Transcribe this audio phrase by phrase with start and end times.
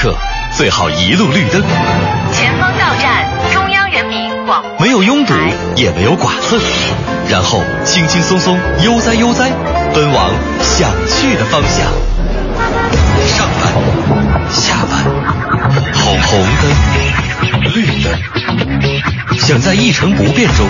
[0.00, 0.16] 客，
[0.56, 1.60] 最好一路绿灯。
[2.32, 5.34] 前方到站中央人民广播没有拥堵，
[5.74, 6.60] 也没有剐蹭，
[7.28, 9.50] 然后轻轻松松、悠哉悠哉，
[9.92, 10.30] 奔往
[10.62, 11.84] 想去的方向。
[13.26, 13.72] 上班，
[14.52, 15.02] 下班，
[15.92, 18.12] 红红灯，绿灯，
[19.40, 20.64] 想在一成不变中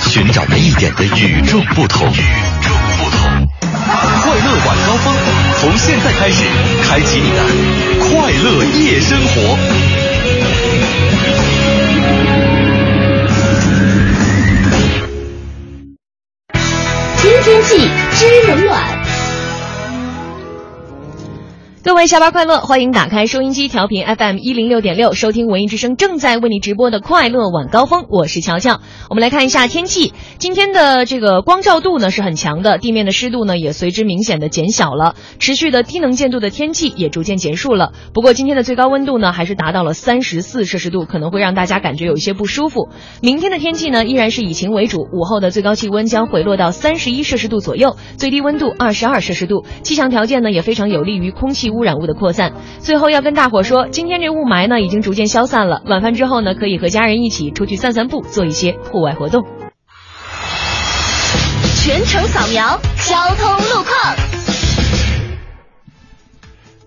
[0.00, 2.06] 寻找那一点的与众不同。
[2.12, 2.20] 与
[2.60, 3.48] 众不同。
[4.20, 5.14] 快乐晚高峰，
[5.64, 6.44] 从现在开始，
[6.82, 7.38] 开启你的
[7.98, 9.56] 快乐夜生活。
[17.16, 18.93] 听天气知冷暖。
[21.84, 28.80] 各位下班快乐，欢迎打开收音机调频 FM 一零六点六，收听文艺之声正在为你直播的快乐晚高峰，我是乔乔。
[29.10, 37.92] 我们来看一下天气，今天的这个光照度呢是很强的，地面的湿度呢也随之明显的减小了，持续的低能见度的天气也逐渐结束了。
[38.14, 42.88] 不过今天的最高温度呢还是达到了三十四摄氏度，可能会让大家感觉有一些不舒服。
[43.20, 52.52] 明天的天气呢依然是以晴为主，午后的最高气温将回落到三十一摄氏度左右，最低温度二十二摄氏度，气象条件呢也非常有利于空气污染物的扩散。
[52.78, 59.44] 最后要跟大伙说，今天这雾霾呢已经逐渐消散了，晚饭之后呢可以和家人一起出去散散步，做一些户外活动。
[61.76, 64.43] 全程扫描交通路况。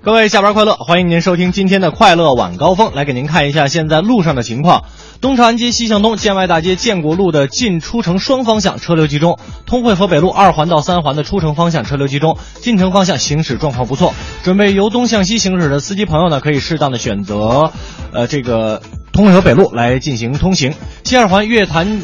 [0.08, 4.86] 各位下班快乐，欢迎您收听今天的快乐晚高峰，来给您看一下现在路上的情况。
[5.20, 14.14] 东长安街西向东、建外大街建国路的进出城双方向车流集中，通惠河北路二环到三环的出城方向车流集中，进城方向行驶状况不错。
[14.44, 17.74] 准备由东向西行驶的司机朋友呢，可以适当的选择，
[18.14, 20.74] 呃，这个通惠河北路来进行通行。
[21.04, 22.02] 西二环月坛。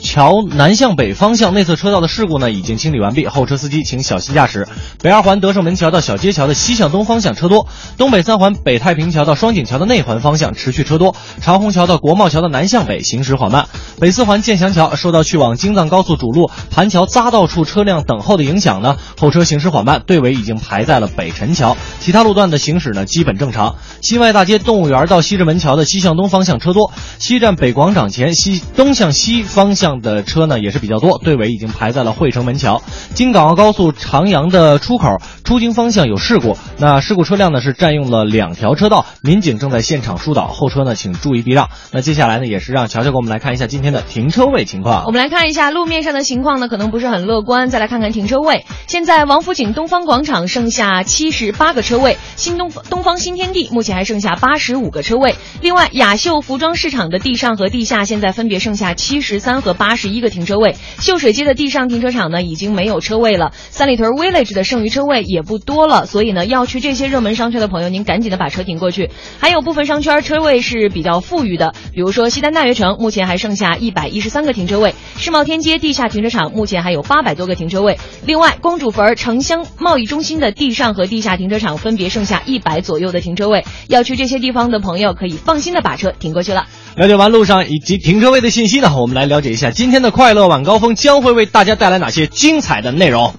[0.00, 4.66] 桥南向北方向内侧车道的事故呢已经清理完毕，后车司机请小心驾驶。
[5.02, 13.68] 北二环德胜门桥到小街桥的西向东方向车多，东北三环北太平桥到双井桥的内环方向持续车多，长虹桥到国贸桥的南向北行驶缓慢。
[14.00, 23.76] 北四环建祥桥受到去往京藏高速主路盘桥匝道处车辆等候的影响呢，后车行驶缓慢，队尾已经排在了北辰桥，其他路段的行驶呢基本正常。
[24.00, 29.89] 西外大街动物园到西直门桥的西向东方向车多，西站北广场前西东向西方向。
[29.98, 32.82] 的车呢也是比较多，队尾已经排在了汇城门桥。
[33.14, 41.68] 京港澳高速长阳的出口出京方向有事故，那事故车辆呢是占用了两条车道，民警正在现场疏导，后车呢请注意避让。
[41.90, 45.04] 那接下来呢也是让乔乔给我们来看一下今天的停车位情况。
[45.06, 47.70] 我们来看一下路面上的情况呢，可能不是很乐观。
[47.70, 55.34] 再来看看停车位，现在王府井东方广场剩下七十八个车位，新东东方新天地目前还剩下八十五个车位。
[55.60, 69.08] 另外，雅秀服装市场的地上和地下现在分别剩下七十三和八十一个停车位，秀水街的地上停车场呢已经没有车位了，三里屯 Village 的剩余车位也不多了，所以呢要去这些热门商圈的朋友，您赶紧的把车停过去。
[69.38, 77.98] 还有部分商圈车位是比较富裕的，比如说西单大悦城目前还剩下一百一十三个停车位，世贸天阶地下停车场目前还有八百多个停车位。
[78.26, 86.66] 另外，公主坟城乡贸易中心的地上和地下停车场分别剩下一百左右的停车位，要去这些地方的朋友可以放心的把车停过去了。
[86.96, 93.32] 了解完路上以及停车位的信息呢，我们来了解一下今天的快乐晚高峰将会为大家带来哪些精彩的内容。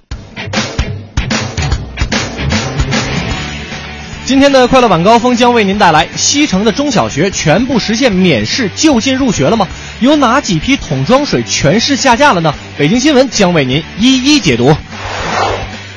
[4.25, 9.67] 今天的快乐晚高峰将为您带来西城的中小学全部实现免试就近入学了吗？
[10.00, 12.53] 有哪几批桶装水全市下架了呢？
[12.78, 14.73] 北京新闻将为您一一解读。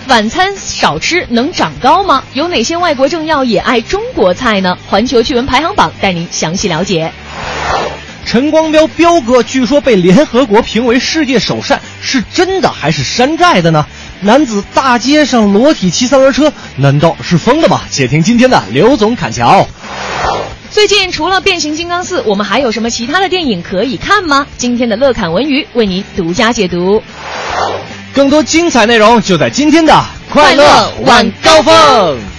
[0.09, 2.25] 晚餐少吃能长高吗？
[2.35, 4.77] 有哪些外国政要也爱中国菜呢？
[4.89, 7.13] 环球趣闻排行榜带您详细了解。
[8.35, 13.87] 陈光标彪哥据说被联合国评为世界首善，是真的还是山寨的呢？
[14.23, 17.83] 男子大街上裸体骑三轮车，难道是疯了吗？
[17.93, 19.65] 且听今天的刘总侃桥。
[20.69, 24.49] 最近除了变形金刚四，我们还有什么其他的电影可以看吗？
[24.59, 27.01] 今天的乐侃文娱为您独家解读。
[28.13, 32.34] 更多精彩内容就在今天的快乐晚高峰。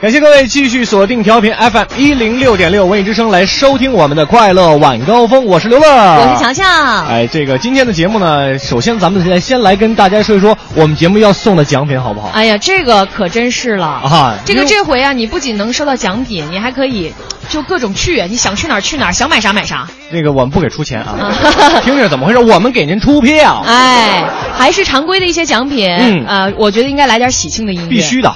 [0.00, 7.06] 感谢各位继续锁定调频 FM 一零六点六文艺之声来收听我们的快乐晚高峰，我是刘乐，我是强强。
[7.06, 12.30] 哎，这个今天的节目呢，首先咱们先先来跟大家说一说我们节目要送的奖品好不好？
[12.32, 14.38] 哎呀，这个可真是了啊！
[14.46, 17.12] 这个这回啊，你不仅能收到奖品，你还可以
[17.50, 19.86] 就各种去，你想去哪儿去哪儿，想买啥买啥。
[20.10, 21.30] 那个我们不给出钱啊，
[21.84, 22.38] 听着怎么回事？
[22.38, 23.62] 我们给您出票。
[23.66, 24.24] 哎，
[24.56, 25.86] 还是常规的一些奖品。
[25.90, 27.88] 嗯呃，我觉得应该来点喜庆的音乐。
[27.88, 28.34] 必须的。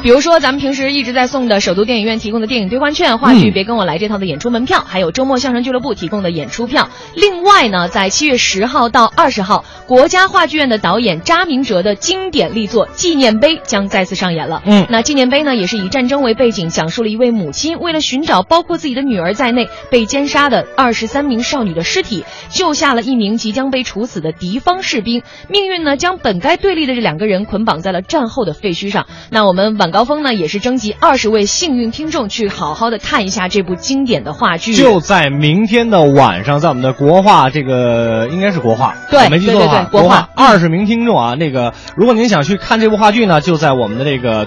[0.00, 6.88] 比如说咱们平时一直在送的首都电影院提供的电影兑换券、话剧嗯《别跟我来》这套的演出门票，还有周末相声俱乐部提供的演出票。
[7.14, 14.62] 另外呢，在七月十号到二十号，国家话剧院的导演查明哲的经典力作《纪念碑》将再次上演了。
[14.64, 25.22] 嗯那《纪念碑》呢，也是以战争为背景，讲述了一位母亲为了寻找包括自己的女儿在内被奸杀的二十三名少女的尸体，救下了一名即将被处死的敌方士兵。
[25.48, 29.06] 命运呢，将本该对立的这两个人捆绑在了战后的废墟上。
[29.30, 34.74] 那我们晚高峰呢，也是征集二十位幸运听众去好好的看一下这部经典的话剧。
[34.74, 40.08] 就在明天的晚上，在我们的国画这个应该是国画，对我没记错的话，国画。
[40.08, 40.28] 画。
[40.34, 44.46] 二十名听众啊，那个如果您想去看这部话剧呢，就在我们的这个。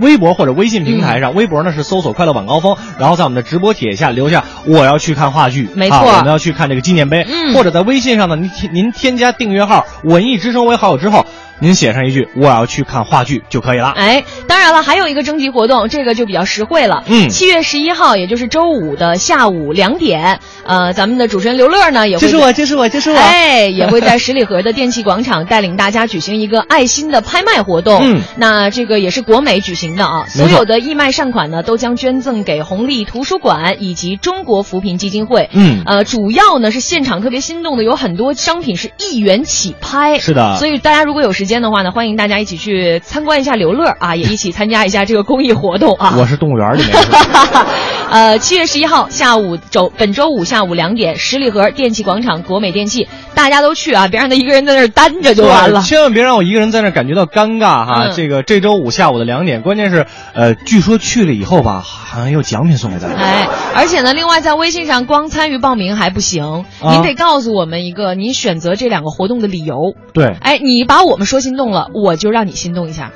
[0.00, 5.96] 微博或者微信平台上，微博呢是搜索“快乐晚高峰”，然后在我们的直播帖下留下“我要去看话剧”，没错。
[5.96, 7.52] 啊我们要去看这个纪念碑，嗯。
[7.52, 11.26] 或者在微信上呢，您添您添加订阅号“文艺之声”为好友之后，
[11.60, 13.92] 您写上一句“我要去看话剧”就可以了。
[13.96, 17.02] 哎，当然了，还有一个征集活动，这个就比较实惠了。
[17.06, 22.52] 嗯七月十一号，也就是周五的下午两点，呃，咱们的主持人刘乐呢也会就是我。
[22.52, 23.16] 就是我，就是我。
[23.16, 28.00] 哎，也会在十里河的电器广场带领大家举行一个爱心的拍卖活动。
[28.02, 35.50] 嗯那这个也是国美举行的啊，所有的义卖善款呢都将捐赠给红利图书馆以及中国扶贫基金会。
[35.52, 40.18] 嗯呃，主要呢是现场特别心动的，有很多商品是一元起拍。
[40.18, 46.14] 是的所以大家如果有时间的话呢，欢迎大家一起去参观一下刘乐啊，也一起参加一下这个公益活动啊。
[46.16, 47.66] 我是动物园里面是吧。
[48.10, 55.82] 呃，七月十一号下午周本周五下午两点，十里河电器广场国美电器，大家都去啊，别让他一个人在那儿单着就完了。
[55.82, 58.06] 千万别让我一个人在那儿感觉到尴尬哈。
[58.06, 63.14] 嗯这个这周五下午的两点，关键是呃，据说去了以后吧，好像有奖品送给大家。
[63.14, 69.94] 哎，而且呢，另外在微信上光参与报名还不行，啊您得告诉我们一个您选择这两个活动的理由。
[70.14, 73.12] 对，哎，你把我们说心动了，我就让你心动一下。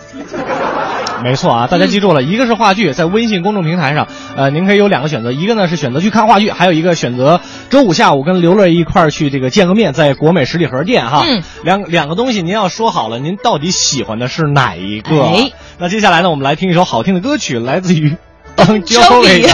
[1.24, 7.40] 没错啊，大家记住了，一个是话剧，在微信公众平台上，呃，您可以有两个选择，一个呢是选择去看话剧，还有一个选择
[7.70, 11.24] 周五下午跟刘乐一块儿去这个见个面，在国美十里河店哈。
[11.26, 15.22] 嗯，两两个东西您要说好了，您到底喜欢的是哪一个？
[15.22, 18.16] 哎那接下来呢，我们来听一首好听的歌曲，来自于
[18.54, 19.48] Bon Jovi 的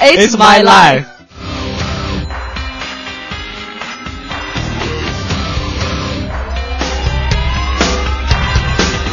[0.00, 1.04] It's my life。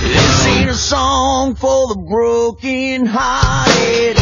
[0.01, 4.16] This ain't a song for the broken hearted.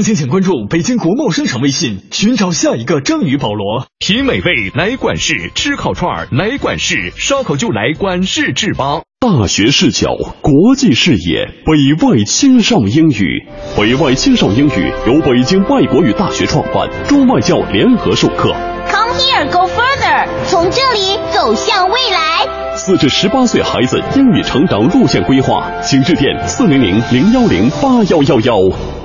[0.00, 3.84] 详情请关注北京国贸商场微信，寻找下一个章鱼保罗。
[3.98, 9.02] 品美味来管事，吃烤串儿来管事，烧烤就来管事制吧。
[9.20, 13.46] 大学视角，国际视野，北外青少英语。
[13.76, 18.54] 北外青少英语由北京外国语大学创办，中外教联合授课。
[18.88, 22.74] Come here, go further，从这里走向未来。
[22.74, 28.99] 四至十八岁孩子英语成长路线规划，请致电四零零零幺零八幺幺幺。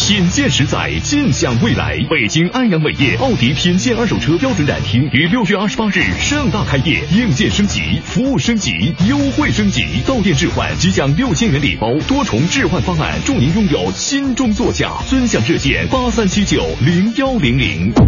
[0.00, 1.98] 品鉴实在，尽享未来。
[2.08, 14.92] 北京安阳伟业奥迪品鉴二手车标准展厅于六月二十八日盛大开业，硬件升级，服务升级，优惠升级，到店置换即享六千元礼包，多重置换方案，祝您拥有心中座驾。
[15.06, 17.92] 尊享热线八三七九零幺零零。
[17.92, 18.06] 快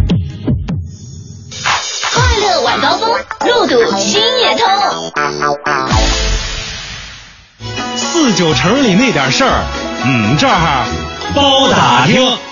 [2.39, 3.11] 乐晚高峰，
[3.47, 4.65] 路堵心也通。
[7.95, 9.63] 四九城里那点事儿，
[10.03, 10.55] 嗯，这儿
[11.33, 12.50] 包打听。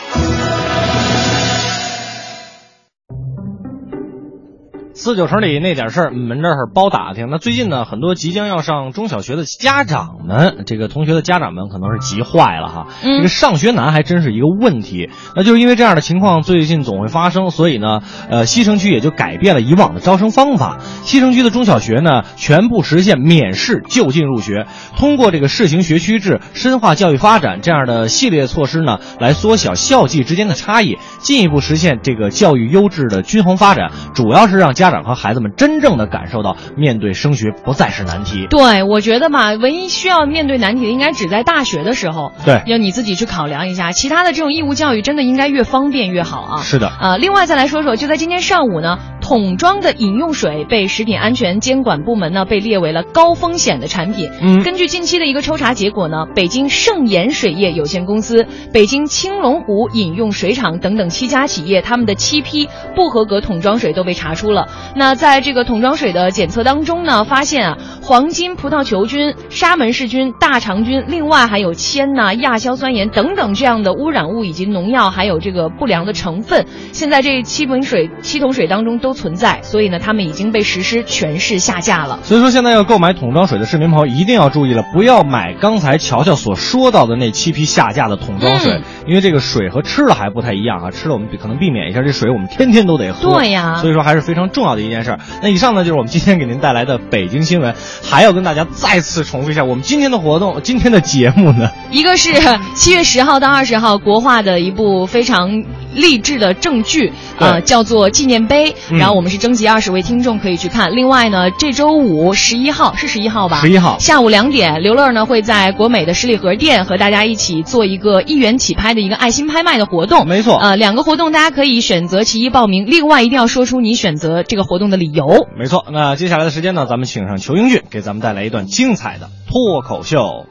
[5.00, 7.30] 四九城里那点事儿，我们这儿包打听。
[7.32, 12.88] 那最近呢，很多即将要上中小学的家长们，这个同学的家长们可能是急坏了哈。
[13.02, 15.10] 嗯这个上学难还真是一个问题。
[15.38, 20.80] 那就是因为这样的情况最近总会发生，所以呢，呃，西城区也就改变了以往的招生方法。
[21.06, 33.92] 西城区的中小学呢，全部实现免试就近入学，通过这个试行学区制、深化教育发展这样的系列措施呢，来缩小校际之间的差异，进一步实现这个教育优质的均衡发展。
[34.14, 38.48] 主要是让家长和孩子们真正的感受到，面对升学不再是难题。
[38.50, 43.92] 对，我觉得吧，唯一需要面对难题的，应该只在大学的时候，对要你自己去考量一下。
[43.92, 46.62] 其他的这种义务教育，真的应该越方便越好啊。
[46.62, 54.30] 是的啊、另外再来说说，就在今天上午呢，桶装的饮用水被食品安全监管部门呢被列为了高风险的产品。
[54.42, 64.68] 嗯根据近期的一个抽查结果呢，北京盛盐水业有限公司、北京青龙湖饮用水厂等等七家企业，他们的七批不合格桶装水都被查出了。
[64.96, 82.20] 那在这个桶装水的检测当中呢，发现啊，黄金葡萄球菌、沙门氏菌、大肠菌，另外还有铅呐、亚硝酸盐等等这样的污染物以及农药，还有这个不良的成分，现在这七瓶水、七桶水当中都存在，所以呢，他们已经被实施全市下架了。
[82.24, 90.92] 所以说，现在要购买桶装水的市民朋友一定要注意了，不要买刚才乔乔所说到的那七批下架的桶装水，嗯因为这个水和吃的还不太一样啊。
[90.92, 93.34] 吃了我们可能避免一下，这水我们天天都得喝。
[93.34, 95.20] 对呀所以说还是非常重要的一件事儿。
[95.42, 97.74] 那以上呢就是我们今天给您带来的北京新闻，
[98.04, 101.70] 还要跟大家再次重复一下我们今天的活动，今天的节目呢。
[101.92, 102.32] 一个是
[102.76, 105.64] 七月十号到二十号国画的一部非常
[105.96, 108.72] 励志的正剧，呃，叫做《纪念碑》。
[108.92, 110.94] 嗯然后我们是征集二十位听众可以去看。
[110.94, 113.62] 另外呢，这周五十一号是十一号吧？
[113.62, 120.28] 十一号下午两点，刘乐呢会在国美的十里河店和大家一起做一个一元起拍的一个爱心拍卖的活动。
[120.28, 125.48] 没错呃，两个活动大家可以选择其一报名，另外一定要说出你选择这个活动的理由。
[125.56, 130.48] 没错，那接下来的时间呢，咱们请上裘英俊，给咱们带来一段精彩的脱口秀。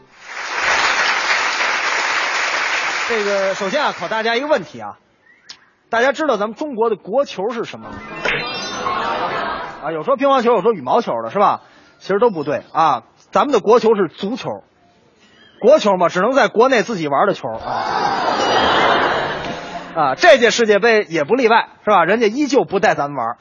[3.08, 4.98] 这个首先啊，考大家一个问题啊，
[5.90, 7.96] 大家知道咱们中国的国球是什么吗？
[9.82, 11.62] 啊，有说乒乓球，有说羽毛球的，是吧？
[11.98, 13.02] 其实都不对啊，
[13.32, 14.62] 咱们的国球是足球，
[15.60, 17.84] 国球嘛，只能在国内自己玩的球啊。
[19.96, 22.04] 啊，这届世界杯也不例外，是吧？
[22.04, 23.36] 人家依旧不带咱们玩，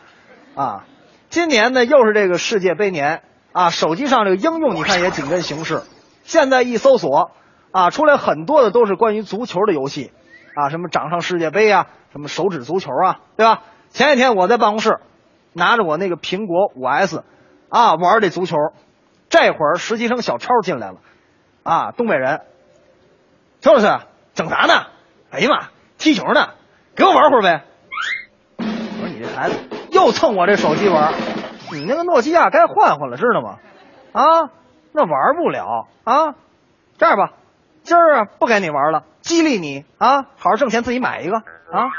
[0.58, 0.86] 啊，
[1.30, 3.22] 今年呢又是这个世界杯年。
[3.54, 5.82] 啊，手机上这个应用你看也紧跟形势，
[6.22, 7.32] 现在一搜索
[7.72, 10.12] 啊，出来很多的都是关于足球的游戏，
[10.54, 13.64] 啊，什么掌上世界杯啊，什么手指足球啊，对吧？
[13.90, 15.00] 前几天我在办公室
[15.54, 17.24] 拿着我那个苹果五 S
[17.70, 18.58] 啊玩这足球，
[19.28, 20.98] 这会儿实习生小超进来了，
[21.64, 22.42] 啊，东北人，
[23.62, 24.86] 邱老师整啥呢？
[25.32, 26.50] 哎呀妈，踢球呢，
[26.96, 27.64] 给我玩会儿呗。
[28.60, 28.64] 我
[29.00, 29.58] 说你这孩子
[29.98, 31.12] 又蹭我这手机玩，
[31.72, 33.58] 你那个诺基亚该换换了，知道吗？
[34.14, 34.52] 啊，
[34.92, 36.36] 那玩不了啊。
[37.00, 37.32] 这样吧，
[37.82, 41.90] 今儿啊不给你玩了，激励你啊，好好挣钱自己买一个啊。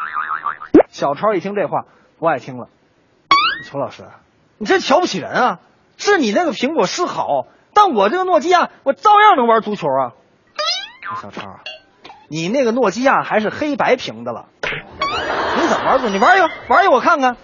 [0.90, 1.86] 小超一听这话，
[2.20, 2.68] 不爱听了。
[3.64, 4.04] 邱老师，
[4.58, 5.58] 你真瞧不起人啊！
[5.96, 10.12] 是你那个苹果是好，但我这个诺基亚，我照样能玩足球啊。
[11.20, 11.56] 小超，
[12.28, 16.08] 你那个诺基亚还是黑白屏的了，你怎么玩足？
[16.08, 17.36] 你玩一个，玩一个我看看。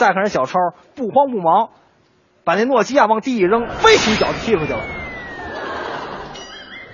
[0.00, 0.58] 再看人小超
[0.94, 1.68] 不慌不忙，
[2.42, 4.80] 把那诺基亚往地一扔，飞起一脚就踢出去了。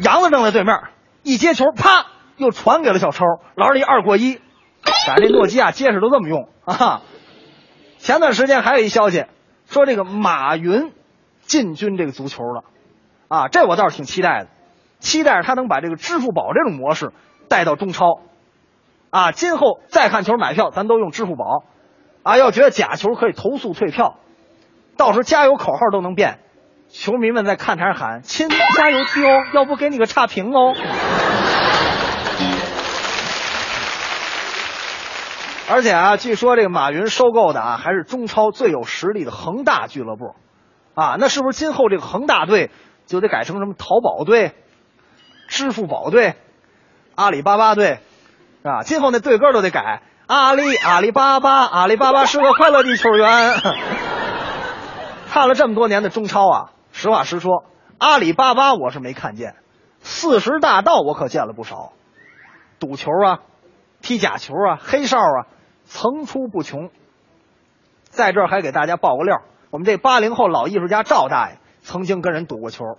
[0.01, 0.81] 杨子扔在对面，
[1.23, 4.41] 一接球，啪，又传给了小超，玩了一二过一，
[5.07, 7.03] 把这诺基亚结实都这么用啊！
[7.99, 9.27] 前段时间还有一消息，
[9.67, 10.93] 说这个马云
[11.43, 12.65] 进军这个足球了，
[13.29, 14.49] 啊，这我倒是挺期待的，
[14.99, 17.13] 期待着他能把这个支付宝这种模式
[17.49, 18.19] 带到中超，
[19.11, 21.63] 啊，今后再看球买票咱都用支付宝，
[22.27, 24.19] 啊，要觉得假球可以投诉退票，
[24.97, 26.41] 到时候加油口号都能变，
[26.89, 30.75] 球迷们在看台上喊“亲，加油踢哦，要不给你个差评哦”。
[35.69, 40.35] 而且啊，据说这个马云收购的啊，还是中超最有实力的恒大俱乐部，
[40.95, 42.73] 啊，那是不是今后这个恒大队
[43.07, 44.51] 就得改成什么淘宝队、
[45.47, 46.35] 支付宝队、
[47.15, 48.01] 阿里巴巴队，
[48.65, 48.83] 啊？
[48.83, 53.55] 今后那队歌都得改，阿里阿里巴巴，阿里巴巴是个快乐的球员。
[55.29, 57.65] 看了这么多年的中超啊，实话实说，
[57.99, 59.55] 阿里巴巴我是没看见，
[60.01, 61.93] 四十大盗我可见了不少，
[62.81, 63.39] 赌球啊，
[64.03, 65.47] 踢假球啊，黑哨啊。
[65.89, 66.91] 层出不穷。
[68.11, 72.99] 在这儿还给大家爆个料，我们这八零后老艺术家赵大爷曾经跟人赌过球，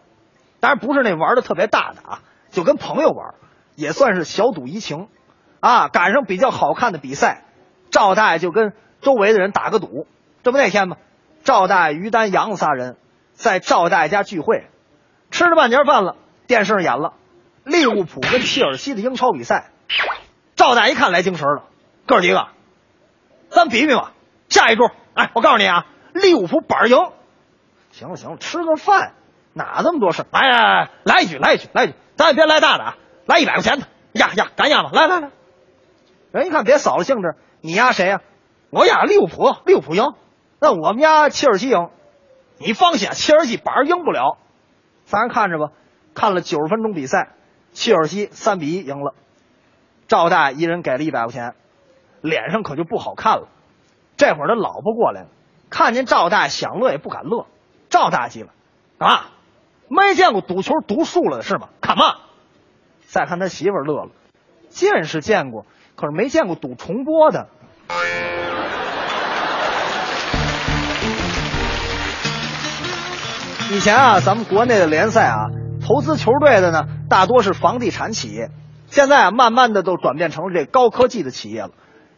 [0.62, 2.19] 当然不是那玩的特别大的啊，
[2.50, 3.36] 就跟朋友玩，
[3.75, 5.09] 也算是小赌怡情。
[5.68, 7.44] 啊，赶上比较好看的比赛，
[7.92, 10.08] 赵大爷就跟周围的人打个赌。
[10.42, 10.96] 这不那天吗？
[11.44, 12.96] 赵大爷、于丹、杨子仨人
[13.34, 14.70] 在赵大爷家聚会，
[15.30, 16.16] 吃了半截饭了，
[16.48, 17.16] 电视上演了
[17.66, 19.72] 利物浦跟切尔西的英超比赛。
[20.56, 21.64] 赵大爷一看来精神了，
[22.06, 22.48] 哥几个。
[23.50, 24.14] 咱比比吧，
[24.48, 26.98] 下一桌，哎，我告诉你啊，利物浦板赢。
[27.92, 29.16] 行了行了，吃个饭，
[29.51, 34.92] 哪这么多事来来来，来一局，来一局，来一局，咱也别来大的啊，来一百块钱的，压压，敢压吗？
[34.94, 35.30] 来来来，
[36.31, 38.22] 人一看别扫了兴致，你压谁呀？
[38.70, 40.03] 我压利物浦，利物浦赢。
[40.59, 41.90] 那我们家切尔西赢，
[42.57, 44.37] 你放心，切尔西板赢不了。
[45.05, 45.72] 咱人看着吧，
[46.13, 47.33] 看了九十分钟比赛，
[47.74, 49.13] 切尔西三比一赢了。
[50.07, 51.55] 赵大一人给了一百块钱。
[52.20, 53.48] 脸上可就不好看了。
[54.18, 55.27] 这会儿他老婆过来了，
[55.70, 57.46] 看见赵大想乐也不敢乐。
[57.90, 58.50] 赵大急了，
[58.98, 59.29] 啊，
[59.87, 61.70] 没见过赌球赌输了的是吗？
[61.79, 62.16] 看嘛！
[63.05, 64.09] 再看他媳妇乐了，
[64.70, 67.50] 见是见过，可是没见过赌重播的。
[73.72, 75.48] 以前啊，咱们国内的联赛啊，
[75.81, 78.50] 投资球队的呢，大多是房地产企业，
[78.86, 81.72] 现在啊，慢慢的都转变成了这高科技的企业了。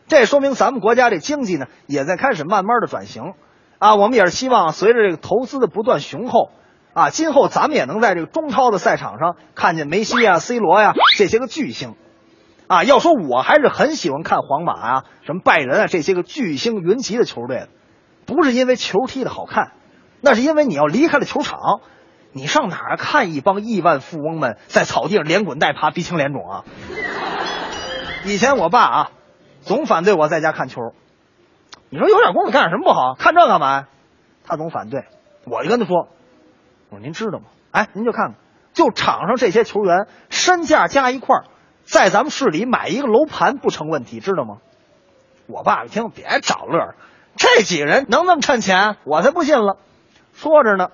[0.07, 3.33] 这说明咱们国家这经济呢，也在开始慢慢的转型，
[3.77, 6.51] 啊，我们也是希望随着这个投资的不断雄厚，
[6.93, 11.95] 啊，今后咱们也能在这个中超的赛场上看见梅西啊、C 罗呀这些个巨星，
[12.69, 17.69] 啊，要说我还是很喜欢看皇马啊、什么拜仁啊这些个巨星云集的球队的，
[18.27, 19.71] 不是因为球踢的好看，
[20.21, 21.59] 那是因为你要离开了球场，
[22.31, 26.63] 你上哪儿看一帮亿万富翁们在草地上连滚带爬、鼻青脸肿啊？
[28.25, 29.11] 以前我爸啊。
[29.61, 30.79] 总反对我在家看球，
[31.89, 33.13] 你说有点功夫干点什么不好？
[33.19, 33.87] 看这干嘛？
[34.47, 35.03] 他总反对，
[35.45, 36.07] 我就跟他说
[36.89, 37.45] ：“我说您知道吗？
[37.71, 38.35] 哎，您就看看，
[38.73, 41.43] 就场上这些球员身价加一块儿，
[41.89, 44.57] 在咱们市里买一个楼盘不成问题，知道吗？”
[45.47, 46.93] 我爸一听，别找乐，
[47.35, 48.97] 这几个人能那么趁钱？
[49.03, 49.77] 我才不信了。
[50.35, 50.89] 说着呢，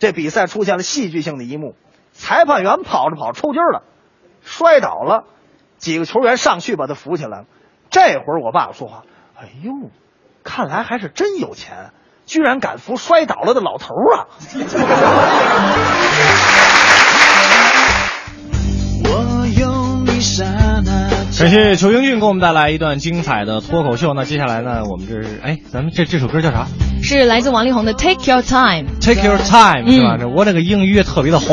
[0.00, 1.76] 这比赛出现了戏剧性的一幕，
[2.12, 3.84] 裁判员跑着跑抽筋了，
[4.42, 5.22] 摔倒了，
[5.78, 7.44] 几个球员上去把他扶起来。
[7.88, 9.04] 这会儿我爸爸说话，
[9.38, 9.72] 哎呦，
[10.42, 11.92] 看来还是真有钱，
[12.24, 14.26] 居然敢扶摔倒了的老头啊！
[21.38, 24.14] 感谢裘英俊给我们带来一段精彩的脱口秀。
[24.14, 26.66] 那接下来呢，我们这是哎，咱们这这首歌叫啥
[27.02, 28.88] 是来自王力宏的《Take Your Time》。
[29.04, 30.16] ？Take your time 是吧？
[30.18, 31.48] 这我这个英语也特别的好。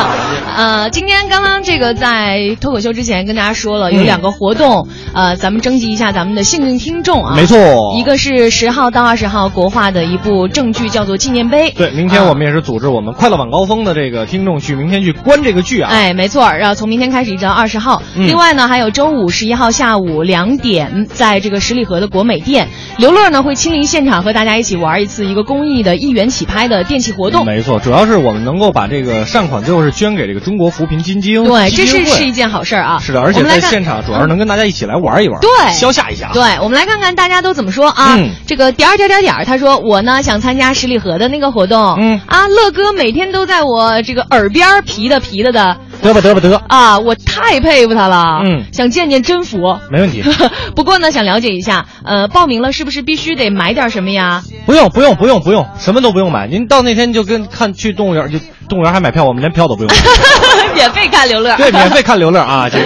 [0.56, 7.34] 呃，今天刚刚这个在脱口秀之前跟大家说了，有嗯两个活动，呃，咱们征集一下咱们的幸运听众啊。
[7.36, 11.70] 没错一个是十号到二十号国画的一部正剧，叫做《纪念碑》。
[11.76, 15.90] 对，明天我们也是组织我们快乐晚高峰的这个听众去明天去观这个剧啊。
[15.92, 18.02] 哎，没错，然后从明天开始一直到二十号。
[18.16, 27.44] 嗯另外呢，还有周五十一号下午两点，在这个十里河的国美店，刘乐呢会亲临现场和大家一起玩一次一个公益的一元起拍的电器活动。
[27.44, 31.42] 没错，主要是我们能够把这个善款最后是捐给这个中国扶贫基金。
[31.44, 32.98] 对，这是是一件好事儿啊。
[33.00, 36.30] 是的，而且在现场主要是能跟大家一起来玩一玩，对消夏一下。
[36.32, 38.14] 对，我们来看看大家都怎么说啊。
[38.18, 41.96] 嗯这个点儿点儿点儿点儿，他说我呢想参加十里河的那个活动。
[41.98, 48.42] 嗯啊，乐哥每天都在我这个耳边皮的皮的的 得吧得吧得，啊，我太佩服他了。
[48.44, 49.80] 嗯想见见真佛。
[49.90, 50.22] 没问题。
[50.76, 54.42] 不过呢，想了解一下，呃，报名了是不是必须得买点什么呀？
[54.66, 56.46] 不用不用不用不用，什么都不用买。
[56.46, 59.96] 您到那天就跟看去动物园，就动物园还买票，我们连票都不用买。
[60.74, 61.56] 免费看刘乐。
[61.56, 62.84] 对，免费看刘乐啊，这个。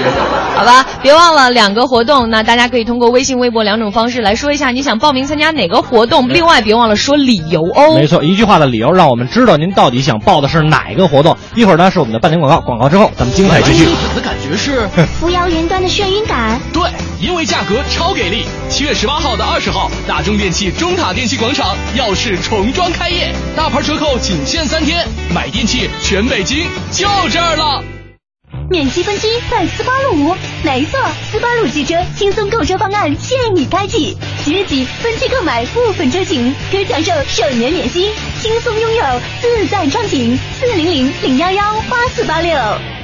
[0.55, 6.29] 好吧，别忘了两个活动，那大家可以通过微信、微博两种方式来说一下你想报名参加哪个活动。
[6.29, 7.97] 另外，别忘了说理由哦。
[7.97, 11.37] 没错，一句话的理由让我们知道您到底想报的是哪个活动。
[11.55, 13.87] 一会儿呢是我们的半点广告，广告之后咱们精彩继续。
[13.87, 14.89] 我的感觉是，
[15.19, 16.61] 扶摇云端的眩晕感。
[16.73, 16.83] 对，
[17.21, 18.45] 因为价格超给力。
[18.69, 27.83] 七月十八号到二十号，大中电器中塔电器广场耀世重装开业，大牌折扣仅限三天，买电器全北京就这儿了。
[28.71, 30.35] 免息分期在斯巴鲁，
[30.65, 30.99] 没错，
[31.31, 38.11] 斯巴鲁汽车轻松购车方案现已开启，即日起分期购买部分车型可享受首年免息，
[38.41, 39.05] 轻松拥有
[39.41, 40.39] 自在畅行。
[40.59, 43.02] 四零零零幺幺八四八六。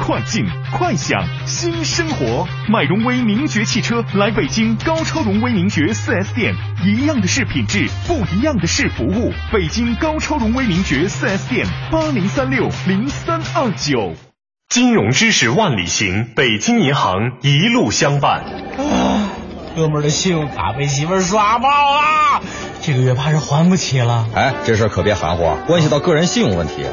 [0.00, 9.32] 快进快享新生活，买荣威名爵汽车来北京高超荣威名爵 4S 店，一样的是品质，不一样的是服务。
[9.52, 14.14] 北京高超荣威名爵 4S 店八零三六零三二九。
[14.68, 18.42] 金融知识万里行，北京银行一路相伴。
[18.78, 19.28] 啊
[19.74, 22.42] 哥们儿的信用卡被媳妇儿刷爆了，
[22.82, 24.26] 这个月怕是还不起了。
[24.34, 26.84] 哎，这事儿可别含糊，关系到个人信用问题。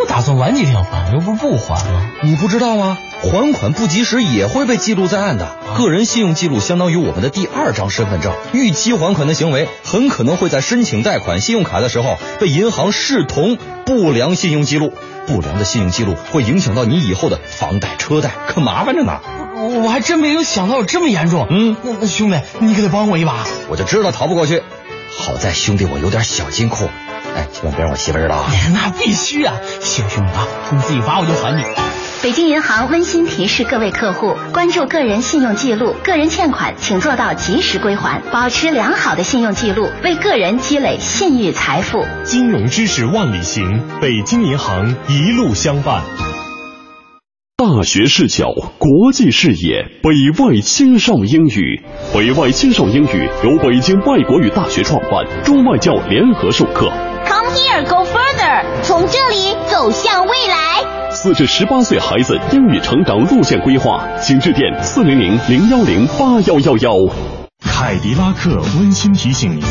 [0.00, 2.10] 我打算晚几天还，又不是不还了。
[2.22, 2.96] 你不知道吗？
[3.20, 5.56] 还款不及时也会被记录在案的。
[5.76, 14.92] 个人信用记录相当于我们的第二张身份证，逾期还款的行为很可能会在申请贷款信用卡的时候被银行视同不良信用记录。
[15.26, 19.20] 不良的信用记录会影响到你以后的房贷、车贷，可麻烦着呢。
[19.56, 21.46] 我我还真没有想到有这么严重。
[21.50, 23.44] 嗯，那那兄弟，你可得帮我一把。
[23.68, 24.62] 我就知道逃不过去，
[25.10, 26.88] 好在兄弟我有点小金库。
[27.36, 28.50] 哎，千万别让我媳妇知道啊！
[28.72, 29.54] 那必须啊！
[29.80, 31.62] 行兄弟啊，你自己罚我就还你。
[32.20, 42.04] 北京银行温馨提示各位客户：关注个人信用记录，个人欠款请做到及时归还，保持良好的信用记录，为个人积累信誉财富。
[42.24, 46.02] 金融知识万里行，北京银行一路相伴。
[47.56, 48.46] 大学视角，
[48.78, 51.82] 国际视野，北外青少英语。
[52.12, 56.90] 北外青少英语由北京外国语大学创办，中外教联合授课。
[57.28, 61.10] Come here, go further，从这里走向未来。
[61.10, 66.94] 四至十八岁孩子英语成长路线规划，请致电四零零零幺零八幺幺幺。
[67.62, 69.62] 凯迪拉克温馨提醒您，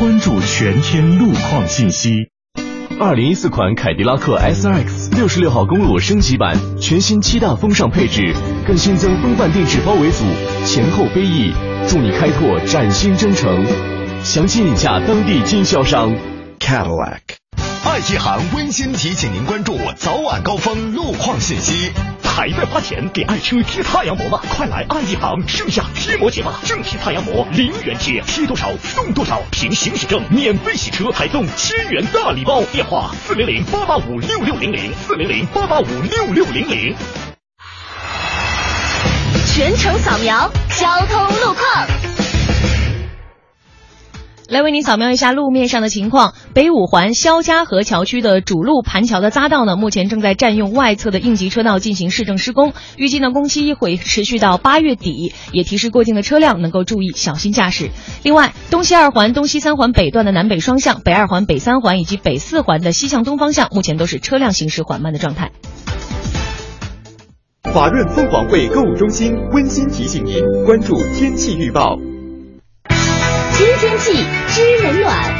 [0.00, 2.10] 关注全天路况信息。
[2.98, 8.34] 二零一四款凯迪拉克 SRX 六十六号公路升级版，全新七大风尚配置，
[8.66, 10.24] 更新增风范定制包围组，
[10.64, 11.52] 前后飞翼，
[11.86, 13.64] 助你开拓崭新征程。
[14.24, 16.12] 详情请洽当地经销商。
[16.58, 17.20] Cadillac。
[17.84, 21.92] 爱一行温馨提醒您关注早晚高峰路况信息。
[22.22, 24.38] 还在花钱给爱车贴太阳膜吗？
[24.50, 26.60] 快来爱一行盛夏贴膜节吧！
[26.64, 32.62] 正品太阳膜零元贴，贴多少送多少，凭行驶证免费洗车，还送千元大礼包。
[32.64, 36.94] 电话四零零八八五六六零零四零零八八五六六零零。
[39.54, 41.86] 全程扫描交通路况。
[44.48, 46.34] 来为您扫描一下路面上的情况。
[46.54, 57.90] 北五环肖家河桥区的主路盘桥的匝道呢，目前正在占用外侧的应急车道进行市政施工，预计呢工期会持续到八月底，也提示过境的车辆能够注意小心驾驶。
[58.22, 65.50] 另外，东西二环、东西三环北段的南北双向、北二环、北三环以及北四环的西向东方向，目前都是车辆行驶缓慢的状态。
[67.74, 71.98] 华润凤凰汇购物中心温馨提醒您关注天气预报。
[73.56, 74.12] 新天气，
[74.48, 75.34] 知冷暖。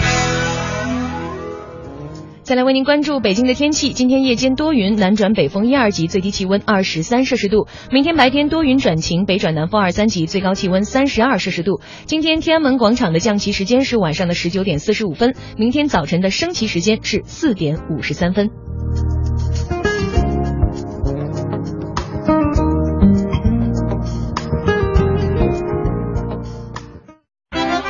[2.42, 11.83] 再来为您关注北京的天气，今天夜间多云，南转北风一二级，最低气温二十三摄氏度；明天白天多云转晴，北转南风二三级，最高气温三十二摄氏度。
[12.07, 18.48] 今天天安门广场的降旗时间是晚上的十九点四十五分，明天早晨的升旗时间是四点五十三分。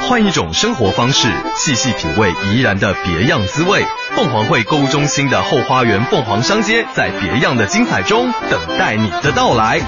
[0.08, 3.84] 换一种生活方式，细细品味怡然的别样滋味。
[4.14, 9.80] 凤凰汇购物中心的后花园凤凰商街，在别样的精彩中等待你的到来。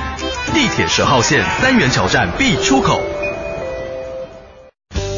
[0.53, 3.01] 地铁十号线三元桥站 B 出口。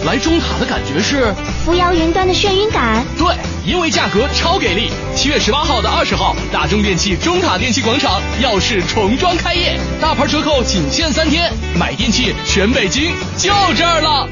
[0.05, 1.33] 来中塔的感觉是
[1.65, 3.03] 扶摇云端的眩晕感。
[3.17, 3.35] 对，
[3.65, 4.91] 因为价格超给力。
[5.17, 14.29] 七月十八号到二十号，大中电器中塔电器广场耀世重装开业，大牌折扣仅限三天，买电器全北京就这儿了。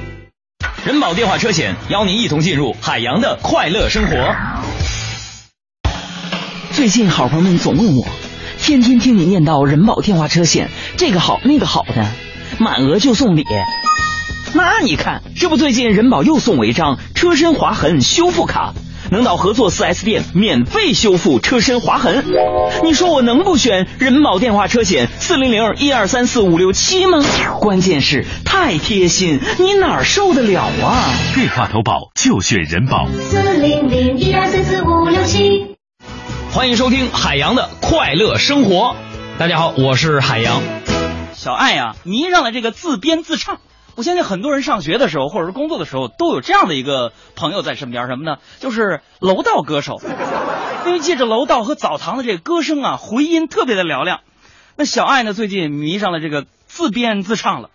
[0.85, 4.35] 人保电话车险邀您一同进入海洋的快乐生活。
[6.73, 8.07] 最近好朋友们总问我，
[8.59, 12.07] 天天听你念叨人保电话车险这个好那个好的，
[12.59, 13.45] 满额就送礼。
[14.55, 18.73] 那你看，这不最近人保又送我一张车身划痕修复卡，
[19.11, 22.25] 能到合作 4S 店免费修复车身划痕。
[22.85, 27.19] 你说我能不选人保电话车险四零零一二三四五六七吗？
[27.61, 31.15] 关键是太贴心，你哪儿受得了啊？
[31.35, 33.09] 电话投保就选人保。
[33.31, 35.77] 四零零一二三四五六七。
[36.53, 38.97] 欢迎收听海洋的快乐生活。
[39.39, 40.63] 大家好，我是海洋。
[41.35, 43.61] 小爱呀、迷上了这个自编自唱。
[43.99, 48.37] 我相信很多人上学的时候或者是工作的时候都有这样的一个朋友在身边，什么呢？
[48.61, 50.01] 就是楼道歌手，
[50.87, 54.21] 因为借着楼道和澡堂的这个歌声啊，回音特别的嘹亮。
[54.77, 57.71] 那小爱呢，最近迷上了这个自编自唱了。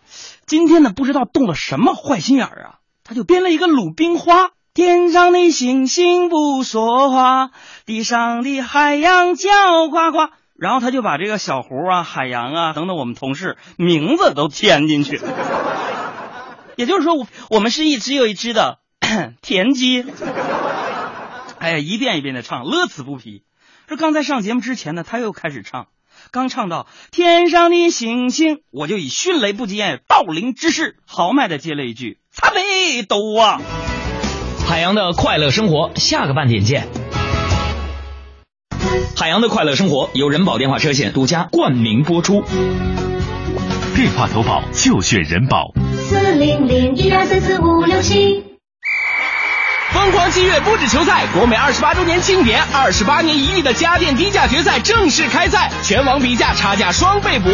[0.45, 4.43] 今天呢，不知道动了什么坏心眼儿啊，他就编了一个《鲁冰花》。
[4.73, 7.49] 天上的星星不说话，
[7.85, 9.49] 地上的海洋叫
[9.91, 10.31] 呱呱。
[10.55, 15.19] 然后他就把这个小胡啊、海洋啊等等我们同事名字都添进去。
[16.75, 18.79] 也就是说，我我们是一只又一只的
[19.41, 20.05] 田鸡。
[21.59, 23.43] 哎呀，一遍一遍的唱，乐此不疲。
[23.87, 25.87] 说刚才上节目之前呢，他又开始唱，
[26.31, 33.61] 刚唱到天上的星星，我就以迅雷不及掩耳盗铃之势，豪迈的接了一句：“擦呗，都啊！”
[34.67, 36.87] 海洋的快乐生活，下个半点见。
[39.15, 42.41] 海洋的快乐生活由人保电话车险独家冠名播出。
[43.95, 45.71] 电话投保就选人保。
[46.13, 48.43] 四零零一二三四五六七。
[49.91, 57.49] 疯狂七月不止球赛，国美二十八周年庆典，二十八年一遇的家电低价决赛正式开赛，全网比价，差价双倍补。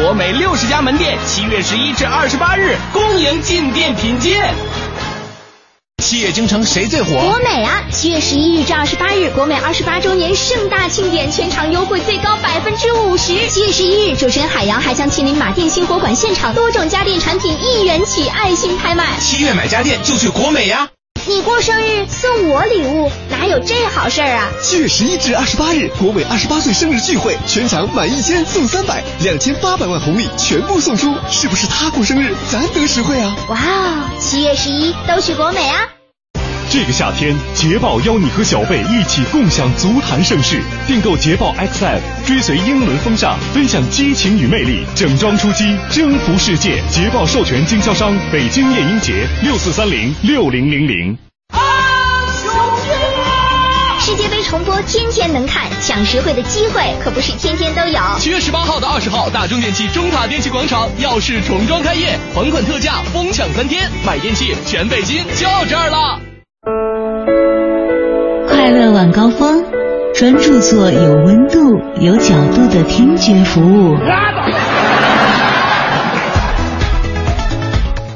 [0.00, 4.54] 国美六十家门店，七月十一至二十八日，恭迎进店品鉴。
[6.14, 7.14] 七月京城谁最火？
[7.14, 7.82] 国美啊！
[7.90, 13.48] 七月十一日至二十八日，国美二十八周年盛大庆典，全场优惠最高百分之五十。
[13.48, 19.18] 七月十一日，主持人海洋还将亲临马甸新火馆现场，多种家电产品一元起爱心拍卖。
[19.18, 20.90] 七月买家电就去国美呀！
[21.26, 24.52] 你过生日送我礼物，哪有这好事儿啊？
[24.62, 33.34] 七月十一至二十八日，国美二十八岁生日聚会，全场满一千送三百，两千八百万红利全部送出，是不是他过生日，咱得实惠啊？
[33.48, 34.10] 哇哦！
[34.20, 35.88] 七月十一都去国美啊！
[36.74, 40.60] 这个夏天，捷豹邀你和小贝一起共享足坛盛世。
[40.88, 46.82] 订购捷豹 XF，追随英伦风尚，分享激情与魅力，整装出击，征服世界。
[46.90, 51.16] 捷豹授权经销商北京夜鹰节六四三零六零零零。
[54.00, 58.00] 世界杯重播天天能看，抢实惠的机会可不是天天都有。
[58.18, 66.20] 七月十八号到二十号，大中电器中塔电器广场耀世重装开业，款款特价，疯抢三天，买电器全北京就这儿了。
[68.48, 69.64] 快乐晚高峰，
[70.14, 73.96] 专注做有温度、有角度的听觉服务。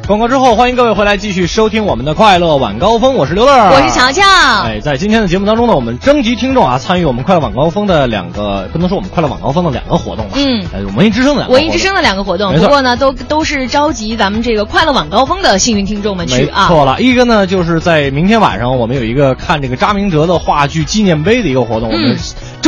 [0.08, 4.22] 广告之后，欢迎各位回来继续收听我们的快乐晚高峰，我是刘乐，我是乔乔。
[4.62, 16.68] 哎，在今天的节目当中呢，我们征集听众啊，参与我们快乐晚高峰的两个，不能说我们快乐晚高峰的两个活动吧，嗯，哎，文艺之声的文艺之声的两个活动，不过呢，都都是召集咱们这个快乐晚高峰的幸运听众们去没啊。
[16.68, 22.18] 错了，一个呢就是在明天晚上，我们有一个看这个扎明哲的话剧纪念碑的一个活动，我们嗯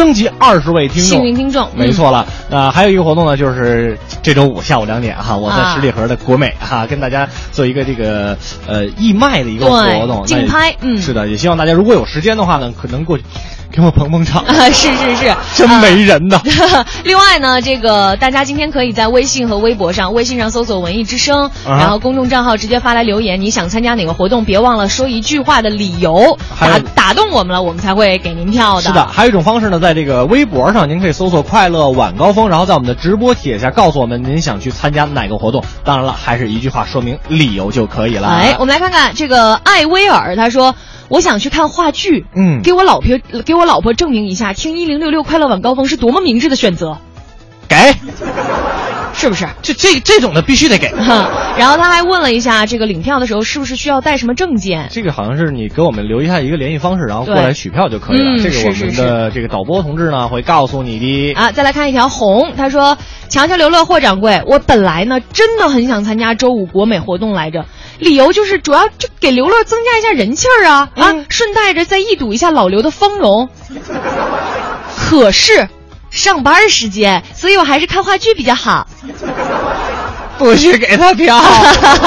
[0.00, 1.78] 征集二十位听众，幸运听众嗯。
[1.78, 2.26] 没错了。
[2.48, 8.34] 呃，还有一个活动呢，就是这周五下午两点哈，我在啊十里河的国美哈，跟大家做一个这个
[8.66, 10.96] 呃义卖的一个活动，竞拍嗯。
[10.96, 13.24] 是的，也希望大家如果有时间的话呢，可能过去
[13.72, 14.42] 给我捧捧场。
[14.46, 16.40] 啊，是是是，真没人呐！
[17.04, 28.82] 另外呢，这个大家今天可以在微信和微博上，微信上搜索“文艺之声”，啊然后公众账号直接发来留言，你想参加哪个活动，别忘了说一句话的理由，打还打动我们了，我们才会给您票的。
[28.82, 35.62] 是的，还有一种方式呢，在这个微博上，您可以搜索“快乐晚高峰”，然后在我们的直播帖下告诉我们您想去参加哪个活动。
[35.84, 38.28] 当然了，还是一句话说明理由就可以了。
[38.28, 40.74] 哎，我们来看看这个艾薇尔，他说。
[41.10, 42.62] 我想去看话剧，嗯。
[42.62, 46.96] 给我老婆给我老婆证明一下，听一零六六快乐晚高峰是多么明智的选择，
[47.68, 47.76] 给，
[49.12, 49.46] 是不是？
[49.62, 50.92] 这这这种的必须得给。
[51.58, 54.88] 然后他还问了一下，这个领票的时候是不是需要带什么证件？
[54.90, 58.24] 这个好像是你给我们留一下一个联系方式，然后过来取票就可以了。
[58.36, 61.34] 嗯这个我们的这个导播同志呢会告诉你的。
[61.34, 62.96] 啊，再来看一条红，他说
[63.28, 67.66] ：“强强刘乐霍掌柜，我本来呢真的很想参加周五国美活动来着，
[67.98, 73.48] 理由就是主要就给刘乐增加一下人气儿啊、啊，顺带着再一睹一下老刘的芳容。
[74.96, 75.68] 可是
[76.10, 78.86] 上班时间，所以我还是看话剧比较好。
[80.38, 81.38] 不许给他票，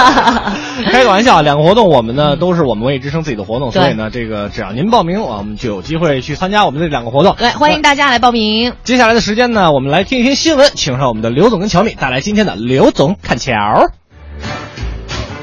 [0.92, 7.36] 开个玩笑，两个活动我们呢都是我们文艺之声自己的活动，所以呢，这个只要您报名，我们就有机会去参加我们这两个活动。
[7.38, 8.74] 来，欢迎大家来报名。
[8.84, 13.54] 接下来的时间呢，我们来听一听新闻，请上我们的刘总跟乔米带来今天的刘总看桥。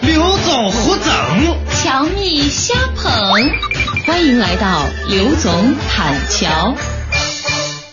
[0.01, 1.15] 刘总胡总，
[1.71, 3.13] 乔蜜瞎捧，
[4.05, 6.75] 欢迎来到刘总侃桥。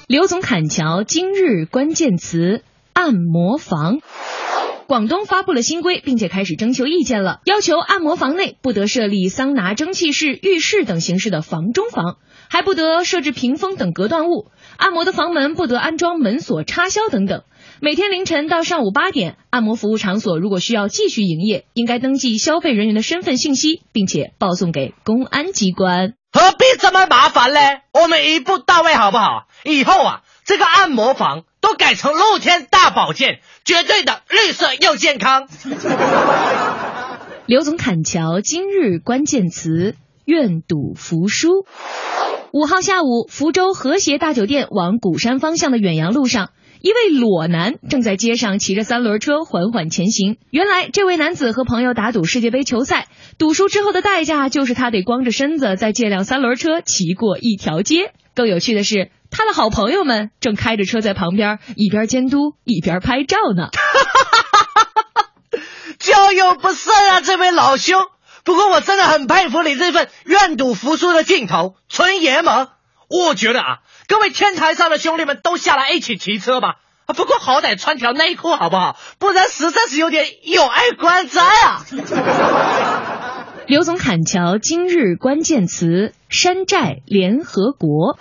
[0.08, 4.00] 刘总砍桥今日关键词：按摩房。
[4.88, 14.50] 广东发布了新规，并且开始征求意见了，要求按摩房内不得设立桑拿、蒸汽室、浴室等形式的房中房，还不得设置屏风等隔断物。
[14.78, 17.43] 按摩的房门不得安装门锁、插销等等。
[17.80, 26.16] 每天凌晨到上午八点，按摩服务场所如果需要继续营业，应该登记消费人员的身份信息，并且报送给公安机关。
[26.32, 27.60] 何必这么麻烦呢？
[27.94, 29.48] 我们一步到位好不好？
[29.63, 35.48] 以后啊，这个按摩房都改成露天大保健，绝对的绿色又健康。
[37.46, 41.68] 刘总砍桥今日关键词：愿赌服输。
[42.52, 46.50] 五号下午，福州和谐大酒店往鼓山方向的远洋路上，
[46.82, 50.38] 一位裸男正在街上骑着三轮车缓缓前行。
[50.52, 58.13] 原来，这位男子和朋友打赌世界杯球赛，赌输之后的代价就是他得光着身子再借辆三轮车骑过一条街。
[58.36, 63.70] 更有趣的是，他的好朋友们正开着车在旁边一边监督一边拍照呢。
[65.98, 68.00] 交友不慎啊，这位老兄。
[68.44, 72.68] 不过我真的很佩服你这份愿赌服输的劲头，纯爷们。
[73.10, 76.76] 我觉得啊，各位天台上的兄弟们都下来一起骑车吧。
[77.08, 78.98] 不过好歹穿条内裤好不好？
[79.20, 81.86] 不然实在是有点有碍观瞻啊。
[83.65, 88.17] 刘总砍桥今日关键词：山寨联合国。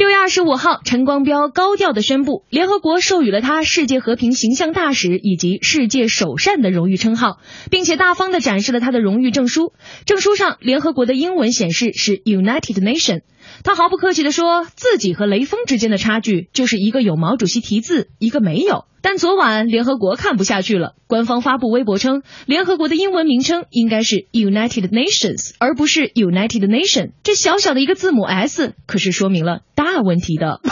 [0.00, 7.38] 六月二十五号，陈光标高调的宣布，联合国授予了他世界和平形象大使以及世界首善的荣誉称号，
[7.70, 9.74] 并且大方的展示了他的荣誉证书。
[10.06, 13.20] 证书上，联合国的英文显示是 United Nation。
[13.62, 18.86] 他毫不客气地说，自己和雷锋之间的差距就是一个有毛主席题字，一个没有。
[19.02, 27.12] 但昨晚联合国看不下去了，官方发布微博称，联合国的英文名称应该是 United Nations，而不是 United Nation。
[27.22, 30.60] 这小小的一个字母 S，可是说明了大问题的。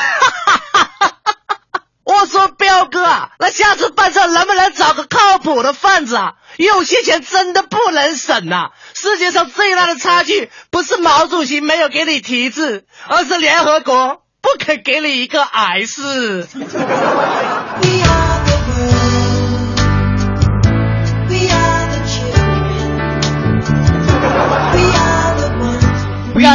[2.04, 6.36] 我说彪哥啊，那下次办事能不能找个靠谱的贩子啊？
[6.56, 16.48] 有些钱真的不能省呐、世界上最大的差距，不是毛主席没有给你题字，而是联合国不肯给你一个 S。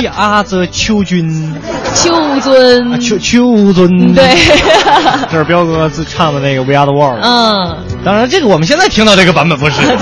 [0.01, 1.53] We are the 秋君，
[1.93, 4.23] 秋尊，秋秋尊，对，
[5.29, 7.19] 这是彪哥自唱的那个 We Are the World。
[7.21, 9.82] 嗯，当然，这个我们现在听到这个版本不是。
[9.86, 9.97] 对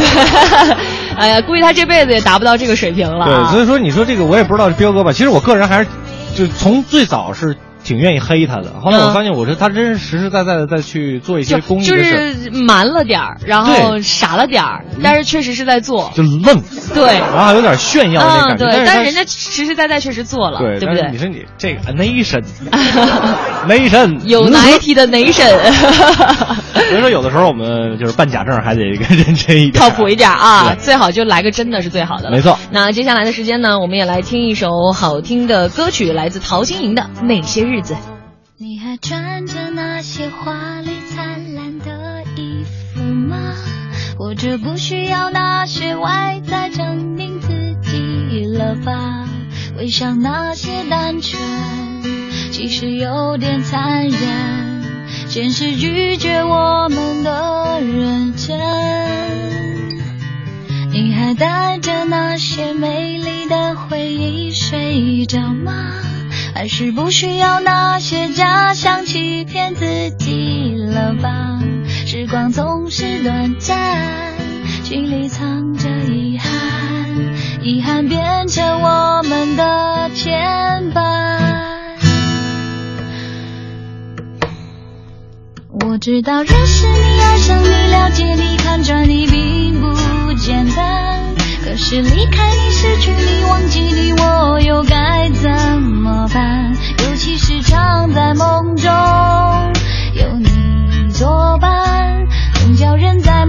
[1.17, 3.51] 哎呀，估计他这辈子也达不到这个水平了对，啊。
[3.51, 5.12] 所以说你说这个我也不知道是彪哥吧。
[5.12, 5.88] 其实我个人还是，
[6.36, 7.56] 就从最早是
[7.91, 9.13] 挺愿意黑他的，后来我嗯。
[9.13, 12.15] 发现我说他真是实实在在的在去做一些公益就的事。
[12.15, 16.10] 儿，是瞒了点儿，然后傻了点儿，但是确实是在做。
[16.15, 16.62] 就愣，
[16.93, 18.65] 对，然后有点炫耀那嗯，感觉。
[18.65, 21.12] 对，但是人家实实在在确实做了，对，对不对？
[21.12, 22.41] 你说你这个 nation
[23.67, 25.49] nation 有 ninety 的 nation，
[26.73, 32.32] 所以说有的时候我们就是办假证还得认真一点，靠谱一点啊，最好就来个真的是最好的了。
[32.32, 32.58] 没错。
[32.71, 37.80] 那接下来的时间呢，我们也来听一首好听的歌曲，来自陶晶莹的《那些日》。
[38.57, 43.55] 你还穿着那些华丽灿烂的衣服吗？
[44.17, 49.27] 或者不需要那些外在证明自己了吧？
[49.75, 51.41] 回想那些单纯，
[52.51, 54.84] 其实有点残忍。
[55.27, 58.59] 现实拒绝我们的认真。
[60.91, 65.95] 你还带着那些美丽的回忆睡着吗？
[66.54, 71.60] 还是不需要那些假象欺骗自己了吧？
[72.06, 74.06] 时光总是短暂，
[74.84, 76.49] 心里藏着遗憾，
[77.64, 81.39] 遗憾变成我们的牵绊。
[85.84, 91.01] 我知道认识你、爱上你、了解你、看穿你并不简单，
[91.72, 95.49] 可是离开你、失去你、忘记你，我又该怎
[95.82, 96.76] 么办？
[97.07, 98.91] 尤其是常在梦中
[100.13, 103.40] 有你作伴，总叫人在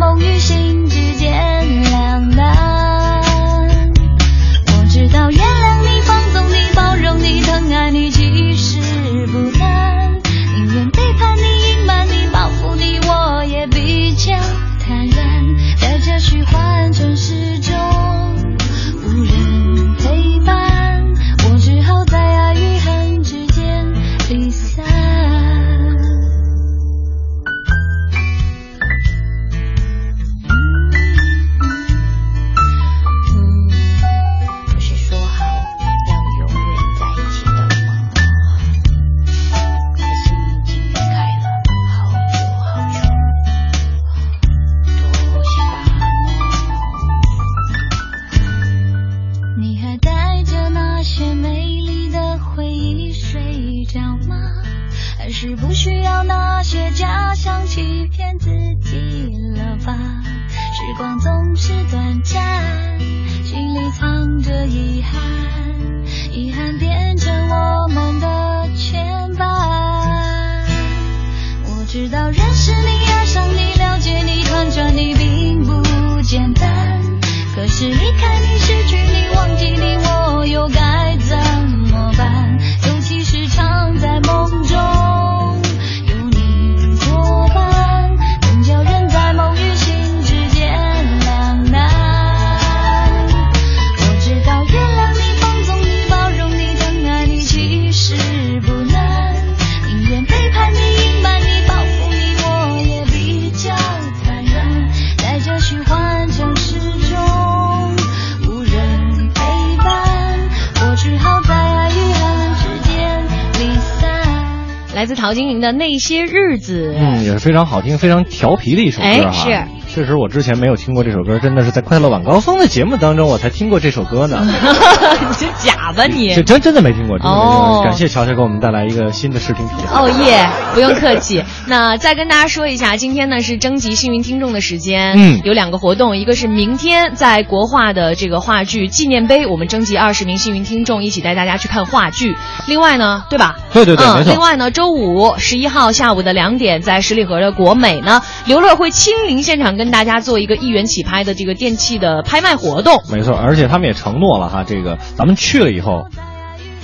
[115.03, 116.95] 来自陶晶莹的那些日子。
[116.97, 119.33] 嗯，也是非常好听、非常调皮的一首歌哎哈。
[119.33, 119.51] 是。
[119.95, 124.39] 确实，我之前没有听过这首歌，真的是在《快乐晚高峰》的节目当中我才听过这首歌呢。
[124.49, 126.33] 你这假吧你？
[126.35, 127.81] 这真真的没听过，真的没听过。
[127.81, 129.89] 哦感谢乔乔给我们带来一个新的视听体验。
[129.93, 131.45] 哦耶，不用客气。
[131.69, 142.35] 那再跟大家说一下，今天呢是征集幸运听众的时间，嗯有两个活动，一个是明天在国画的这个话剧纪念碑，我们征集二十名幸运听众，一起带大家去看话剧。
[142.67, 143.57] 另外呢，对吧？
[143.75, 153.03] 对对对嗯没错另外呢，周五十一号下午的两点，在十里河的国美呢，刘乐会亲临现场跟跟大家做一个一元起拍的这个电器的拍卖活动。
[153.11, 156.07] 没错，而且他们也承诺了哈，这个咱们去了以后，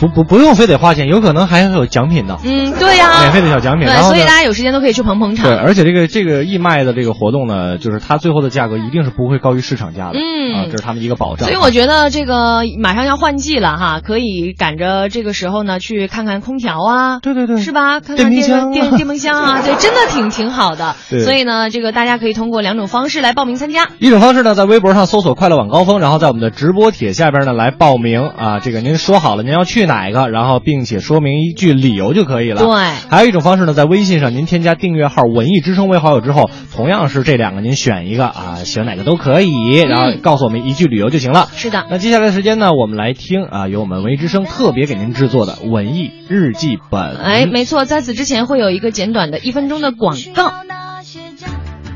[0.01, 2.37] 不不不用非得花钱，有可能还会有奖品呢。
[2.45, 5.47] 嗯，对呀、免费的小奖品对，然后所以大家有时间都可以去捧捧场。
[5.51, 11.49] 对，而且这个这个义卖的这个活动呢，就是它最后的价格一定是不会高于市场价的，嗯啊，这是他们一个保障。
[11.49, 18.01] 所以我觉得这个马上要换季了哈，可以赶着这个时候呢去看看空调啊，对对对，是吧？
[18.01, 20.95] 看看电电电冰箱啊，对，真的挺挺好的。
[21.11, 23.89] 对所以呢，这个大家可以通过两种方式来报名参加。
[23.99, 28.61] 一种方式呢，在微博上搜索“快乐晚高峰”，然后在我们的直播帖下边呢来报名啊。
[28.61, 32.63] 这个您说好了您要去哪个，然后并且说明一句理由就可以了。
[32.63, 32.71] 对
[33.11, 41.49] 还有一种方式呢，在微信上您添加订阅号“文艺之声”为好友之后，同样是这两个您选一个啊，选哪个都可以，然后告诉我们一句理由就行了。
[41.53, 41.87] 是的。
[41.91, 47.17] 那接下来的时间呢，我们来听啊，由我们文艺之声特别给您制作的文艺日记本。
[47.17, 50.53] 哎，没错，在此之前会有一个简短的一分钟的广告。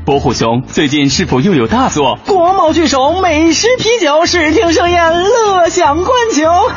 [0.05, 2.19] 伯虎兄，最近是否又有大作？
[2.25, 6.75] 国贸巨首，美食啤酒，视听盛宴，乐享观球，哈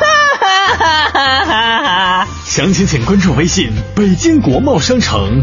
[0.79, 1.83] 哈哈哈
[2.24, 2.29] 哈！
[2.45, 5.43] 详情请关注微信“北京国贸商城”。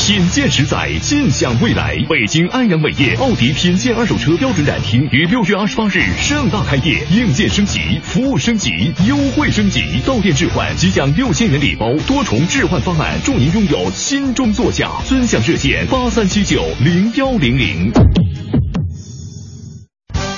[0.00, 1.94] 品鉴实在，尽享未来。
[2.08, 8.70] 北京安阳伟业奥迪品鉴二手车标准展厅于六月二十八日盛大开业，硬件升级，服务升级，
[9.06, 9.82] 优惠升级。
[10.06, 14.90] 到店置换即享六千元礼包，多重置换方案，祝您拥有心中座驾。
[15.04, 17.92] 尊享热线八三七九零幺零零。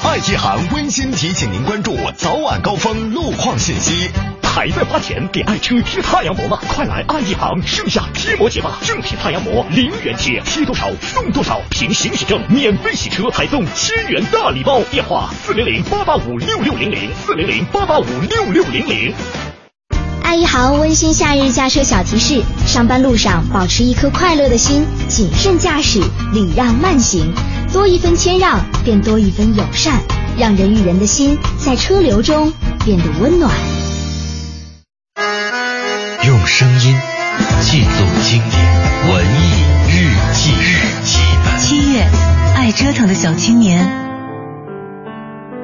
[0.03, 4.11] 爱一行温馨提醒您关注早晚高峰路况信息。
[4.43, 6.59] 还在花钱给爱车贴太阳膜吗？
[6.69, 8.79] 快来爱一行盛夏贴膜节吧！
[8.85, 14.81] 正品太阳膜零元贴，贴多少送多少，凭行驶证免费洗车，还送千元大礼包。
[14.91, 19.15] 电话四零零八八五六六零零四零零八八五六六零零。
[20.23, 26.01] 爱一行温馨夏日驾车小提示：上班路上保持一颗快乐的心，谨慎驾驶，
[26.33, 27.33] 礼让慢行，
[27.73, 30.03] 多一分谦让，便多一分友善，
[30.37, 32.53] 让人与人的心在车流中
[32.85, 33.55] 变得温暖。
[36.27, 36.97] 用声音
[37.61, 41.61] 记录经典文艺日记日记本。
[41.61, 42.05] 七月，
[42.57, 43.89] 爱折腾的小青年。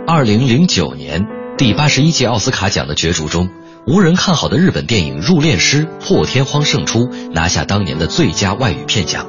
[0.07, 1.27] 二零零九年
[1.59, 3.49] 第八十一届奥斯卡奖的角逐中，
[3.89, 9.27] 无人看好的日本电影《入殓师》破天荒胜出，拿下当年的最佳外语片奖。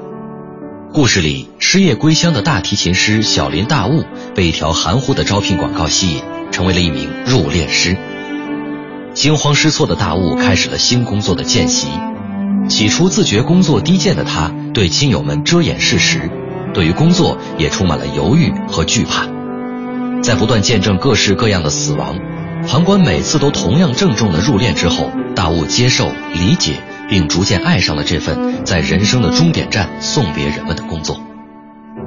[0.93, 7.95] 故事里失业归乡的大提琴师小林大悟被一条含糊的招聘广告吸引，成为了一名入殓师。
[9.13, 11.87] 惊慌失措的大悟开始了新工作的见习。
[12.69, 16.29] 起初自觉工作低贱的他，对亲友们遮掩事实，
[16.73, 19.27] 对于工作也充满了犹豫和惧怕。
[20.23, 22.17] 在不断见证各式各样的死亡，
[22.67, 26.73] 旁观每次都同样郑重的入殓之后，大悟接受、理解，
[27.09, 31.19] 并逐渐爱上了这份在人生的终点站送别人们的工作。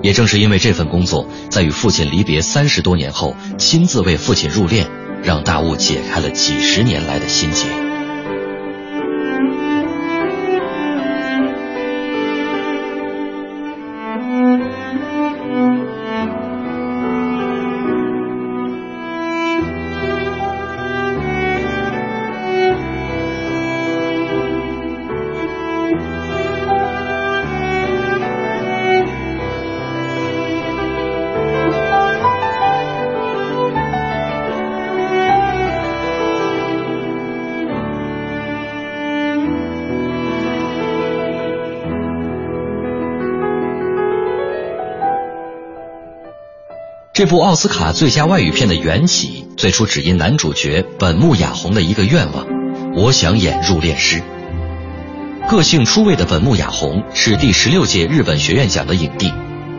[0.03, 4.87] 也正是因为这份工作，在与父亲离别三十多年后，亲自为父亲入殓。
[5.23, 7.90] 让大雾解开了几十年来的心结。
[47.21, 52.47] 这部奥斯卡最佳外语片的缘起，最初只因男主角本木雅弘的一个愿望：
[52.97, 54.23] 我想演入殓师。
[55.47, 59.31] 个性出位的本木雅弘是第十六届日本学院奖的影帝，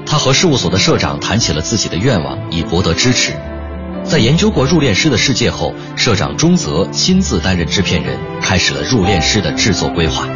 [0.05, 3.33] 他和事务所的社长谈起了自己的愿望，以博得支持。
[4.03, 10.27] 在研究过入殓师的世界后，社长中泽亲自担任制片人，开始了入殓师的制作规划。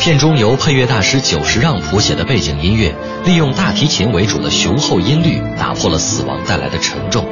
[0.00, 2.96] 片中由配乐大师久石让谱写的背景音乐，
[3.26, 7.26] 利用大提琴为主的雄厚音律，打破了死亡带来的沉重。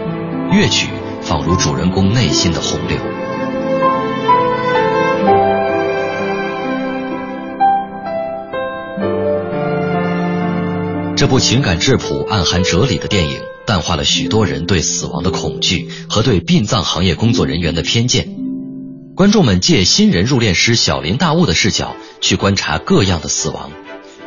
[0.52, 0.88] 乐曲
[1.22, 2.98] 仿如主人公内心的洪流。
[11.16, 18.37] 这部情感质朴、暗含哲理的电影，淡化了许多人对死亡的恐惧和对殡葬行业工作人员的偏见。
[19.18, 23.72] 观众们借新人入殓师小林大悟的视角去观察各样的死亡，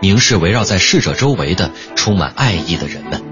[0.02, 3.24] 凝视围绕在逝者周围的充满爱意的人们。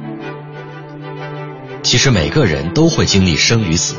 [1.84, 3.96] 其实每个人都会经历生与死。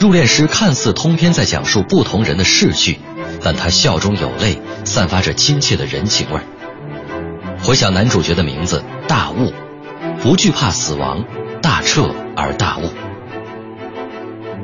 [0.00, 2.98] 入殓师看似通篇在讲述不同人的逝去，
[3.40, 6.42] 但他笑中有泪，散发着亲切的人情味儿。
[7.62, 9.52] 回想男主角的名字大悟，
[10.20, 11.24] 不惧怕死亡，
[11.62, 12.90] 大彻而大悟。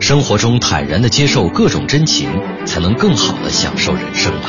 [0.01, 2.31] 生活中坦然的接受各种真情，
[2.65, 4.49] 才能更好的享受人生吧。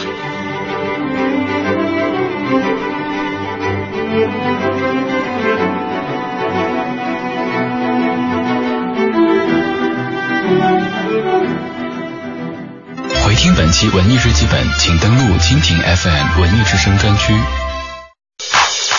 [13.26, 17.34] 回听本期文艺日记本，请登录蜻蜓 FM 文艺之声专区。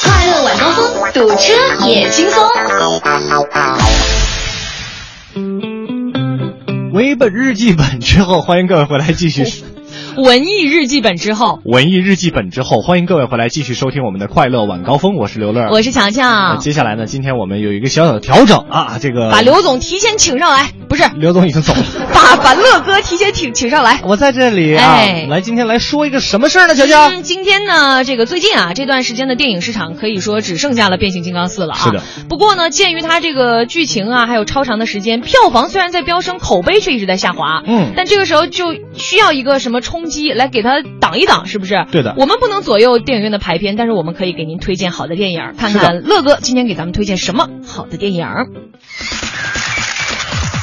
[0.02, 1.54] 快乐晚高峰，堵车
[1.86, 2.50] 也轻松。
[7.00, 9.42] 为本日记本之后，欢迎各位回来继续。
[10.20, 15.16] 文艺日记本之后，文艺日记本之后，欢迎各位回来继续收听我们的快乐晚高峰。
[15.16, 16.58] 我是刘乐，我是强强。
[16.58, 24.02] 接下来呢，今天我们有一个小小的调整啊，这个把刘总提前请上来，不是刘总已经走了， 把把乐哥提前请请上来。
[24.04, 26.74] 我在这里啊，哎、来今天来说一个什么事儿呢？
[26.74, 31.78] 乔乔、嗯，今天呢，这个最近啊这段时间的电影市场可以说只剩下了变形金刚四了啊。
[31.78, 32.02] 是的。
[32.28, 37.62] 不过呢，鉴于它这个剧情啊，还有超长的时间，票房虽然在飙升，口碑却一直在下滑。
[37.66, 37.92] 嗯。
[37.96, 40.82] 但这个时候就需要一个什么冲击来给他。
[41.00, 41.86] 挡一挡是不是？
[41.90, 48.26] 对的，我们不能左右电影院的排片，但是我们可以给您推荐好的电影，看看乐哥今天给咱们推荐什么好的电影。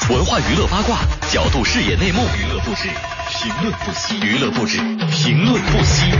[0.09, 2.87] 文化娱乐八卦，角度视野内幕，娱乐不止，
[3.27, 4.77] 评论不息，娱乐不止，
[5.11, 6.11] 评论不息。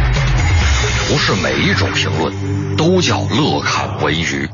[1.09, 4.49] 不是每一种评论都叫乐看文娱。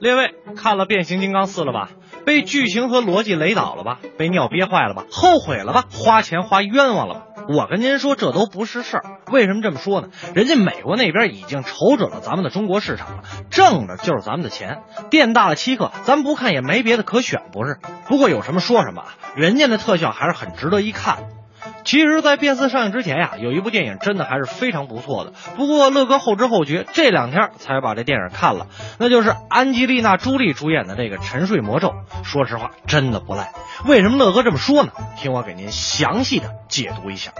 [0.00, 1.90] 列位看了《变形金刚四》了吧？
[2.24, 3.98] 被剧情和逻辑雷倒了吧？
[4.16, 5.04] 被尿憋坏了吧？
[5.10, 5.84] 后悔了吧？
[5.90, 7.20] 花钱花冤枉了吧？
[7.48, 9.04] 我跟您说，这都不是事儿。
[9.32, 10.08] 为什么这么说呢？
[10.34, 14.82] 人家美国那边已经瞅准了咱们的中国市场了，挣的就是咱们的钱。
[15.08, 17.78] 店大了欺客，咱不看也没别的可选，不是？
[18.06, 21.24] 不过有什么说什么啊，人家的特效还是很值得一看。
[21.84, 25.32] 其实，在变四上映之前呀，有一部电影真的还是非常不错的。
[25.56, 28.66] 不过，乐哥后知后觉，这两天才把这电影看了，
[28.98, 31.88] 那就是安吉丽娜·朱莉主演的这个《沉睡魔咒》。
[32.24, 33.52] 说实话，真的不赖。
[33.84, 34.92] 为什么乐哥这么说呢？
[35.16, 37.32] 听我给您详细的解读一下。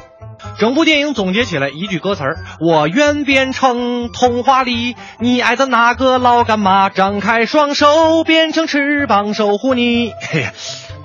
[0.58, 10.46] 整部电影总结起来一句歌词儿：“我愿变成童话里你爱的那个老干妈，张开双手变成翅膀守护你。”嘿。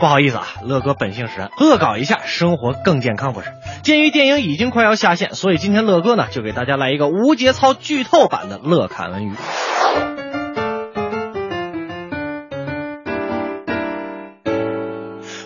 [0.03, 3.47] 不好意思啊，乐哥本性使然，恶搞一下，生活更健康不是？
[3.83, 9.31] 鉴于电影已经快要下线，所以今天乐哥呢就给大家来一个无节操剧透版的乐侃文娱。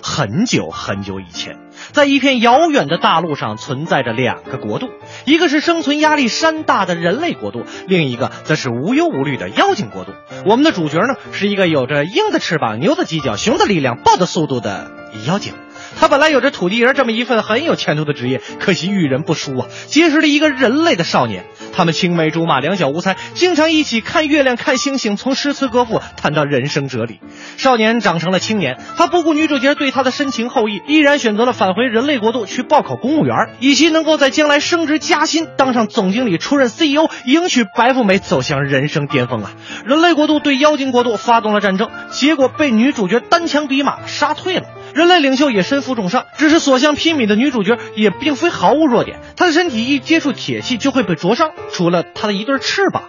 [0.02, 1.60] 很久很久以前，
[1.92, 4.90] 在一片遥远的大陆上存在着两个国度，
[5.26, 10.14] 一个是生存压力山大的人类国度，另一个则是无忧无虑的妖精国度。
[10.46, 14.92] 我们的主角呢，是一个有着鹰的翅膀、牛的犄角、熊的力量、豹的速度的
[15.26, 15.54] 妖精。
[15.96, 21.46] 他本来有着土地人这么一份很有前途的职业，可惜遇人不淑啊，结识了一个人类的少年。
[21.74, 27.20] 他们青梅竹马，两小无猜，经常一起看月亮、看星星，从诗词歌赋谈到人生哲理。
[27.58, 39.52] 少年长成了青年，他不顾女主角对他的深情厚谊，依然选择了返回人类国度去报考公务员，以期能够在将来升职加薪，当上总经理，出任 CEO，迎娶白富美，走向人生巅峰啊！
[39.86, 44.64] 人类国度对妖精国度发动了战争，结果被女主角单枪匹马杀退了。
[44.96, 53.04] 人类领袖也是身负重伤，只是所向披靡的女主角也并非毫无弱点，她的身体一接触铁器就会被灼伤，除了她的一对翅膀。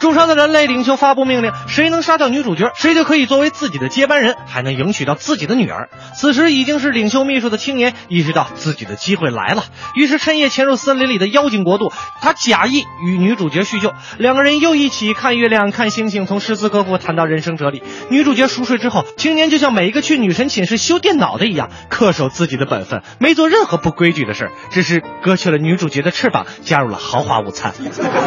[0.00, 5.88] 重伤的人类领袖发布命令，谁能杀掉女主角，谁就可以作为自己的接班人，还能迎娶到自己的女儿。
[6.14, 9.64] 此时已经是领袖秘书的青年意识到自己的机会来了，
[9.94, 17.82] 于是趁夜潜入森林里的妖精国度，他假意与女主角叙旧，两个人又一起看月亮、看星星，从诗词歌赋谈到人生哲理。
[18.10, 27.72] 女主角熟睡之后，青年就像每一个去女神寝室修电脑的一样，恪守自己的本分，没做任何不规矩的事，只是割去了女主角的翅膀，加入了豪华午餐。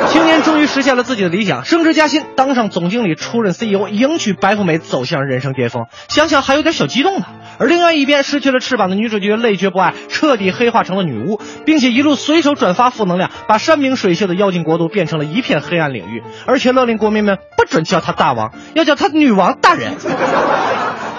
[0.09, 5.85] 青年终于实现了自己的理想，升职加薪，当上总经理，出任 CEO，迎娶白富美，走向人生巅峰。
[6.07, 7.25] 想想还有点小激动呢。
[7.59, 19.93] 而另外一边，失去了翅膀的女主角累觉不爱，彻底黑化成了女巫，并且一路随手转发负能量，把山明水秀的妖精国度变成了一片黑暗领域，而且勒令国民们不准叫她大王，要叫她女王大人。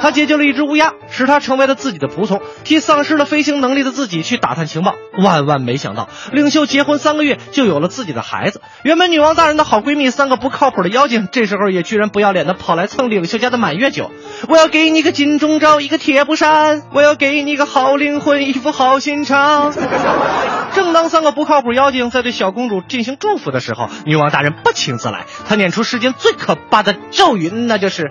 [0.00, 4.94] 她解救了一只乌鸦，使她成为了自己的仆从，替丧失了飞行能力的自己去打探情报。
[5.20, 8.60] 万万没想到，领袖结婚三个月就有了自己的孩子。
[8.84, 14.10] 原本女王大人的好闺蜜三个不靠谱的妖精，这时候也居然不要脸的跑来蹭领袖家的满月酒。
[14.48, 19.72] 我要给你个金钟罩，一个铁布衫，我要给你个好灵魂，一副好心肠。
[20.72, 28.10] 正当三个不靠谱妖精在对小公主进行祝福的时候，女王大人不请自来，她念出世间最可怕的咒语，那就是。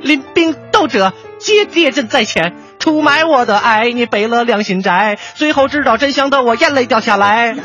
[0.00, 7.56] 临兵斗者，皆列阵在前，出卖我的爱，你背了良心债，最后知道真相的我眼泪掉下来。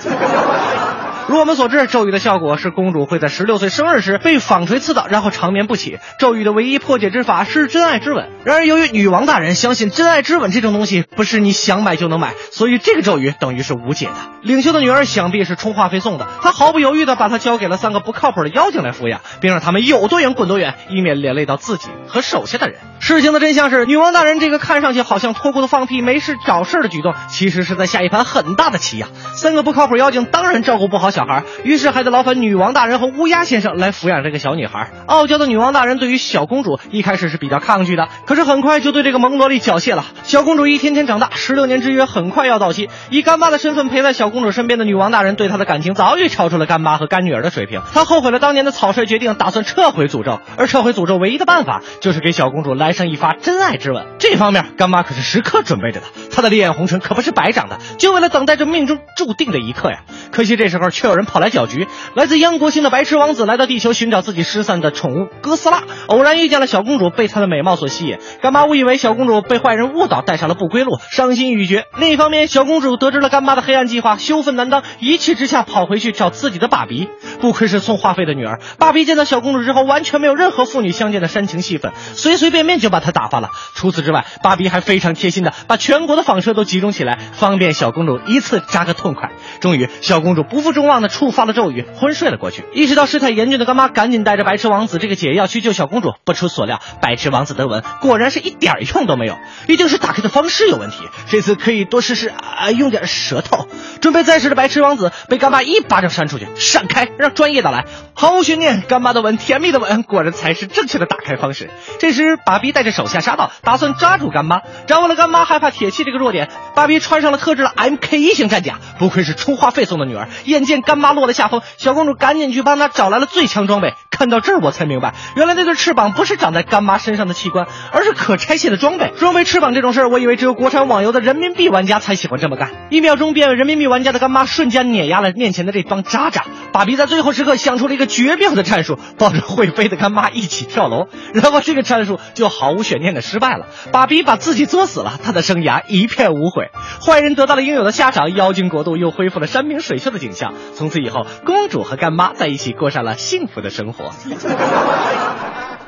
[1.29, 5.97] 如我们所知，咒语的效果是公主会在十六岁生日时被纺锤刺到，然后长眠不起。
[6.19, 8.29] 咒语的唯一破解之法是真爱之吻。
[8.43, 14.13] 然而，由于女王大人相信真爱之吻这种东西不是你想买就能买，所以这个咒语等于是无解的。
[14.41, 22.79] 领袖的女儿想必是充话费送的，她毫不犹豫地把她交给了三个不靠谱的妖精来抚养，并让他们有多远滚多远，以免连累到自己和手下的人。
[22.99, 29.07] 事情的真相是，女王大人这个看上去好像脱裤子放屁、没事找事的举动，其实是在下一盘很大的棋呀。
[29.35, 34.89] 三个不靠谱妖精当然照顾不好小孩，于是还得劳烦女王大人和乌鸦先生来抚养这个小女孩。
[35.05, 40.03] 傲娇的女王大人对于小公主一开始是比较抗拒的，可是很快就对这个萌萝莉缴械了。
[40.23, 47.81] 小公主一天天长大，十六年之约很快要到期，以干妈的身份陪在小公主身边的女王大人对她的感情早已超出了干妈和干女儿的水平。
[47.93, 50.39] 她后悔了当年的草率决定，打算撤回诅咒。
[50.57, 54.05] 而撤回诅咒唯一的办法就是给小公主来上一发真爱之吻。
[54.17, 59.99] 这方面干妈可是时刻准备着的，她的烈焰红唇可不是白长的，就为了等待这命中注定的一刻呀。
[60.31, 61.85] 可惜这时候却有人跑来搅局。
[62.13, 68.19] 来自央国星的白痴王子来到地球寻找自己失散的宠物哥斯拉，偶然遇见了小公主，被她的美貌所吸引。
[68.41, 71.87] 干妈误以为小公主被坏人误导，带上了不归路，伤心欲绝。
[71.97, 77.09] 另一方面，小公主得知了干妈的黑暗计划，羞愤难当，一气之下跑回去找自己的爸比。
[77.41, 83.49] 不愧是送话费的女儿，爸比见到小公主之后，完全没有任何父女相见的煽情戏份，随随便便就把她打发了。
[83.73, 89.31] 除此之外，爸比还非常贴心的把全国的纺车都集中起来，方便小公主一次扎个痛快。
[89.59, 92.63] 终于，小公主不负众望的触发了咒语，昏睡了过去。
[92.73, 96.13] 意识到事态严峻的干妈赶紧带着白痴王子这个解药去救小公主。
[96.25, 99.37] 不出所料，白痴王子的吻果然是一点用都没有，
[99.67, 100.97] 一定是打开的方式有问题。
[101.29, 103.67] 这次可以多试试啊，用点舌头。
[104.01, 107.85] 准备再试的白痴王子被干妈一巴掌扇出去，闪开，让专业的来。
[108.13, 111.69] 毫无悬念，干妈的吻，甜蜜的吻，果然才是正确的打开方式。
[111.99, 114.61] 这时，爸比带着手下杀到，打算抓住干妈。
[114.87, 118.79] 掌握了干妈害怕铁器这个弱点，爸比穿上了特制的 MK 一型战甲。
[118.99, 120.29] 不愧是充话费送的女儿。
[120.45, 123.93] 眼见干妈落了下风，小公主赶紧去帮她找来了最强装备。
[124.11, 129.11] 看到这儿，我才明白，原来那对翅膀不是长在干妈身上的器官，而是可拆卸的装备。
[129.17, 132.69] 装备翅膀这种事儿，我以为只有国产网游的人民币玩家才喜欢这么干。
[132.91, 136.45] 一秒钟变为人民币玩家的干妈，瞬间碾压了面前的这帮渣渣。
[136.71, 143.67] 爸比在最后时刻想出了一个绝妙的战术，抱着会飞的干妈一起跳楼，然后这个战术就毫无悬念的失败了。
[143.91, 146.69] 爸比把自己作死了，他的生涯一片无悔。
[147.05, 150.53] 坏人得到了应有的下场，妖精国度又恢复了山明水秀的景象。
[150.75, 154.11] 从此以后，公主和干妈在一起过上了幸福的生活。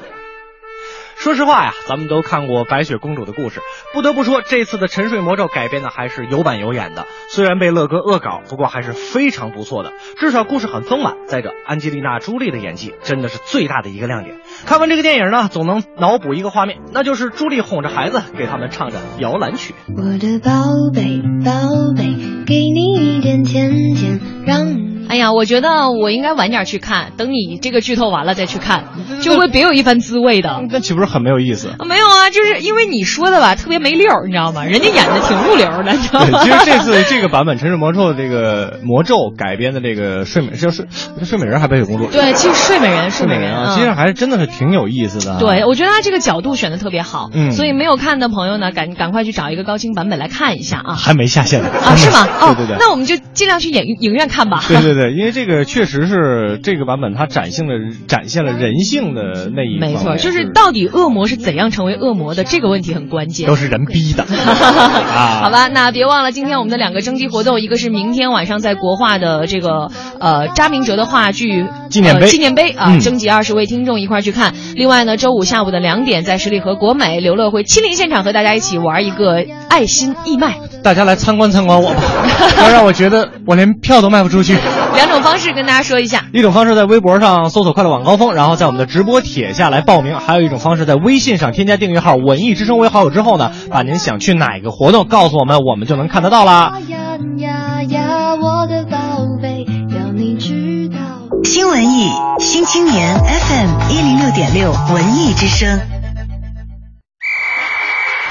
[1.26, 3.60] 说实话呀，咱们都看过白雪公主的故事，
[3.96, 7.08] 不得不说，这次的沉睡魔咒改编的还是有板有眼的。
[7.30, 11.16] 虽然被乐哥恶搞，不过还是非常不错的，至少故事很丰满。
[11.26, 14.38] 再者，安吉丽娜·朱莉的演技真的是最大的一个亮点。
[14.68, 19.74] 看完这个电影呢，总能脑补一个画面，那就是朱莉哄着孩子，给他们唱着摇篮曲。
[19.98, 20.52] 我的宝
[20.94, 21.52] 贝，宝
[21.98, 22.04] 贝，
[22.46, 25.05] 给你一点甜甜，让你。
[25.08, 28.86] 哎呀，我觉得我应该晚点去看，等你这个剧透完了再去看，
[29.22, 30.62] 就会别有一番滋味的。
[30.70, 31.70] 那岂不是很没有意思？
[31.88, 34.66] 没有啊，就是因为你说的吧，特别没溜儿，你知道吗？
[34.66, 36.44] 人家演的挺入流的，你知道吗？
[36.44, 40.86] 其实这次这个版本《城市魔咒》的这个魔咒改编的这个睡美是睡
[41.24, 42.08] 睡美人还白雪公主？
[42.08, 45.40] 对，其实睡美人睡美人啊，其实还是真的是挺有意思的。
[45.40, 50.96] 对，我觉得他这个角度选的特别好，嗯，所以没有看的朋友呢，赶赶快去找一个高清版本来看一下啊。
[50.96, 51.96] 还没下线呢啊？
[51.96, 52.28] 是吗？
[52.42, 54.64] 哦，对对对，那我们就尽量去影影院看吧。
[54.68, 55.14] 对对对。
[55.14, 57.74] 因为这个确实是这个版本，它展现了
[58.08, 65.42] 展现了人性的那一没错，就是到底恶魔是怎样成为恶魔的这个问题很关键，都是人逼的 啊。
[65.44, 69.90] 好吧，那别忘了今天我们的两个征集活动，一个是明天晚上在国画的这个
[70.20, 74.54] 呃查明哲的话剧纪念碑纪念碑啊，嗯征集二十位听众一块儿去看。
[74.76, 80.60] 另外呢，周五下午的两点，在十里河国美刘乐会亲临现场和大家一起玩一个爱心义卖。
[80.84, 82.02] 大家来参观参观我吧，
[82.62, 84.56] 要让我觉得我连票都卖不出去。
[84.96, 86.26] 两种方式跟大家说一下。
[86.34, 96.80] 一种方式在微博上搜索“快乐晚高峰”，然后在我们的直播帖下来报名；还有一种方式在微信上添加订阅号“文艺之声”为好友之后呢，把您想去哪个活动告诉我们，我们就能看得到啦。
[96.88, 96.98] 呀
[97.38, 98.98] 呀呀，我的宝
[99.42, 100.98] 贝，要你知道。
[101.44, 105.80] 新文艺新青年 FM 一零六点六文艺之声。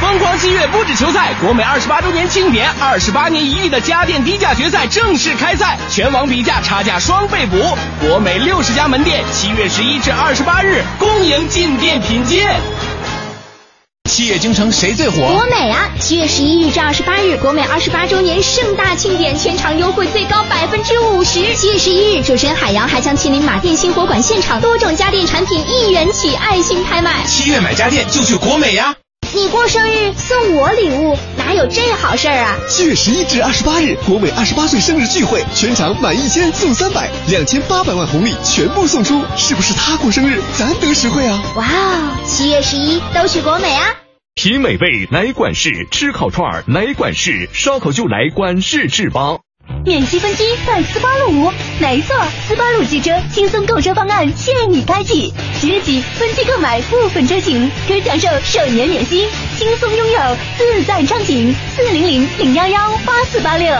[0.04, 7.56] 疯狂七月不止球赛，国美二十八周年庆典，二十八年一遇的家电低价决赛正式开赛，全网比价，差价双倍补。
[8.06, 12.54] 国美六十家门店，七月十一至二十八日恭迎进店品鉴。
[14.10, 15.16] 七月京城谁最火？
[15.16, 15.88] 国美啊！
[15.98, 21.40] 七月十一日至二十八日，国美二十八周年盛大庆典，全场优惠最高百分之五十。
[21.56, 27.24] 七月十一日，主持人海洋还将亲临马店新火馆现场，多种家电产品一元起爱心拍卖。
[27.26, 28.94] 七月买家电就去国美呀！
[29.34, 32.56] 你过生日送我礼物，哪有这好事儿啊？
[32.68, 41.42] 七月十一至二十八日，国美二十八岁生日聚会，全场满一千送三百，两千八百万红利全部送出，是不是他过生日，咱得实惠啊？
[41.56, 42.16] 哇哦！
[42.24, 43.84] 七月十一都去国美啊！
[44.36, 49.38] 品美味来管事，吃烤串儿来管事，烧烤就来管事制吧。
[49.84, 52.16] 免息分期在斯巴鲁五，没错，
[52.46, 55.30] 斯巴鲁汽车轻松购车方案现已开启，
[55.60, 59.26] 即日起分期购买部分车型可享受首年免息，
[59.58, 60.18] 轻松拥有
[60.56, 61.54] 自在畅行。
[61.76, 63.70] 四零零零幺幺八四八六。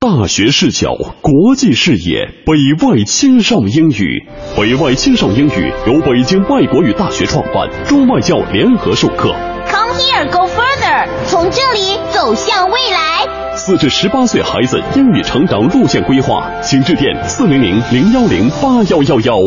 [0.00, 4.26] 大学视角，国际视野，北外青少英语。
[4.56, 9.34] 北外青少英语由北京外国语大学创办，中外教联合授课。
[9.70, 13.28] Come here, go further，从这里走向未来。
[13.64, 19.38] 四至十八岁孩子英语成长路线规划，请致电四零零零幺零八幺幺幺。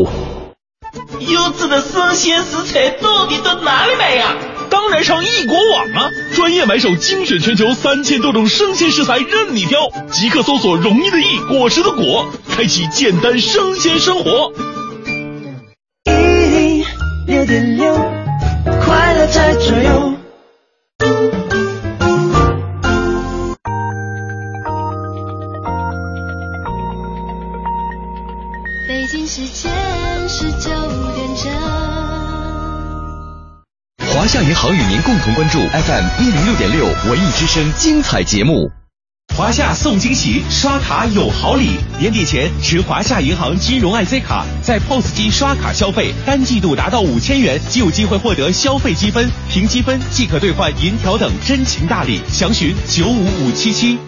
[1.20, 4.34] 优质的生鲜食材到底到哪里买呀？
[4.70, 6.08] 当然上易果网啊！
[6.34, 14.50] 专业买手精选全球三千多种生鲜食材任你挑，即刻搜索“容易的易，果实的果”，开启简单生鲜生活。
[16.06, 16.84] 一零
[17.26, 17.94] 六点六，
[18.82, 20.14] 快乐在左右。
[29.26, 29.72] 时间
[30.28, 30.70] 是九
[31.14, 31.52] 点整。
[34.14, 38.70] 华夏银行与您共同关注 FM 一零六点六文艺之声精彩节目。
[39.36, 41.72] 华夏送惊喜，刷卡有好礼！
[41.98, 52.20] 年底前持华夏银行金融 IC 卡，在 POS 机刷卡消费，单季度达到五千元，即有机会获得消费积分，凭积分即可兑换银条等真情大礼。
[52.28, 53.98] 详询九五五七七。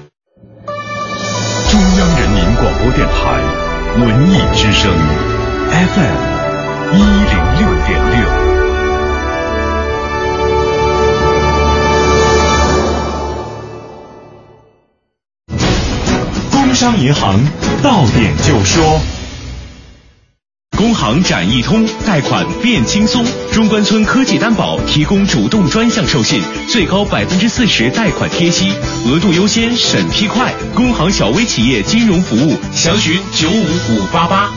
[1.70, 4.92] 中央人民广播电台文艺之声
[5.70, 6.16] FM
[6.94, 8.18] 一零六点六。
[16.50, 17.40] 工商银行
[17.82, 19.00] 到点就说。
[20.78, 28.70] 工行展易通贷款变轻松，中关村科技担保提供主动专项授信，最高百分之四十贷款贴息，
[29.04, 30.54] 额度优先，审批快。
[30.76, 34.52] 工行小微企业金融服务，详询九五五八八。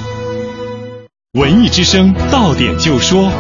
[1.40, 3.32] 文艺之声到点就说。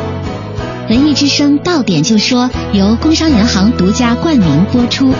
[0.89, 5.13] 文艺之声到点就说由工商银行独家冠名播出。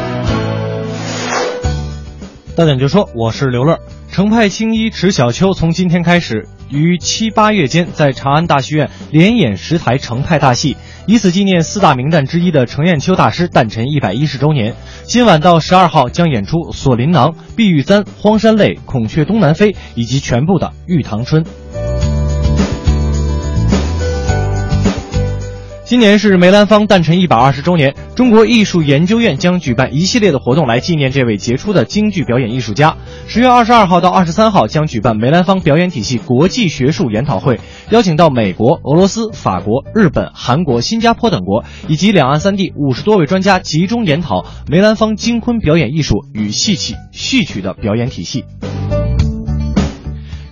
[2.55, 3.77] 到点就说，我是刘乐。
[4.11, 14.73] 程派青衣迟小秋从今天开始于七八月间在长安大戏院连演十台程派大戏，以此纪念四大名旦之一的程砚秋大师诞辰一百一十周年。
[15.03, 21.43] 今晚到十二号将演出《锁麟囊》《碧玉簪》《荒山泪》《孔雀东南飞》以及全部的《玉堂春》。
[25.91, 32.95] 今年是梅兰芳诞辰一百二十周年，中国艺术研究院将举办一系列的活动来纪念这位杰出的京剧表演艺术家。
[33.27, 48.45] 十月二十二号到二十三号将举办梅兰芳表演体系国际学术研讨会，邀请到美国、俄罗斯、法国、日本、韩国、新加坡等国以及两岸三地五十多位专家集中研讨梅兰芳京昆表演艺术与戏曲戏曲的表演体系。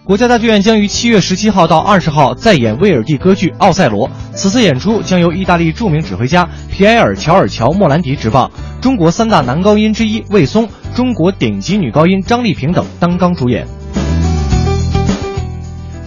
[0.09, 8.49] 国家大剧院将于七月十七号到二十号再演威尔第歌剧《奥赛罗》，此次演出将由意大利著名指挥家皮埃尔·乔尔乔·莫兰迪执棒，
[8.81, 13.67] 中国三大男高音之一魏松、中国顶级女高音张丽萍等担纲主演。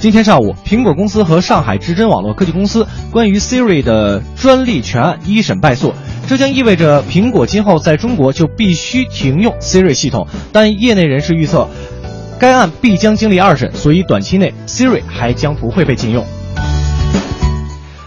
[0.00, 5.94] 今天上午，苹果公司和上海至臻网络科技公司关于 Siri 的专利权案一审败诉，
[6.26, 10.26] 这将意味着苹果今后在中国就必须停用 Siri 系统。
[10.50, 11.68] 但业内人士预测，
[12.42, 16.26] 该案必将经历二审，所以短期内 Siri 还将不会被禁用。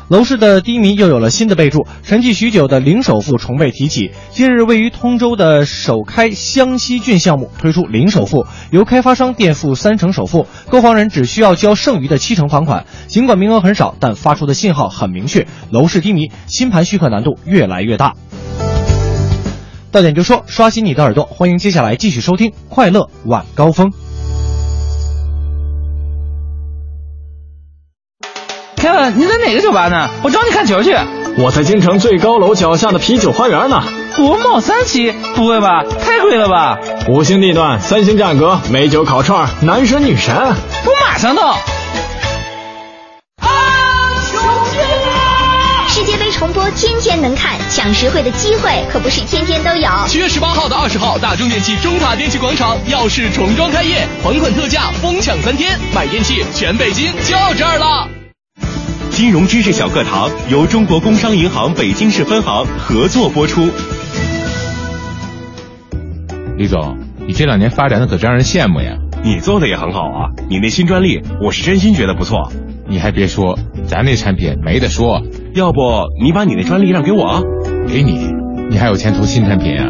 [0.09, 4.11] 楼市的低迷又有了新的备注，沉寂许久的零首付重被提起。
[4.31, 12.85] 近日，位于通州的首开湘西郡项目推出零首付，由开发商垫付三成首付，购房人只需要交剩余的七成房款。
[13.07, 18.15] 尽管名额很少，但发出的信号很明确：楼市低迷，新盘续客难度越来越大。
[19.91, 23.91] 到点就说，刷新你的耳朵，欢迎接下来继续收听《快乐晚高峰》。
[28.85, 30.07] 凯文，你在哪个酒吧呢？
[30.21, 30.95] 我找你看球去。
[31.39, 33.81] 我在京城最高楼脚下的啤酒花园呢。
[34.15, 35.11] 国贸三期？
[35.33, 36.77] 不会吧，太贵了吧？
[37.09, 40.35] 五星地段，三星价格，美酒烤串，男神女神。
[40.35, 41.57] 我马上到。
[45.89, 49.89] 世界杯重播天天能看，抢实惠的机会可不是天天都有。
[50.05, 58.07] 七月十八号到二十号，大中电器中塔电器广场耀世重装开业，款款特价，疯抢三天，买电器全北京就这儿了。
[59.15, 63.61] 金融知识小课堂由中国工商银行北京市分行合作播出。
[66.57, 68.97] 李总，你这两年发展的可真让人羡慕呀！
[69.23, 72.51] 你做的也很好啊，你那新专利，我是真心觉得不错。
[72.89, 73.57] 你还别说，
[73.87, 75.21] 咱那产品没得说。
[75.53, 75.79] 要不
[76.21, 77.41] 你把你那专利让给我？
[77.87, 78.19] 给你，
[78.69, 79.87] 你还有钱投新产品啊？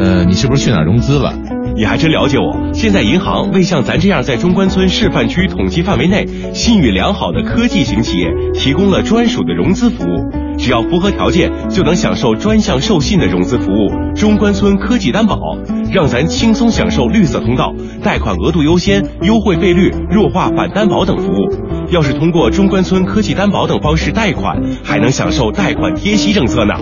[0.00, 1.34] 呃，你是不是去哪儿融资了？
[1.74, 2.72] 你还真了解我。
[2.72, 13.90] 现在银行为像咱这样在中关村示范区统计范围内信誉良好的科技型企业提供了专属的融资服务，只要符合条件，就能享受专项授信的融资服务。
[14.14, 15.38] 中关村科技担保，
[15.92, 21.48] 让咱轻松享受绿色通道、贷款额度优先、优惠费率、弱化反担保等服务。
[21.90, 26.74] 要是通过中关村科技担保等方式贷款，还能享受贷款贴息政策呢。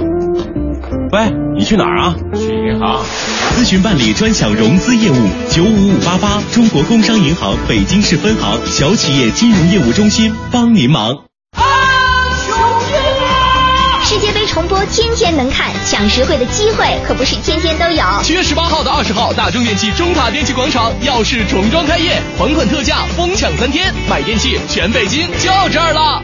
[1.12, 2.14] 喂，你去哪儿啊？
[2.36, 3.04] 去银行。
[3.56, 11.24] 咨询办理专享融资业务，九五五八八，中国工商银行北京市分行小企业金融业务中心帮您忙。
[14.04, 18.04] 世界杯重播天天能看，抢实惠的机会可不是天天都有。
[18.22, 26.22] 七月十八号到二十号，大中电器中塔电器广场耀世重装开业，还款特价，疯抢三天，买电器全北京就这儿了。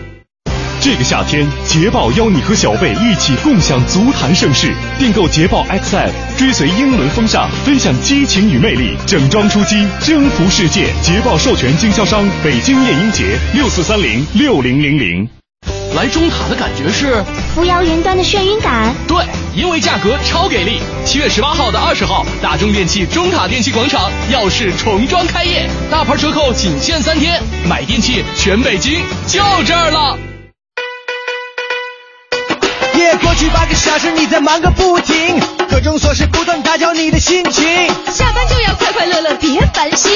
[0.81, 4.73] 这个夏天，捷豹邀你和小贝一起共享足坛盛世。
[4.99, 10.87] 订购捷豹 XF，追随英伦风尚，分享激情与魅力，整装出击，征服世界。
[11.03, 15.29] 捷豹授权经销商北京夜鹰节六四三零六零零零。
[15.97, 17.25] 来中塔的感觉是
[17.55, 18.95] 扶摇云端的眩晕感。
[19.09, 19.17] 对，
[19.55, 20.81] 因为价格超给力。
[21.05, 30.19] 七月十八号到二十号，大中电器中塔电器广场耀世重装开业，大牌折扣仅限三天，买电器全北京就这儿了。
[33.17, 35.41] 耶，过去八个小时你在忙个不停，
[35.71, 37.65] 各种琐事不断打搅你的心情。
[38.13, 40.13] 下班就要快快乐乐，别烦心，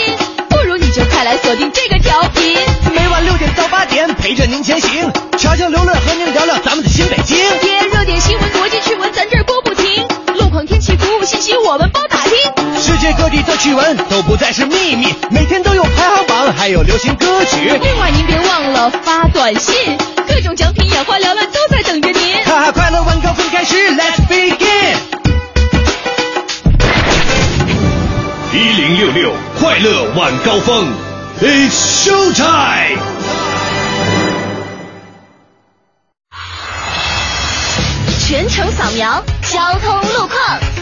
[0.48, 2.56] 不如你就快来锁定这个调频，
[2.94, 7.38] 每晚六点到八点陪着您前行，悄悄流乐和您聊聊咱们的新北京。
[7.38, 9.59] 耶，热点新闻、国际趣闻，咱这儿播
[10.70, 12.32] 天气、服务信息我们包打听。
[12.80, 17.56] 世界各地的趣闻都不再是秘密，每天都有排行榜，还有流行歌曲。
[17.82, 19.98] 另外您别忘了发短信，
[20.28, 22.36] 各种奖品眼花缭乱都在等着您。
[22.44, 24.96] 哈哈，快乐晚高峰开始，Let's begin。
[28.52, 30.86] 一零六六快乐晚高峰
[31.42, 33.49] ，It's show time。
[38.30, 40.79] 全程扫描交通路况。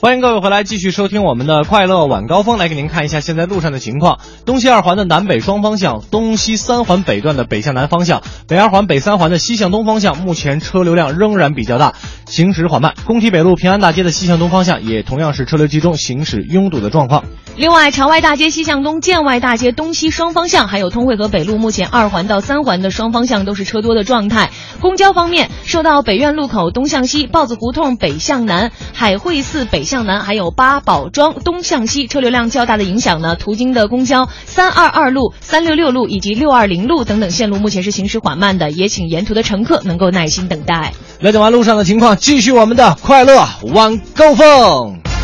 [0.00, 4.20] 欢迎各位回来，继续收听我们的快乐晚高峰，来给您看一下现在路上的情况。
[4.46, 11.94] 东西二环的南北双方向，东西三环北段的北向南方向，北二环北三环的西向东方向，目前车流量仍然比较大，
[12.26, 12.94] 行驶缓慢。
[13.06, 17.24] 工体北路平安大街的西向东方向也同样是车流集中，行驶拥堵的状况。
[17.56, 24.50] 另外，朝外大街西向东、建外大街东西双方向，还有通惠河北路，目前二环到三环的双方向都是车多的状态。
[24.80, 40.92] 公交方面，受到北苑路口东向西、豹子胡同北向南、海会寺北向南，还有八宝庄东向西车流量较大的影响呢，途经的公交三二二路、三六六路以及六二零路等等线路目前是行驶缓慢的，也请沿途的乘客能够耐心等待。
[41.20, 45.17] 了解完路上的情况，继续我们的快乐晚高峰。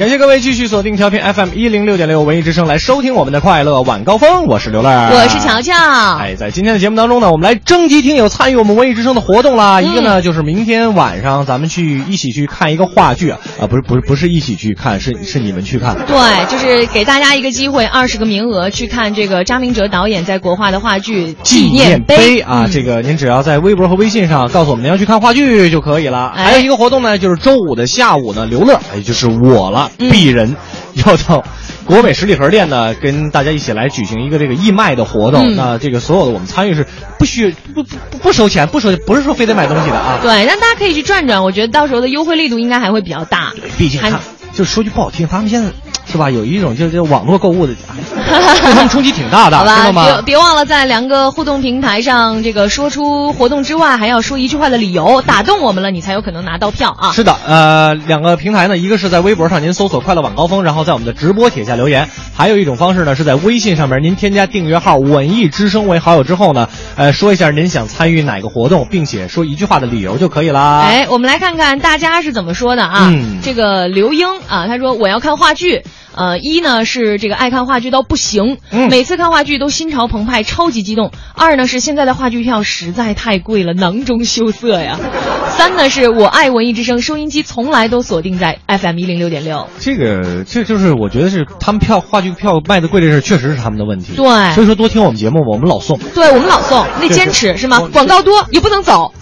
[0.00, 5.74] 感谢各位继续锁定调频 FM 一零六点六文艺之声来收听我们的快乐晚高峰，我是刘乐，我是乔乔。
[6.16, 9.78] 哎，在今天的节目当中呢，我们来征集听友参与我们文艺之声的活动啦。
[9.80, 15.94] 嗯一个呢就是明天晚上咱们去一起去看一个话剧啊，啊不是不是不是一起去看，是是你们去看。
[16.06, 26.32] 对，就是给大家一个机会，二十个名额去看这个张明哲导演在国画的话剧《纪念碑》啊，嗯这个您只要在微博和微信上告诉我们您要去看话剧就可以了。
[26.34, 30.56] 哎还有一个活动呢，就是周五的下午呢，刘乐，也就是我了，嗯鄙人
[30.94, 31.44] 要到。
[31.86, 35.54] 国美十里河店呢，跟大家一起来举行一个这个义卖的活动。
[35.54, 36.86] 嗯那这个所有的我们参与是
[37.18, 40.20] 不需不不不不收钱，不收不是说非得买东西的啊。
[40.22, 43.52] 对，让大家可以去转转，我觉得到时候的优惠力度应该还会比较大。
[43.56, 44.20] 对毕竟他
[44.54, 45.70] 就说句不好听，他们现在
[46.06, 50.04] 是吧，有一种就就网络购物的，哎对他们冲击挺大的，好吧，知道吗？
[50.04, 57.12] 别别忘了在两个互动平台上，这个说出活动之外，还要说一句话的理由，打动我们了，你才有可能拿到票啊。
[57.12, 62.06] 是的，呃，两个平台呢，一个是在微博上您搜索“快乐晚高峰”，然后在我们的直播帖下留言；
[62.36, 70.82] 还有一种方式呢，是在微信上面您添加订阅号“文艺之声”为好友之后呢， 呃，说一下您想参与哪个活动，并且说一句话的理由就可以啦。
[70.86, 73.08] 哎，我们来看看大家是怎么说的啊？
[73.10, 75.82] 嗯这个刘英啊，他说我要看话剧。
[76.14, 81.12] 呃，一呢是这个爱看话剧到不行，嗯每次看话剧都心潮澎湃，超级激动。
[81.34, 84.98] 二呢是现在的话剧票实在太贵了，囊中羞涩呀。
[85.56, 89.68] 三呢是我爱文艺之声，收音机从来都锁定在 FM 一零六点六。
[89.78, 94.14] 这个这就是我觉得是他们票话剧票卖的贵这事，确实是他们的问题。
[94.14, 95.98] 对所以说多听我们节目，我们老送。
[96.14, 97.80] 对我们老送，那坚持是吗？
[97.92, 99.12] 广告多也不能走。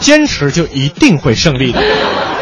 [0.00, 1.80] 坚持就一定会胜利的。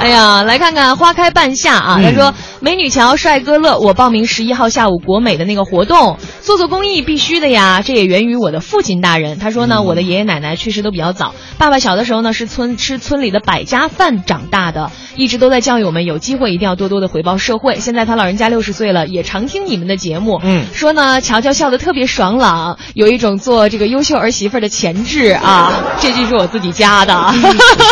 [0.00, 1.96] 哎呀，来看看花开半夏啊！
[1.98, 7.82] 嗯他说：“美女桥，帅哥乐，我报名十一号下午国美的那个活动，做做公益必须的呀。
[7.84, 9.38] 这也源于我的父亲大人。
[9.38, 17.76] 他说呢，我的爷爷奶奶去世都比较早，爸爸小的时候呢是村吃村里的百家饭长大的，一直都在教育我们有机会一定要多多的回报社会。
[17.80, 25.72] 现在他老人家六十岁了，也常听你们的节目，嗯，说呢，乔乔笑得特别爽朗，有一种做这个优秀儿媳妇的潜质啊。
[26.00, 27.34] 这句是我自己加的。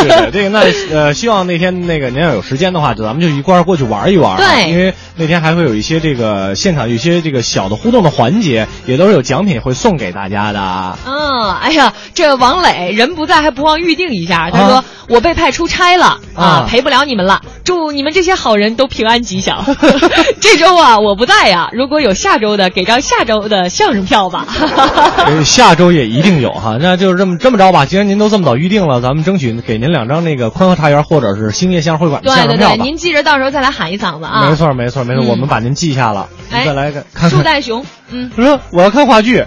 [0.01, 0.61] 是的，这个那
[0.95, 4.39] 呃，希望那天那个您要有时间的话，就咱们就一块儿过去玩一玩、啊。
[4.39, 10.99] 对因为那天还会有一些这个现场有一些这个小的互动的环节，也都是有奖品会送给大家的。
[11.07, 19.65] 嗯，哎呀，这王磊人不在还不忘预定一下，他说、啊我被派出差了啊啊，陪不了你们了，祝你们这些好人都平安吉祥。
[20.41, 24.45] 这周啊我不在呀，如果有下周的，给张下周的相声票吧。
[25.25, 27.87] 呃下周也一定有哈，那就是这么这么着吧。
[27.87, 32.77] 既然您都这么早预定了，咱们争取给您两张那个宽和茶园或者是兴业相声会馆的对对对。
[32.83, 34.49] 您记着到时候再来喊一嗓子啊。
[34.49, 37.31] 没错没错没错，嗯我们把您记下了，再来个看看。
[37.31, 39.45] 树袋熊，嗯，他说我要看话剧，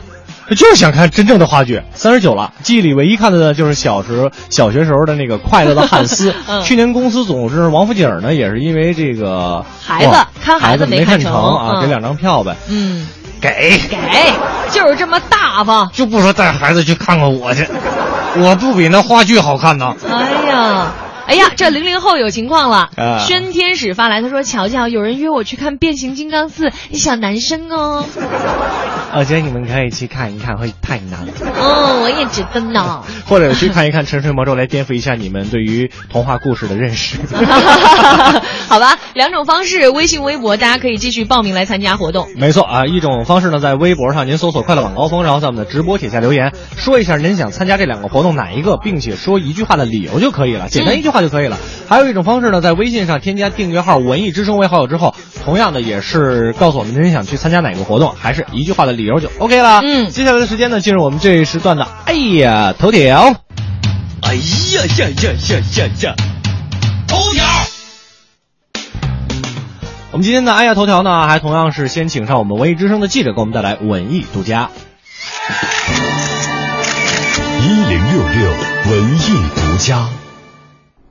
[0.49, 1.81] 就是想看真正的话剧。
[1.93, 12.55] 三十九了，记忆里唯一看的呢就是小时候小学时候的那个《快乐的汉斯》 嗯去年公司总是王府井呢，也是因为这个孩子看孩子没没看成成啊，嗯给两张票呗。
[12.69, 13.07] 嗯，
[13.41, 13.97] 给给，
[14.71, 15.89] 就是这么大方。
[15.93, 17.67] 就不说带孩子去看看我去，
[18.37, 19.93] 我不比那话剧好看呢。
[20.09, 20.87] 哎呀。
[21.29, 22.89] 哎呀，这零零后有情况了。
[22.97, 28.03] 啊宣天使发来，他说：“乔乔，有人约我去看《变形金刚四》，小男生哦。
[29.13, 31.33] 我觉得你们可以去看一看，会太难了。
[31.55, 33.03] 哦，我也觉得呢。
[33.29, 37.19] 或者去看一看《沉睡魔咒》，来颠覆一下你们对于童话故事的认识。
[38.67, 42.27] 好吧，两种方式，微信、微博，大家可以继续报名来参加活动。
[42.37, 51.57] 没错啊，一种方式呢，在微博上您搜索“快乐晚高峰”，然后在我们的直播帖下留言，说一下您想参加这两个活动哪一个，并且说一句话的理由就可以了，简单一句话就可以了。
[51.87, 59.81] 还有一种方式呢，在微信上添加订阅号“文艺之声”为好友之后，同样的也是告诉我们您想去参加哪个活动，还是一句话的理由就 OK 了。
[59.83, 63.35] 嗯，接下来的时间呢，进入我们这一时段的哎呀头条。
[64.21, 64.41] 哎呀
[64.97, 66.15] 呀呀呀呀呀！
[67.07, 67.43] 头条。
[70.11, 74.69] 我们今天的哎呀头条呢，还同样是先请上我们文艺之声的记者给我们带来文艺独家。
[77.63, 78.51] 一零六六
[78.91, 79.19] 文艺
[79.55, 80.07] 独家。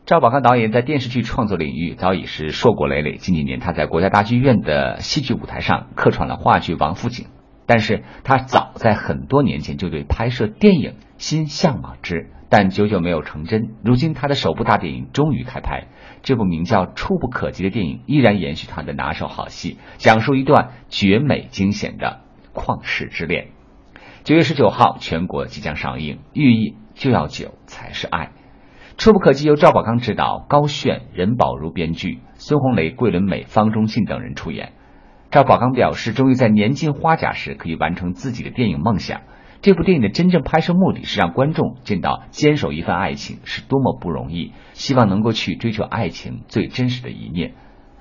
[0.09, 3.19] 赵宝刚导演在电视剧创作领域早已是硕果累累。
[3.19, 7.27] 近几年，他在国家大剧院的戏剧舞台上客串了话剧《王府井》，
[7.67, 13.75] 但是他早在很多年前就对拍摄电影心向往之，但久久没有成真。
[13.85, 15.89] 如今，他的首部大电影终于开拍，
[16.23, 22.21] 这部名叫《触不可及》的电影依然延续他的拿手好戏，讲述一段绝美惊险的
[22.55, 23.49] 旷世之恋。
[24.25, 28.31] 九月十九号，全国即将上映，寓意就要酒才是爱。
[28.99, 34.73] 触不可及由赵宝刚执导，高炫、任宝如编剧，孙红雷、桂纶镁、方中信等人出演。
[35.31, 39.21] 赵宝刚表示，终于在年近花甲时可以完成自己的电影梦想。
[39.63, 47.55] 这部电影的真正拍摄目的是让观众见到坚守一份爱情是多么不容易，希望能够去追求爱情最真实的一面。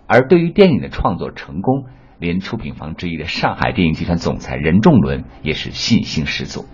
[0.08, 1.86] 而对于电影的创作成功，
[2.18, 6.66] 连出品方之一的上海电影集团总裁任仲伦也是信心十足。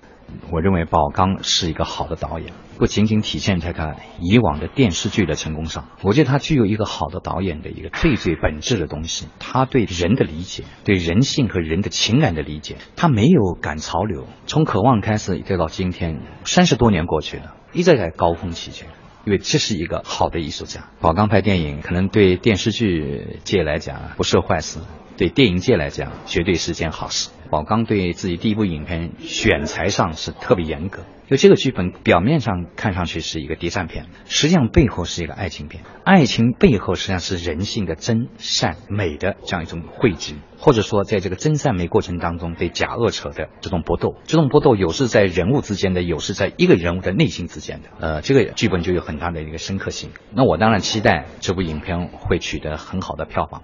[0.52, 18.88] 我认为宝刚是一个好的导演，不仅仅体现在他以往的电视剧的成功上，我觉得他具有一个好的导演的一个最最本质的东西，他对人的理解，对人性和人的情感的理解，他没有赶潮流，从渴望开始再到今天，三十多年过去了，一直在高峰期间。
[19.26, 24.80] 因为这是一个好的艺术家，宝钢拍电影可能对电视剧界来讲不是坏事，
[25.16, 27.30] 对电影界来讲绝对是件好事。
[27.54, 50.10] 宝刚对自己第一部影片选材上是特别严格，就这个剧本表面上看上去是一个谍战片，实际上背后是一个爱情片，爱情背后实际上是人性的真善美的这样一种汇集，或者说在这个真善美过程当中对假恶扯的这种搏斗，这种搏斗有是在人物之间的，有是在一个人物的内心之间的，呃，这个剧本就有很大的一个深刻性。
[50.34, 53.62] 那我当然期待这部影片会取得很好的票房。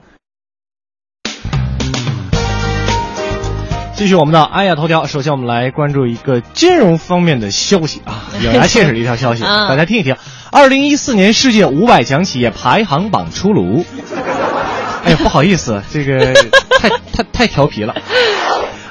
[3.99, 10.15] 继续我们的安雅头条，首先我们来关注一个金融方面的消息啊，咬牙切齿的一条消息，大家听一听。
[10.53, 13.83] 二零一四年世界五百强企业排行榜出炉。
[15.03, 16.33] 哎呀，不好意思，这个
[16.79, 17.93] 太太太调皮了。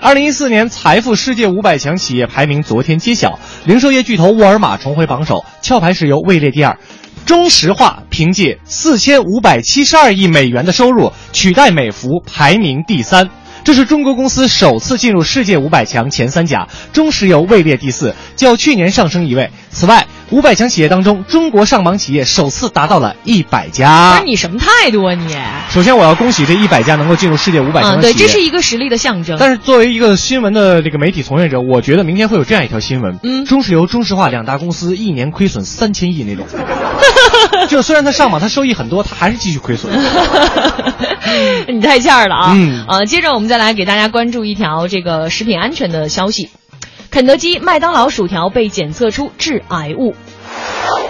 [0.03, 6.77] 二零一四年财富世界五百强企业排名昨天揭晓，零售业巨头沃尔玛重回榜首，壳牌石油位列第二，
[7.25, 13.31] 中石化凭借四千五百七十二亿美元的收入取代美孚排名第三。
[13.65, 19.51] 这是中国公司首次进入世界五百强前三甲，中石油位列第四，较去年上升一位。
[19.71, 24.13] 此外，五百强企业当中，中国上榜企业首次达到了一百家。
[24.13, 25.35] 不是你什么态度啊你？
[25.71, 29.39] 首先，我要恭喜这一百家能够进入世界五百强的企业，对，这是一个实力的象征。
[29.41, 36.47] 但是，作为一个新闻的这个媒体从业者，我觉得明天会有这样一条新闻：嗯，中石油、中石化两大公司一年亏损三千亿那种。
[37.69, 39.91] 就虽然它上榜，它收益很多，它还是继续亏损。
[41.69, 42.53] 你太欠了啊！
[42.55, 46.51] 嗯，呃，接着我们再来给大家关注一条这个食品安全的消息：
[47.11, 50.15] 肯德基、麦当劳薯条被检测出致癌物。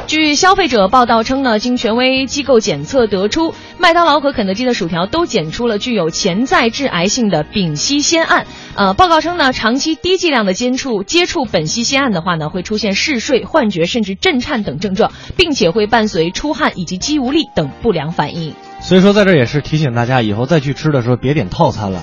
[0.06, 8.46] 据消费者报道称呢，经权威机构检测得出，麦当劳和肯德基的薯条都检出了具有潜在致癌性的丙烯酰胺。
[8.74, 18.54] 呃，报告称呢，长期低剂量的接触接触苯烯酰胺的话呢，会出现嗜睡、幻觉甚至震颤等症状，并且会伴随出汗以及肌无力等不良反应。
[18.80, 22.00] 所以说，在这也是提醒大家，以后再去吃的时候别点套餐了，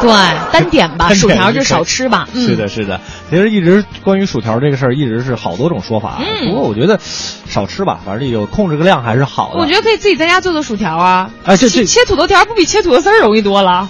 [0.00, 0.10] 对，
[0.52, 2.28] 单点吧，薯条就少吃吧。
[2.34, 3.00] 是的，是的。
[3.28, 6.18] 其实一直关于薯条这个事儿，一直是好多种说法。
[6.20, 6.48] 嗯。
[6.48, 9.58] 不过我觉得少吃吧，反正有控制个量还是好的。
[9.58, 11.30] 我觉得可以自己在家做做薯条啊。
[11.44, 13.88] 啊，这这切土豆条不比切土豆丝儿容易多了。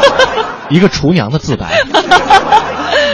[0.70, 1.82] 一个厨娘的自白。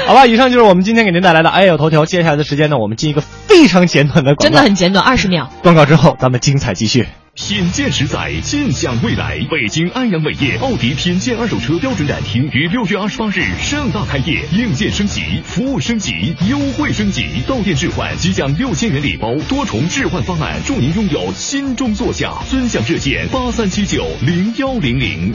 [0.06, 2.04] 好吧，以上就是我们今天给您带来的哎呦头条。
[2.04, 5.50] 接下来的时间呢，我们进一个非常简短的广告，真的很简短，二十秒。
[5.62, 7.06] 广告之后，咱们精彩继续。
[7.34, 9.40] 品鉴十载，尽享未来。
[9.50, 22.30] 北京安阳伟业奥迪品鉴二手车标准展厅于六月二十八日盛大开业，硬件升级，服务升级，优惠升级，到店置换即享六千元礼包，多重置换方案，祝您拥有心中座驾。
[22.48, 25.32] 尊享热线八三七九零幺零零。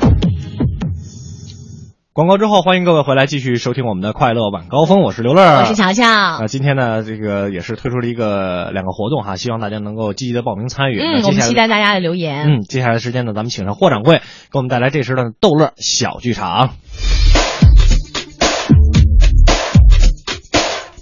[2.19, 6.05] 广告之后，欢迎各位回来继续收听我们的快乐晚高峰，我是刘乐，我是乔乔。
[6.05, 10.99] 啊，今天呢，这个也是推出了一个两个活动哈，希望大家能够积极的报名参与。
[10.99, 12.45] 嗯，我们期待大家的留言。
[12.45, 14.17] 嗯，接下来的时间呢，咱们请上霍掌柜，
[14.51, 16.71] 给我们带来这时的逗乐小剧场。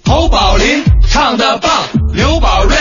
[0.06, 1.72] 侯宝林唱的棒，
[2.14, 2.76] 刘宝瑞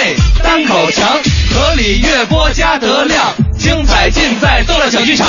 [0.45, 1.09] 单口强，
[1.55, 5.27] 河里月波加德亮，精彩尽在逗乐小剧场。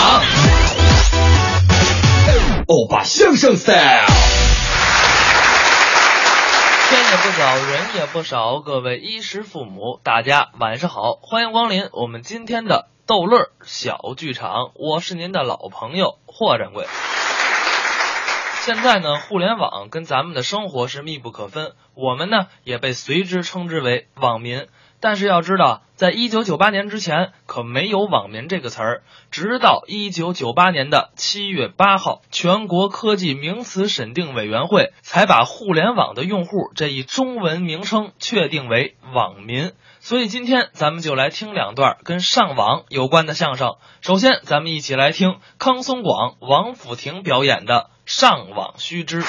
[2.69, 3.77] 欧巴相声 style，
[6.89, 16.85] 天也不早，人也不少，各位衣食父母，大家晚上好，欢迎光临我们今天的逗乐小剧场，我是您的老朋友霍掌柜。
[18.65, 24.68] 现在呢，互联网跟咱们的生活是密不可分，我们呢也被随之称之为网民。
[24.99, 29.03] 但是要知道，在一九九八年之前可没有“网民”这个词儿。
[29.30, 39.74] 直到一九九八年的七月八号，全国科技名词审定委员会才把“互联网的用户”这一中文名称确定为“网民”。
[39.99, 43.76] 所以今天咱们就来听两段跟上网有关的相声。
[44.02, 47.74] 首先，咱们一起来听康松广、王府亭表演的
[48.06, 49.22] 《上网须知》。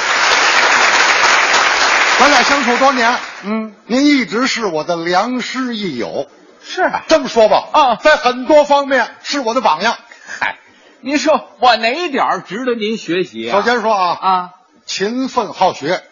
[2.18, 6.26] 咱俩相处多年，嗯，您一直是我的良师益友，
[6.60, 9.96] 是啊，这么说吧，啊，在很多方面是我的榜样。
[10.40, 10.58] 嗨，
[11.00, 13.48] 您说我哪一点值得您学习？
[13.50, 14.50] 首先说啊，啊，
[14.84, 16.02] 勤奋好学，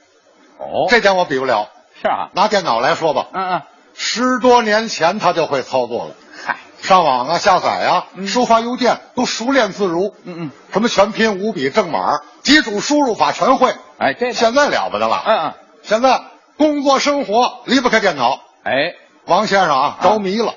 [0.59, 1.71] 哦，这点我比不了。
[2.01, 3.63] 是啊，拿电脑来说吧，嗯嗯，
[3.95, 6.15] 十多年前他就会操作了。
[6.45, 10.15] 嗨，上网啊、下载啊、收发邮件都熟练自如。
[10.23, 13.75] 嗯嗯，什么全拼、五笔、正码、几组输入法全会。
[13.99, 15.23] 哎，这现在了不得了。
[15.27, 15.55] 嗯嗯，
[15.87, 16.21] 现在
[16.59, 18.41] 工作生活离不开电脑。
[18.65, 20.55] 哎，王先生啊，着迷了。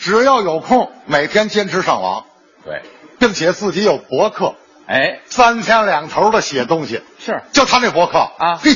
[0.00, 2.24] 只要有空，每天坚持上网。
[2.64, 2.82] 对，
[3.20, 4.56] 并且自己有博客。
[4.88, 7.02] 哎，三天两头的写东西。
[7.20, 8.72] 是，就他那博客啊，嘿，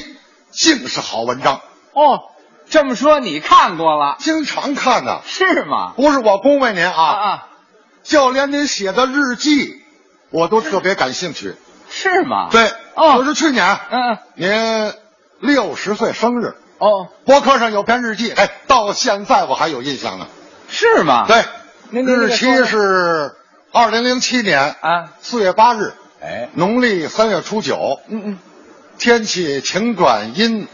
[0.52, 1.62] 尽是好文章。
[1.94, 2.20] 哦，
[2.70, 4.18] 这么说你看过了？
[4.20, 5.22] 经常看呢。
[5.26, 5.94] 是吗？
[5.96, 7.48] 不是我恭维您啊啊，
[8.04, 9.82] 就连您写的日记，
[10.30, 11.56] 我都特别感兴趣。
[11.90, 12.50] 是吗？
[12.52, 14.92] 对，哦，就是去年，嗯嗯，您
[15.40, 16.54] 六十岁生日。
[16.78, 20.26] 哦，博客上有篇日记，哎，到现在我还有印象呢。
[20.68, 21.24] 是吗？
[21.26, 21.44] 对，
[21.90, 23.34] 您日期是
[23.72, 25.92] 二零零七年啊四月八日，
[26.22, 28.00] 哎，农历三月初九。
[28.08, 28.38] 嗯嗯，
[28.98, 30.68] 天气晴转阴，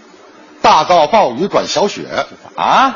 [0.60, 2.02] 大到暴雨转小雪。
[2.54, 2.94] 啊，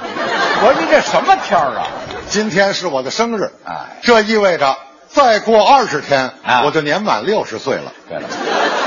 [0.62, 1.86] 我说你这什么天儿啊？
[2.28, 4.76] 今天是我的生日，哎，这意味着
[5.08, 7.92] 再过二十天，啊我就年满六十岁了。
[8.06, 8.28] 对了，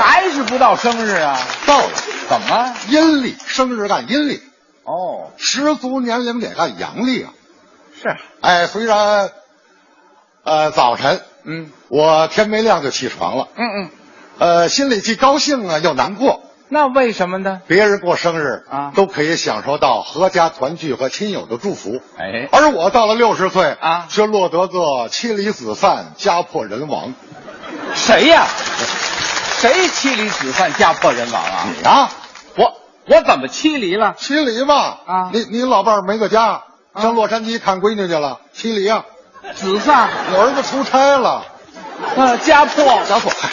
[0.00, 1.36] 还是不到生日啊？
[1.66, 1.90] 到了，
[2.32, 2.74] 怎么？
[2.88, 4.40] 阴历生日干阴历，
[4.84, 7.30] 哦，十足年龄得干阳历啊。
[8.00, 9.30] 是，哎，虽然，
[10.42, 13.90] 呃，早晨，嗯，我天没亮就起床了，嗯嗯，
[14.38, 16.40] 呃，心里既高兴啊又难过。
[16.70, 17.60] 那为什么呢？
[17.66, 27.12] 别人过生日啊，都可以享受到阖家团聚和亲友的祝福，哎，而我到了六十岁啊，却落得个妻离子散、家破人亡。
[27.94, 28.46] 谁呀？
[29.60, 31.68] 谁妻离子散、家破人亡啊？
[31.76, 32.08] 你呀，
[33.06, 34.14] 我我怎么妻离了？
[34.16, 36.62] 妻离嘛，啊，你你老伴儿没个家，
[37.00, 39.04] 上洛杉矶看闺女去了，妻离啊，
[39.54, 41.44] 子散，我儿子出差了，
[42.16, 43.50] 呃，家破，家破，嗨，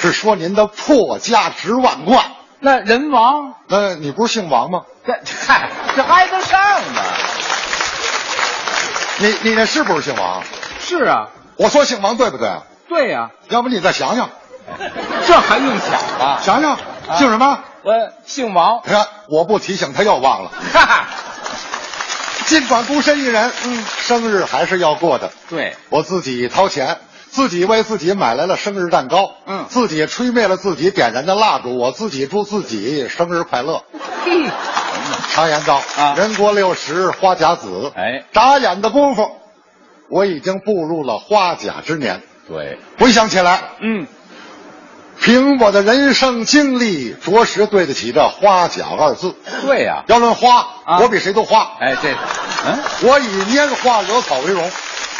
[0.00, 2.24] 是说您的破家值万贯。
[2.60, 4.82] 那人亡，那你不是姓王吗？
[5.06, 5.12] 这
[5.46, 6.60] 嗨，这挨得上
[6.92, 7.02] 吗？
[9.18, 10.42] 你你那是不是姓王？
[10.80, 12.50] 是啊，我说姓王对不对？
[12.88, 14.30] 对呀、要不你再想想，
[15.26, 16.40] 这还用想啊？
[16.42, 16.76] 想想
[17.16, 17.60] 姓什么？
[17.82, 17.92] 我
[18.26, 18.80] 姓王。
[18.84, 20.50] 你看我不提醒他又忘了。
[20.72, 21.06] 哈哈，
[22.46, 25.30] 尽管孤身一人，嗯，生日还是要过的。
[25.48, 26.98] 对，我自己掏钱，
[27.28, 33.84] 自己为自己买来了生日蛋糕，嗯，自己吹灭了自己点燃的蜡烛，我自己祝自己生日快乐。
[34.24, 34.50] 嘿，
[35.30, 39.30] 常言道啊人过六十花甲子，哎，眨眼的功夫，
[40.10, 42.22] 我已经步入了花甲之年。
[42.48, 44.06] 对，回想起来，嗯，
[45.20, 49.34] 凭我的人生经历，着实对得起这“花甲”二字。
[49.66, 51.72] 对呀、要论花，啊我比谁都花。
[51.80, 52.12] 哎，这，
[52.66, 54.70] 嗯，我以拈花惹草为荣。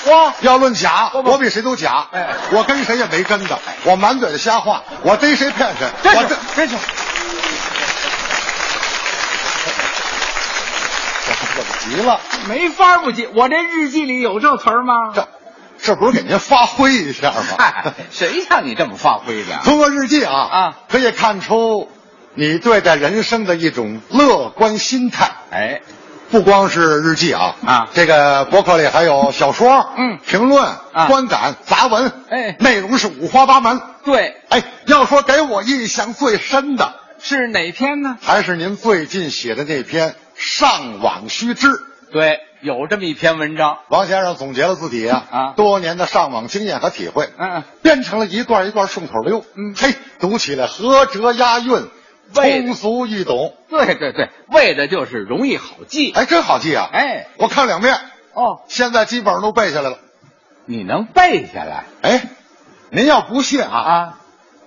[0.04, 2.06] 花要论假，我比谁都假。
[2.12, 5.88] 哎我跟谁也没真的，我满嘴的瞎话，我逮谁骗谁。
[6.04, 6.76] 我这这是，
[11.58, 13.28] 我急了，没法不急。
[13.34, 15.10] 我这日记里有这词儿吗？
[15.14, 15.28] 这
[15.80, 17.42] 这不是给您发挥一下吗？
[17.58, 19.58] 嗨，谁让你这么发挥的？
[19.64, 21.88] 通过日记啊啊，可以看出
[22.34, 25.30] 你对待人生的一种乐观心态。
[25.50, 25.80] 哎，
[26.30, 33.80] 不光是日记啊啊这个博客里还有小说、嗯评论、啊观感、杂文，哎内容是五花八门。
[34.04, 38.18] 对，哎，要说给我印象最深的，是哪篇呢？
[38.20, 41.66] 还是您最近写的那篇《上网须知》。
[42.10, 43.78] 对，有这么一篇文章。
[43.88, 49.44] 王先生总结了自己啊啊多年的上网经验和体会，嗯嗯，编成了一段一段顺口溜。
[49.54, 51.88] 嗯嘿，读起来合辙押韵，
[52.34, 53.54] 为通俗易懂。
[53.68, 56.12] 对对对，为的就是容易好记。
[56.12, 56.88] 哎，真好记啊！
[56.92, 57.94] 哎，我看两遍，
[58.32, 59.98] 哦，现在基本上都背下来了。
[60.64, 62.28] 你能背下来哎，
[62.90, 64.18] 您要不信啊，啊？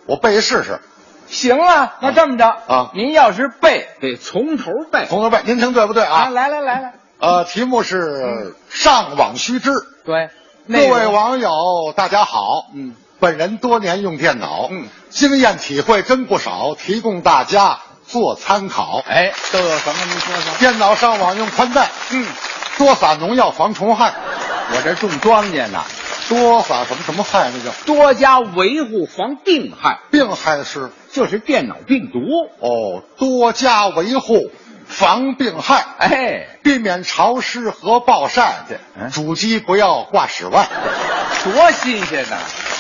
[0.06, 0.80] 我背一试试。
[1.28, 6.24] 行啊，那这么着啊您要是背，得从头背从头背，您听对不对啊！
[6.24, 6.30] 啊？
[6.30, 9.70] 来来来来，呃，题目是上网须知。
[10.04, 10.32] 对，
[10.68, 12.66] 各位网友，大家好。
[12.74, 19.04] 嗯，本人多年用电脑，嗯，经验体会真不少，提供大家做参考。
[19.08, 20.00] 哎，都有什么？
[20.10, 20.58] 您说说。
[20.58, 22.26] 电脑上网用宽带，嗯，
[22.80, 24.16] 多撒农药防虫害，
[24.74, 25.84] 我这种庄稼呢，
[26.28, 32.20] 多撒什么什么害那叫多加维护防病害，病害是就是电脑病毒。
[32.58, 34.50] 哦，多加维护
[34.92, 38.66] 防病害，哎，避免潮湿和暴晒。
[38.96, 40.68] 嗯主机不要挂室外，
[41.44, 42.38] 多新鲜呐！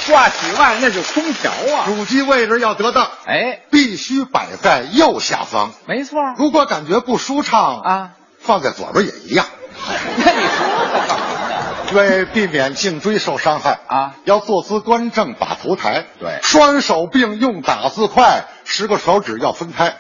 [0.08, 1.86] 挂室外那是空调啊。
[1.86, 5.72] 主机位置要得当，哎，必须摆在右下方。
[5.88, 8.10] 没错如果感觉不舒畅，啊。
[8.40, 9.46] 放在左边也一样。
[10.26, 11.94] 那你说？
[11.94, 16.06] 为避免颈椎受伤害啊，要坐姿端正，把头抬。
[16.20, 19.96] 对双手并用，打字快，十个手指要分开。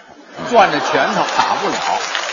[0.49, 1.75] 攥着拳头打不了。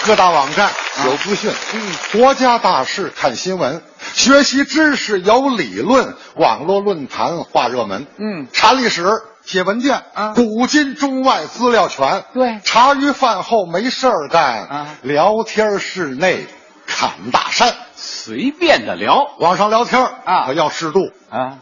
[0.05, 0.71] 各大网站
[1.05, 3.83] 有资讯，嗯，国家大事看新闻，
[4.15, 9.05] 学习知识有理论，网络论坛话热门，嗯，查历史
[9.45, 16.47] 写文件，啊，古今中外资料全，对，茶余饭后没事儿干，啊，聊天室内。
[16.91, 20.47] 侃大山，随便的聊，网上聊天啊。
[20.47, 21.13] 可要适度。
[21.29, 21.59] 啊，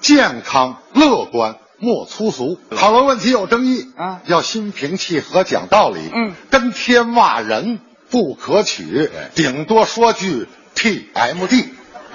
[0.00, 1.54] 健康乐观。
[1.78, 6.00] 莫粗俗，讨论问题有争议啊，要心平气和讲道理。
[6.12, 7.80] 嗯，跟天骂人
[8.10, 11.66] 不可取，顶多说句 TMD，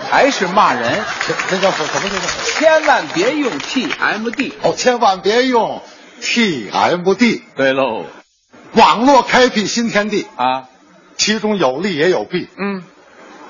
[0.09, 1.03] 还是骂人。
[1.27, 2.09] 这这叫什什么？
[2.09, 5.81] 这叫千万别用 TMD 哦，千万别用
[6.21, 7.41] TMD。
[7.55, 8.05] 对喽，
[8.73, 10.69] 网络开辟新天地啊，
[11.17, 12.47] 其中有利也有弊。
[12.57, 12.83] 嗯，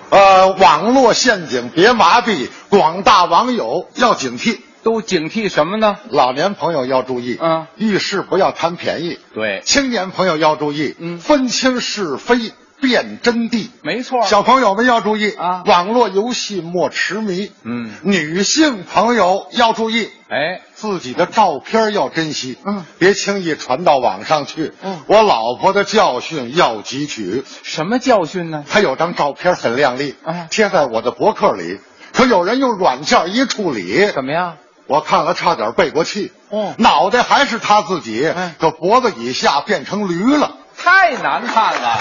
[0.09, 4.59] 呃，网络陷阱别麻痹，广大网友要警惕。
[4.83, 5.97] 都警惕什么呢？
[6.09, 9.19] 老年朋友要注意，嗯，遇事不要贪便宜。
[9.33, 12.51] 对，青年朋友要注意，嗯，分清是非，
[12.81, 13.67] 辨真谛。
[13.83, 17.51] 没错，小朋友们要注意啊，网络游戏莫痴迷。
[17.63, 24.73] 嗯，女性朋友要注意，哎，自己的照片要珍惜，嗯，别轻易传到网上去。
[24.81, 27.43] 嗯，我老婆的教训要汲取。
[27.61, 28.65] 什么教训呢？
[28.67, 31.79] 她有张照片很靓丽，啊，贴在我的博客里，
[32.13, 34.57] 可有人用软件一处理，怎么样？
[34.91, 41.97] 我看了差点背过气，哦，脑袋还是他自己，嗯，可脖子以下变成驴了，太难看了。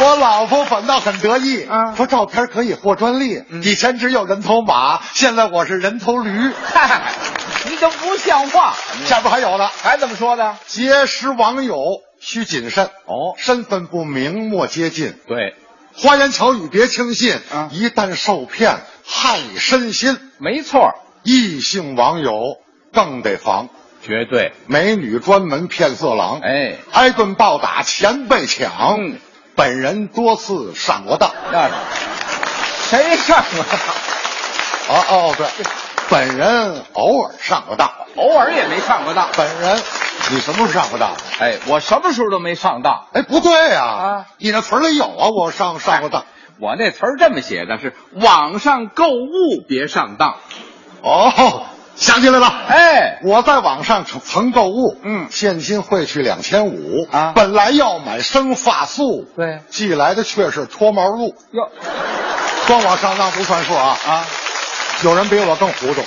[0.00, 6.52] 我老婆反倒很得意，啊，说照片可以获专利，嗯、以前只有人头马，现在我是人头驴。
[6.62, 7.00] 嗨，
[7.66, 8.74] 你这不像话！
[9.06, 10.56] 下边还有呢，还怎么说的？
[10.66, 15.54] 结识网友需谨慎，哦，身份不明莫接近，对，
[15.94, 20.18] 花言巧语别轻信，啊，一旦受骗害身心。
[20.38, 22.58] 没错，异性网友
[22.92, 23.68] 更得防，
[24.02, 24.52] 绝对。
[24.66, 28.96] 美女专门骗色狼，哎，挨顿暴打，钱被抢。
[28.98, 29.18] 嗯，
[29.54, 31.30] 本人多次上过当。
[31.52, 31.74] 那是
[32.88, 33.78] 谁上过当？
[34.96, 35.46] 哦哦，对，
[36.08, 39.28] 本人偶尔上过当，偶尔也没上过当。
[39.36, 39.82] 本人，
[40.30, 41.12] 你什么时候上过当？
[41.40, 43.06] 哎，我什么时候都没上当。
[43.12, 46.24] 哎，不对呀、啊，啊，你那词里有啊，我上上过当。
[46.60, 50.36] 我那词儿这么写的是：网上购物别上当。
[51.02, 51.64] 哦，
[51.96, 61.34] 想起来了，哎，我在网上曾购物，嗯，现金汇去两千五啊，本来要买生发素，对，寄来的却是脱毛露。
[61.50, 61.70] 哟，
[62.66, 64.26] 光我上当不算数啊啊！
[65.02, 66.02] 有人比我更糊涂，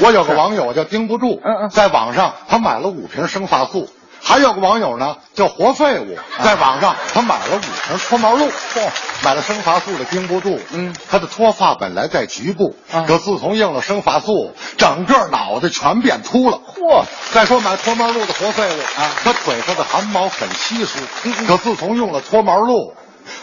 [0.00, 3.88] 我有个网友叫盯不住，嗯嗯，在网上他买了五瓶生发素。
[4.20, 8.88] 还有个网友呢，叫活废物，在网上他买了五瓶脱毛露，嚯，
[9.24, 17.04] 买了生发素的盯不住，嗯，他的脱发本来在局部，啊，可自从用了生发素，整个脑袋全变秃了，嚯！
[17.32, 20.98] 再说买脱毛露的活废物啊，他腿上的汗毛很稀疏，
[21.46, 22.94] 可自从用了脱毛露，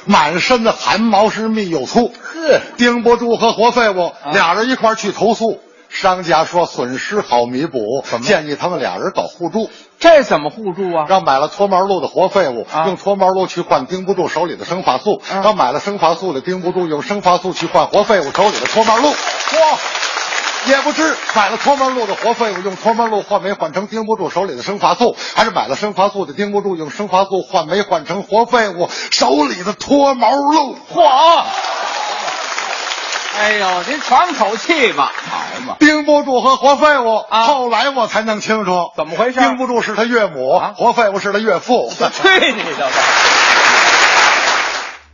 [0.06, 5.62] 满身的汗毛是密又粗，呵，盯不住和活废物啊俩人一块去投诉。
[5.96, 9.70] 商家说损失好弥补，建议他们俩人搞互助。
[9.98, 11.06] 这怎么互助啊？
[11.08, 19.08] 让买了脱毛露的活废物、啊、用脱毛露去换盯不住手里的生发素，啊、让买了生发素的盯不住用生发素去换活废物手里的脱毛露。
[19.08, 19.16] 嚯！
[20.68, 30.76] 也不知买了脱毛露的活废物用脱毛露换没换成盯不住手里的生发素，还是买了生发素的盯不住用生发素换没换成活废物手里的脱毛露。
[30.94, 31.44] 嚯！
[33.38, 35.38] 哎呦，您喘口气吧，好
[35.68, 35.76] 嘛！
[35.80, 39.40] 盯不住和活废物，啊、后来我才弄清楚怎么回事。
[39.40, 41.92] 盯不住是他岳母，啊、活废物是他岳父。
[41.92, 42.02] 去
[42.54, 42.94] 你的吧！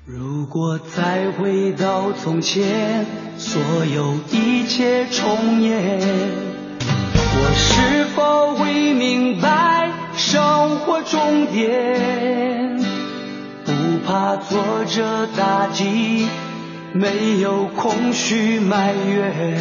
[0.06, 3.06] 如果再回到从前，
[3.38, 6.00] 所有一切重演，
[6.80, 12.78] 我是否会明白生活终点？
[13.66, 13.72] 不
[14.06, 16.28] 怕挫折打击。
[16.94, 19.58] 没有空虚埋怨，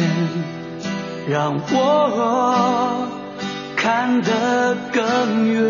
[1.29, 3.07] 让我
[3.77, 5.61] 看得更远。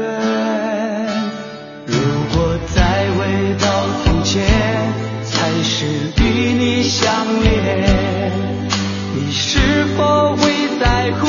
[1.85, 1.93] 如
[2.33, 2.81] 果再
[3.11, 3.67] 回到
[4.03, 4.43] 从前，
[5.23, 5.85] 才是
[6.17, 6.23] 与
[6.57, 7.13] 你相
[7.43, 8.31] 恋，
[9.13, 11.27] 你是否会在乎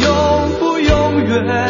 [0.00, 1.68] 永不永远？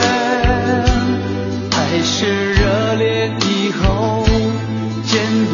[1.72, 4.24] 还是热恋以后？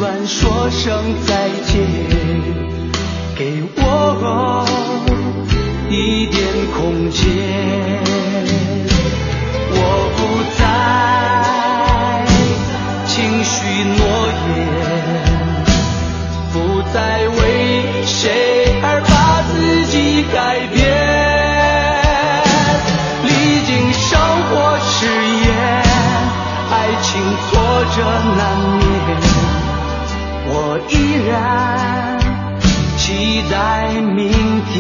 [0.01, 1.85] 乱说声再见，
[3.37, 4.65] 给我
[5.91, 6.41] 一点
[6.73, 7.27] 空间。
[9.73, 9.77] 我
[10.17, 10.19] 不
[10.57, 10.63] 再
[13.09, 13.57] 轻许
[13.97, 14.01] 诺
[14.55, 14.57] 言，
[16.53, 16.57] 不
[16.93, 16.97] 再
[17.27, 17.37] 为
[18.07, 20.39] 谁而把自己改
[20.69, 20.77] 变。
[23.25, 23.29] 历
[23.67, 24.07] 经生
[24.47, 24.95] 活试
[25.45, 25.47] 验，
[26.71, 26.73] 爱
[27.03, 27.09] 情
[27.51, 27.59] 挫
[27.97, 27.99] 折
[28.37, 28.41] 难
[28.79, 29.28] 免。
[30.89, 30.95] 依
[31.29, 32.19] 然
[32.97, 34.31] 期待明
[34.73, 34.77] 天。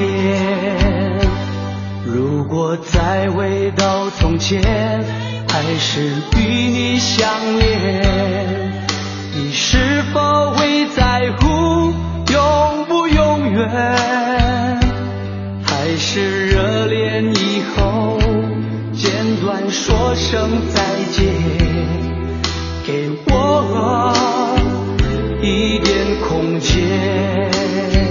[2.04, 4.60] 如果再回到从前，
[5.48, 6.40] 还是与
[6.70, 7.28] 你相
[7.58, 8.02] 恋，
[9.34, 11.92] 你是否会在乎
[12.32, 13.68] 永不永远？
[15.64, 18.18] 还是热恋以后
[18.92, 19.10] 简
[19.42, 20.82] 短说声再
[21.12, 21.26] 见，
[22.86, 24.12] 给我
[25.40, 28.07] 一点空间。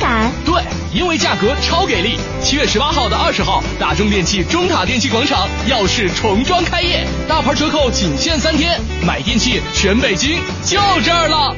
[0.00, 0.32] 感。
[0.44, 0.60] 对，
[0.92, 2.18] 因为价格超给力。
[2.42, 11.54] 七月十八号到二十号，大中电器中塔电器广场耀世重装开业，大牌折扣仅限三天，买电器全北京就这儿了。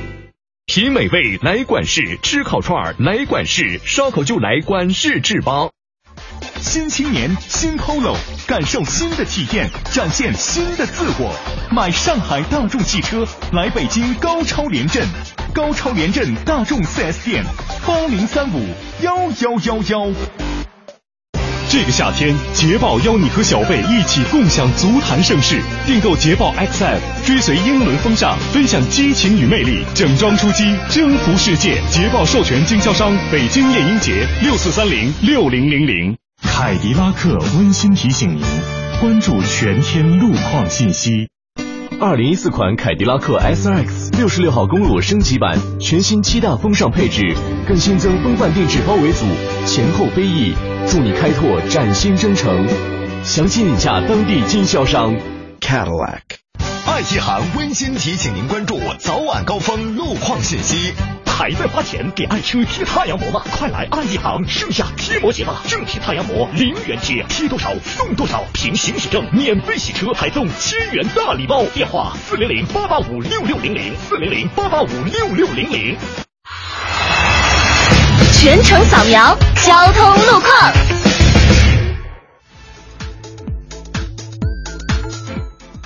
[0.67, 5.71] 品美味来管事，吃烤串儿来管事，烧烤就来管事制包。
[6.61, 8.17] 新青年，新 Polo，
[8.47, 11.35] 感受新的体验，展现新的自我。
[11.71, 15.07] 买上海大众汽车，来北京高超联镇，
[15.55, 17.45] 高超联镇大众 4S 店，
[17.87, 18.65] 八零三五
[19.03, 20.13] 幺幺幺幺。
[21.69, 25.61] 这个夏天，捷豹邀你和小贝一起共享足坛盛世。
[25.87, 31.81] 订购捷豹 XF，追随英伦风尚，分享激情与魅力，整装出击，征服世界。
[31.91, 36.17] 捷豹授权经销商北京夜鹰节六四三零六零零零。
[36.43, 38.45] 凯迪拉克温馨提醒您，
[39.01, 41.32] 关注全天路况信息。
[42.05, 47.33] 二零一四款凯迪拉克 SRX 六十六号公路升级版，全新七大风尚配置，
[47.65, 49.25] 更新增风范定制包围组，
[49.67, 50.53] 前后飞翼，
[50.89, 52.67] 助你开拓崭新征程。
[53.23, 55.15] 详情请洽当地经销商
[55.61, 56.42] Cadillac。
[56.85, 60.93] 爱一行温馨提醒您关注早晚高峰路况信息。
[61.25, 63.41] 还在花钱给爱车贴太阳膜吗？
[63.57, 65.63] 快来爱一行盛夏贴膜节吧！
[65.69, 71.65] 正品太阳膜零元贴，贴多少送多少，凭行驶证免费洗车，还送千元大礼包。
[71.67, 75.97] 电话四零零八八五六六零零四零零八八五六六零零。
[78.41, 81.12] 全程扫描交通路况。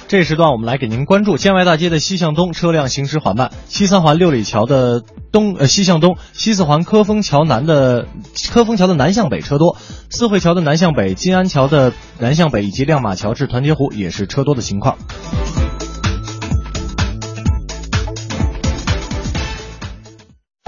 [0.09, 5.03] 这时段我们来给您关注建外大街的西向东车辆行驶缓慢，西三环六里桥的
[5.33, 8.07] 东呃西向东，西四环科丰桥南的
[8.53, 9.77] 科丰桥的南向北车多，
[10.09, 14.97] 四惠桥的南向北，金安桥的南向北以及亮马桥至团结湖也是车多的情况。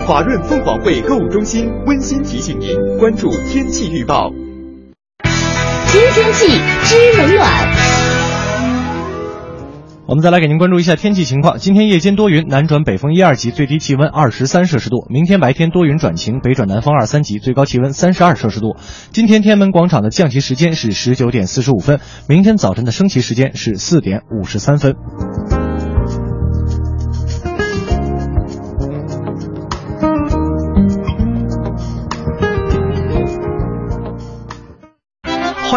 [0.05, 4.33] 华润凤凰汇购物中心温馨提醒您关注天气预报。
[5.93, 7.88] 知天气，知冷暖。
[10.09, 11.59] 我们再来给您关注一下天气情况。
[11.59, 15.07] 今天夜间多云，南转北风一二级，最低气温二十三摄氏度。
[15.11, 18.77] 明天白天多云转晴，北转南风二三级，最高气温三十二摄氏度。
[19.13, 24.97] 今天天安门广场的降旗时间是十九点四十五分，明天早晨的升旗时间是四点五十三分。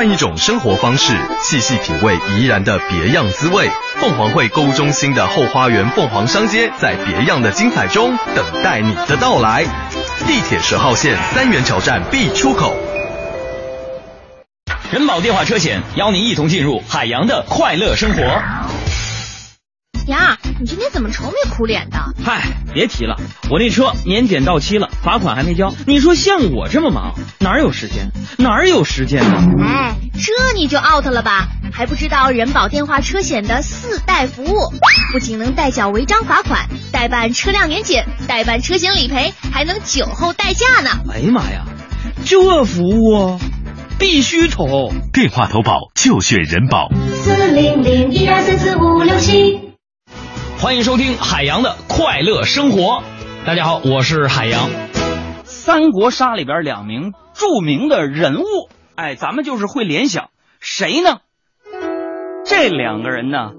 [0.02, 1.14] 换一种生活方式，
[1.44, 3.70] 细细品味怡然的别样滋味。
[4.00, 9.64] 凤凰汇购物中心的后花园凤凰商街，在别样的精彩中等待你的到来。
[10.26, 12.76] 地铁十号线三元桥站 B 出口。
[14.92, 18.24] 人保电话车险邀您一同进入海洋的快乐生活。
[20.08, 21.98] 呀，你今天怎么愁眉苦脸的？
[22.24, 22.42] 嗨，
[22.74, 23.18] 别提了，
[23.50, 25.74] 我那车年检到期了，罚款还没交。
[25.86, 28.12] 你说像我这么忙，哪有时间？
[28.38, 29.38] 哪有时间呢？
[29.64, 31.48] 哎，这你就 out 了吧？
[31.74, 34.74] 还不知道人保电话车险的四代服务，
[35.14, 40.90] 不仅能代缴违章罚款，代办车辆年检，代办车险理赔，还能酒后代驾呢。
[41.14, 41.66] 哎呀妈呀，
[42.26, 43.40] 这服务
[43.98, 44.92] 必须投！
[45.14, 46.90] 电话投保就选人保。
[47.14, 49.71] 四零零一二三四五六七。
[50.62, 53.02] 欢迎收听海洋的快乐生活。
[53.48, 54.70] 大家好，我是海洋。
[55.44, 58.46] 三国杀里边两名著名的人物，
[58.94, 60.30] 哎，咱们就是会联想
[60.60, 61.22] 谁呢？
[62.46, 63.54] 这两个人呢，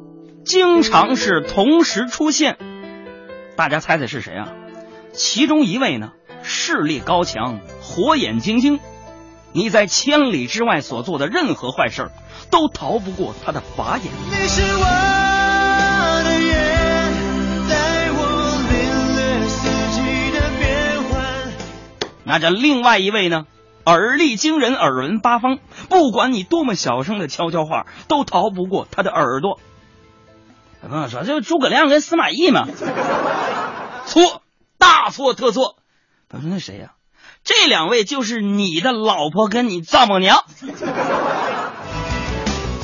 [0.45, 2.57] 经常是同时出现。
[3.57, 4.53] 大家猜猜是谁啊？
[5.13, 6.13] 其中一位呢，
[6.45, 8.79] 势力高强，火眼金睛，
[9.53, 12.13] 你在千里之外所做的任何坏事
[12.49, 14.07] 都逃不过他的法眼。
[14.31, 15.22] 你是我
[22.25, 23.47] 那这另外一位呢？
[23.85, 25.59] 耳力惊人，耳闻八方，
[25.89, 29.59] 不管你多么小声的悄悄话，都逃不过他的耳朵。
[30.85, 32.69] 有朋友说，这诸葛亮跟司马懿嘛？
[34.07, 34.43] 错，
[34.79, 35.75] 大错特错。
[36.29, 36.93] 他说那谁呀、
[37.43, 40.45] 这两位就是你的老婆跟你丈母娘。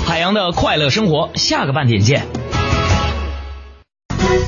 [0.04, 2.26] 海洋的快乐生活，下个半点见。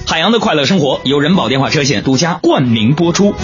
[0.05, 3.37] 海洋的快乐生活由人保电话车险独家冠名播出。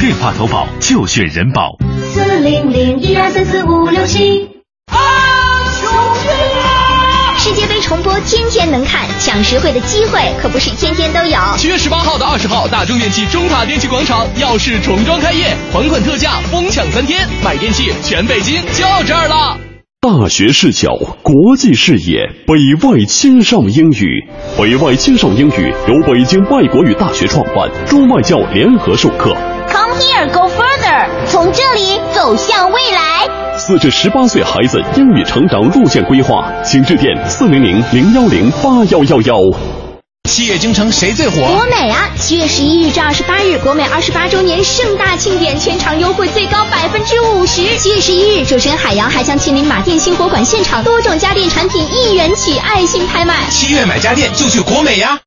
[0.00, 1.76] 电话投保就选人保。
[2.12, 4.48] 四零零一二三四五六七。
[7.38, 11.38] 世界杯重播天天能看，抢实惠的机会可不是天天都有。
[11.56, 19.58] 七月十八号到二十号，大中电器中塔电器广场耀世重装开业，还款特价，疯抢三天，买电器全北京就这儿了。
[20.00, 20.90] 大学视角，
[21.22, 24.26] 国际视野，北外青少英语。
[24.58, 29.34] 北外青少英语由北京外国语大学创办，中外教联合授课。
[29.74, 33.28] Come here, go further，从这里走向未来。
[33.58, 39.34] 四至十八岁孩子英语成长路线规划，请致电四零零零幺零八幺幺幺。
[40.30, 41.40] 七月京城谁最火？
[41.40, 42.08] 国美啊！
[42.16, 47.76] 七月十一日至二十八日，国美二十八周年盛大庆典，全场优惠最高百分之五十。
[47.76, 53.34] 七月十一日，主持人海洋还将亲临马甸新火馆现场，多种家电产品一元起爱心拍卖。
[53.50, 55.18] 七月买家电就去国美呀！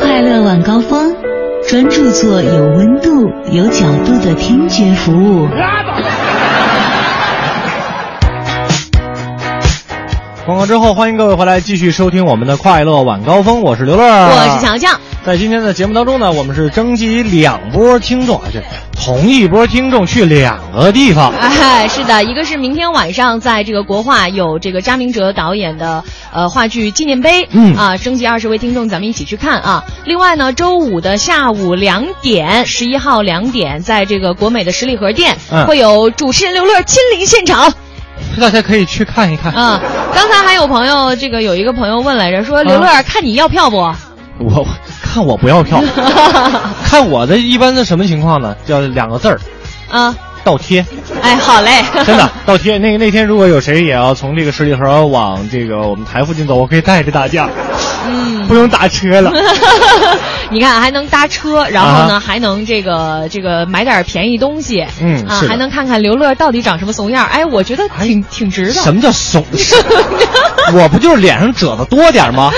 [0.00, 1.14] 快乐晚高峰，
[1.74, 5.48] 专注做有温度、有角度的听觉服务。
[10.46, 15.00] 广告之后，欢迎各位回来继续收听我们的快乐晚高峰，我是刘乐，我是强强。
[15.24, 18.62] 在今天的节目当中呢，我们是征集两波听众啊，这
[18.94, 21.32] 同一波听众去两个地方。
[21.40, 29.84] 哎，是的，一个是明天晚上在这个国画有这个张明哲导演的呃话剧纪念碑，嗯啊，征集二十位听众，咱们一起去看啊。
[30.04, 37.72] 另外呢，周五的下午两点，十一号两点，在这个国美的十里河店、嗯会有主持人刘乐亲临现场。
[38.38, 39.80] 大家可以去看一看啊。
[40.14, 43.90] 刚才还有朋友，这个有一个朋友问来着，说刘乐、看你要票不？
[44.38, 44.66] 我
[45.02, 45.82] 看我不要票，
[46.84, 48.54] 看我的一般的什么情况呢？
[48.66, 49.38] 叫两个字儿，
[49.90, 50.84] 啊，倒贴。
[51.22, 51.70] 哎，好嘞，
[52.04, 52.76] 真的倒贴。
[52.78, 57.48] 那个那天如果有谁也要从这个十里河往这个我们台附近走，我可以带着大家，
[58.06, 59.32] 嗯，不用打车了。
[60.50, 67.24] 你看还能搭车，然后呢、啊还能这个这个买点便宜东西，啊，嗯啊还能看看刘乐到底长什么怂样。
[67.26, 68.72] 哎，我觉得挺、挺值的。
[68.72, 69.44] 什么叫怂？
[70.74, 72.50] 我不就是脸上褶子多点吗？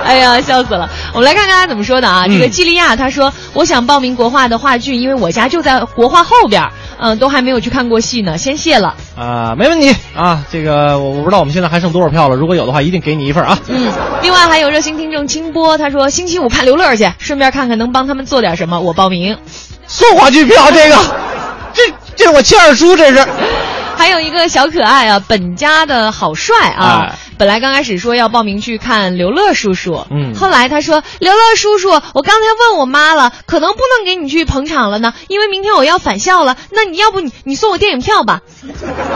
[0.04, 0.88] 哎呀，笑死了！
[1.12, 2.24] 我们来看看他怎么说的啊。
[2.26, 8.94] 嗯这个基利亚他说：“我想报名国画的话剧，因为我家就在国画后边儿，嗯、都还没有去看过戏呢，先谢了。
[9.16, 10.44] 啊，没问题啊。
[10.50, 13.58] 这个我我不知道我们现在还剩多少票了，如果有的话，一定给你一份啊。
[13.68, 19.36] 嗯，另外还有热心听众清波，他说星期五看刘乐去，顺便看看能帮他们做点什么，我报名。
[19.86, 20.96] 送话剧票这个，
[21.74, 21.82] 这
[22.16, 23.26] 这是我亲二叔，这是。
[23.96, 27.06] 还有一个小可爱啊，本家的好帅啊！
[27.10, 36.58] 哎本来刚开始说要报名去看刘乐叔叔，嗯后来他说刘乐叔叔，我刚才问我妈了，可能不能给你去捧场了呢，因为明天我要返校了。
[36.70, 38.42] 那你要不你你送我电影票吧？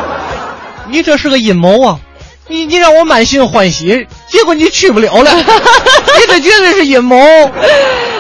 [0.89, 2.01] 你这是个阴谋啊！
[2.49, 7.19] 你你让我满心欢喜，结果你去不了了， 你这绝对是阴谋。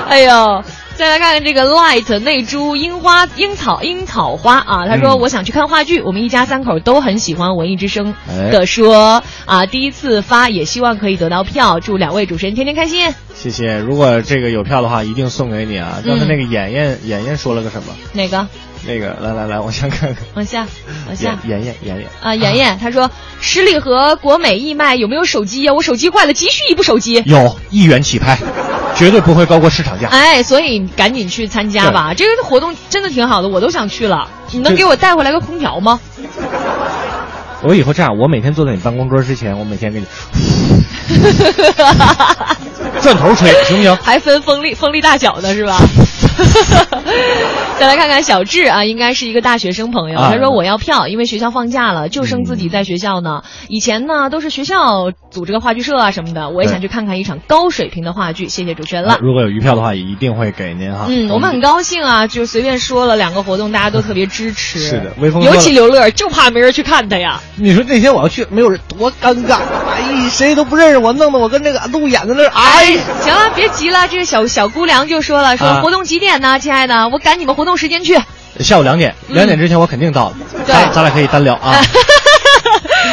[0.06, 0.62] 哎呦！
[0.96, 13.12] 再来看看这个 light 内珠樱花樱草樱草花啊，他说嗯我想去看话剧，我们一家三口都很喜欢文艺之声哎的说啊，第一次发也希望可以得到票，祝两位主持人天天开心。
[13.34, 16.00] 谢谢，如果这个有票的话，一定送给你啊。
[16.06, 17.92] 刚才那个妍妍妍妍说了个什么？
[18.12, 18.46] 哪个？
[18.86, 20.24] 那个来来来，我想看看。
[20.34, 20.66] 往下，
[21.08, 21.60] 往下妍。
[21.60, 23.10] 妍妍妍妍啊，妍妍，她说
[23.40, 25.72] 十里河国美义卖有没有手机呀？
[25.74, 27.22] 我手机坏了，急需一部手机。
[27.26, 28.38] 有一元起拍，
[28.94, 30.08] 绝对不会高过市场价。
[30.08, 34.28] 哎，所以赶紧去参加吧，这个活动真的挺好的，我都想去了。
[34.52, 36.00] 你能给我带回来个空调吗？
[37.62, 40.06] 我以后这样，我每天坐在你办公桌之前，我每天给你
[43.02, 43.96] 转头吹，行不行？
[44.02, 45.78] 还分风力风力大小的是吧？
[47.78, 50.18] 再来看看小智啊，应该是一个大学生朋友。
[50.18, 53.42] 啊他说我要票，因为学校放假了，就剩自己在学校呢。
[53.68, 58.48] 以前呢都是学校组织个话剧社啊什么的，我也想去看看一场高水平的话剧。
[58.48, 59.18] 谢谢主持人了。
[59.20, 61.06] 如果有余票的话，也一定会给您哈。
[61.08, 64.78] 嗯，我们很高兴啊，就随便说了两个活动，大家都特别支持。
[64.80, 67.40] 是的，微风尤其刘乐，就怕没人去看他呀。
[67.56, 69.58] 你说那天我要去，没有人，多尴尬！
[69.94, 72.83] 哎，谁都不认识我，弄得我跟那个路演在那儿，哎，
[73.22, 78.18] 行了，别急了，这个小小姑娘就说了，说啊活动几点呢，亲爱的，我赶你们活动时间去。
[78.60, 80.36] 下午两点，两点之前我肯定到了。
[80.66, 81.76] 对咱咱俩可以单聊啊。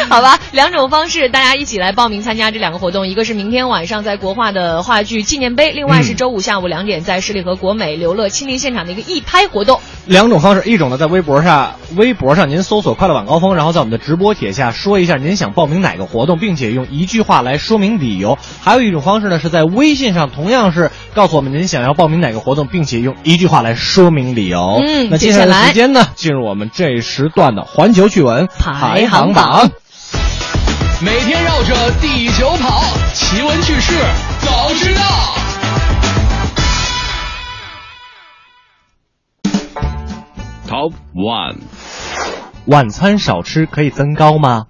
[0.10, 9.80] 好吧，两种方式，大家一起来报名参加这两个活动，一个是明天晚上在国画的话剧纪念碑，另外是周五下午两点在十里河国美刘乐亲临现场的一个一拍活动。
[10.06, 24.80] 两种方式，一种呢在微博上，微博上您搜索“快乐晚高峰”，然后在我们的直播帖下说一下您想报名哪个活动，并且用一句话来说明理由；还有一种方式呢是在微信上，同样是告诉我们您想要报名哪个活动，并且用一句话来说明理由。
[24.84, 29.70] 嗯那接下来的时间呢，进入我们这一时段的环球趣闻排行行榜。
[31.04, 32.80] 每天绕着地球跑，
[33.12, 33.92] 奇闻趣事
[34.38, 35.02] 早知道。
[40.68, 41.56] Top One，
[42.66, 44.66] 晚餐少吃可以增高吗？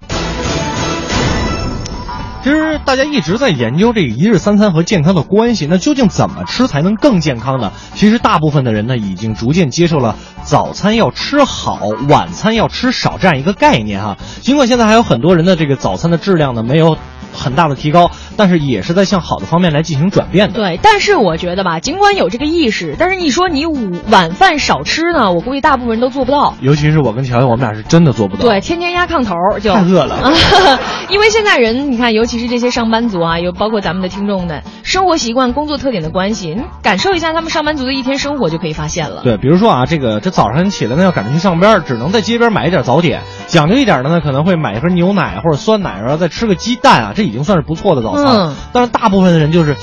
[2.43, 7.71] 其实大家一直在研究这个一日三餐和健康的关系，那究竟怎么吃才能更健康呢？
[7.95, 11.79] 其实大部分的人呢，已经逐渐接受了早餐要吃好，
[12.09, 14.17] 晚餐要吃少这样一个概念哈。
[14.41, 16.97] 尽管现在还有很多人的这个早餐的质量呢没有
[17.33, 20.55] 很大的提高，但是也是在向好的方面来进行转变的。
[20.55, 26.55] 对，但是我觉得吧，尽管有这个意识，但是你说你午晚饭少吃呢，我估计大部分人都做不到。
[26.61, 28.43] 尤其是我跟乔乔，我们俩是真的做不到。
[28.43, 30.31] 对，天天压炕头儿就太饿了啊！
[31.09, 39.21] 因为现在人，你看，尤其是这些上班族啊，有包括咱们的听众的生活习惯、工作特点的关系，你感受一下他们上班族的一天生活就可以发现了。
[39.23, 43.21] 对，比如说啊，这个这早上起来呢要赶着去上班，只能在街边买一点早点。
[43.47, 48.25] 讲究一点的呢，可能会买一份牛奶或者酸奶，然后再吃个鸡蛋啊，这已经算是不错的早餐。
[48.25, 49.75] 嗯但是大部分的人就是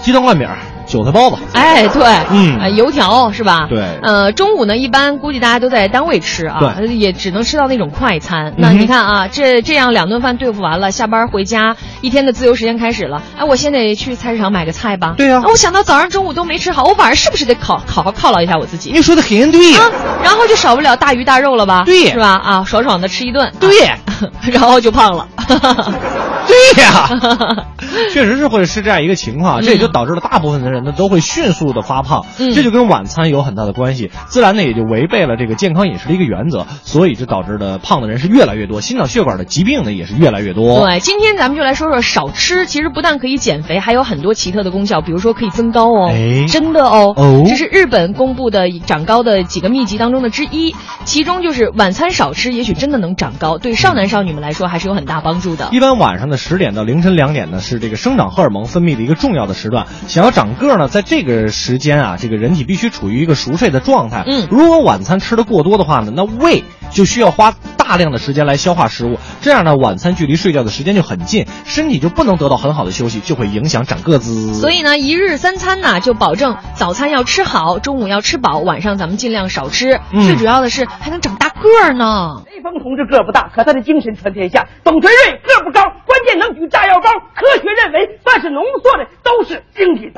[0.00, 0.48] 鸡蛋灌饼、
[0.86, 1.36] 韭菜包子。
[1.52, 3.66] 哎，对，嗯呃油条是吧？
[3.68, 8.54] 对呃，中午呢，一般估计大家都在单位吃啊，也只能吃到那种快餐。
[8.56, 13.22] 那你看啊，这这样两顿饭对付完了，下班回家，一天的自由时间开始了。
[13.38, 15.14] 哎，我先得去菜市场买个菜吧。
[15.16, 18.90] 对呀啊我想到早上、中午都没吃好，我晚上是不是得考好好犒劳一下我自己？
[18.92, 19.84] 你说的很对啊，
[20.24, 21.84] 然后就少不了大鱼大肉了吧？
[21.86, 22.40] 对是吧？
[22.44, 23.52] 啊，爽爽的吃一顿。
[23.60, 23.96] 对啊
[24.52, 25.28] 然后就胖了。
[26.44, 27.66] 对呀，
[28.12, 32.52] 确实是会是这样一个情况，这也就导致了大部分的人呢都会迅速的发胖，嗯。
[32.52, 40.80] 这就跟晚餐有很大的关系，自然呢也就违背了这个健康饮食的一个原则，所以就导致的胖的人是越来越多，心脑血管的疾病呢也是越来越多。
[40.84, 46.46] 对，今天咱们就来说说少吃，其实不但可以减肥，还有很多奇特的功效，比如说可以增高哦，哎。
[46.48, 47.44] 真的哦，哦。
[47.46, 50.74] 这是日本公布的长高的几个秘籍当中的之一，
[51.04, 55.68] 其中就是晚餐少吃，也许真的能长高，对少男少女们来说还是有很大帮助的。
[55.72, 59.86] 一般晚上的十点到凌晨两点呢，是这个生长荷尔蒙分泌的一个重要的时段。
[60.08, 64.24] 想要长个儿呢，在这个时间啊，这个人体必须处于一个熟睡的状态。
[64.26, 67.54] 嗯如果晚餐吃的过多的话呢，那胃就需要花
[67.92, 74.54] 大量的时间来消化食物，这样呢，晚餐距离睡觉的时间就很近，身体就不能得到很好的休息，就会影响长个子。
[74.54, 80.00] 所以呢，一日三餐呢，就保证早餐要吃好，中午要吃饱，晚上咱们尽量少吃。
[80.10, 82.40] 嗯最主要的是还能长大个儿呢。
[82.46, 84.66] 雷锋同志个儿不大，可他的精神传天下。
[84.82, 87.10] 董存瑞个儿不高，关键能举炸药包。
[87.34, 90.10] 科学认为，凡是浓缩的都是精品。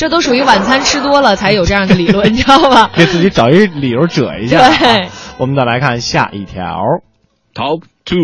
[0.00, 2.88] 这都属于晚餐吃多了才有这样的理论，你知道吗？
[2.96, 4.74] 给自己找一理由遮一下、啊。
[4.78, 6.78] 对，我们再来看下一条。
[7.52, 8.16] Top Two，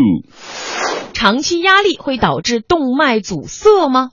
[1.13, 4.09] 长期压力会导致动脉阻塞吗？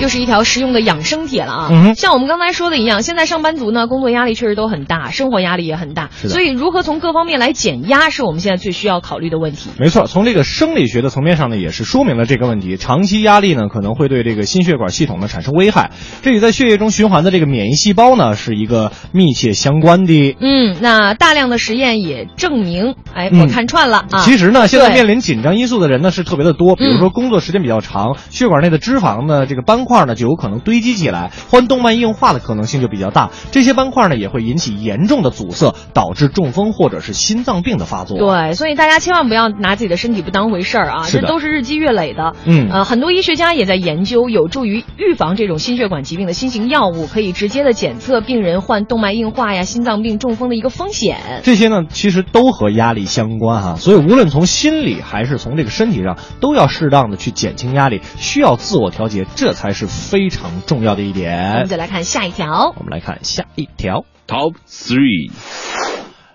[0.00, 1.68] 又是一条实用的养生帖了啊！
[1.70, 9.70] 嗯哼像我们刚才说的一样，现在上班族呢，工作压力确实都很大，生活压力也很大，所以如何从各方面来减压，是我们现在最需要考虑的问题。
[9.78, 12.76] 没错，从这个生理学的层面上呢，也是说明了这个问题。
[12.76, 15.90] 长期压力呢，可能会对这个心血管系统呢产生危害，
[16.22, 20.36] 这与在血液中循环的这个免疫细胞呢是一个密切相关的。
[20.40, 24.22] 嗯，那大量的实验也证明，哎，嗯我看串了啊。
[24.24, 33.30] 其实呢，现在面临紧张因素的人呢是特别的多，比如说工作时间比较长，血管内的脂肪呢这个斑块呢就有可能堆积起来，患动脉硬化的可能性就比较大。
[33.50, 38.16] 这些斑块呢也会引起严重的阻塞，导致中风或者是心脏病的发作。
[38.18, 42.34] 对，所以大家千万不要拿自己的身体不当回事儿啊，这都是日积月累的。
[42.44, 51.40] 嗯呃，很多医学家也在研究有助于预防这种心血管疾病的新型药物，可以直接的检测病人患动脉硬化呀、心脏病、中风的一个风险。
[51.42, 61.66] 这些呢，其实都和压力相关哈，所以无论从心理还是从这个身体上，都要适当的去减轻压力，需要自我调节，这才是非常重要的一点我们。
[61.66, 62.74] 再来看下一条。
[62.76, 64.04] 我们来看下一条。
[64.26, 65.32] Top Three，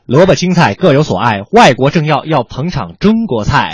[0.06, 3.74] 萝卜青菜各有所爱，外国政要要捧场中国菜。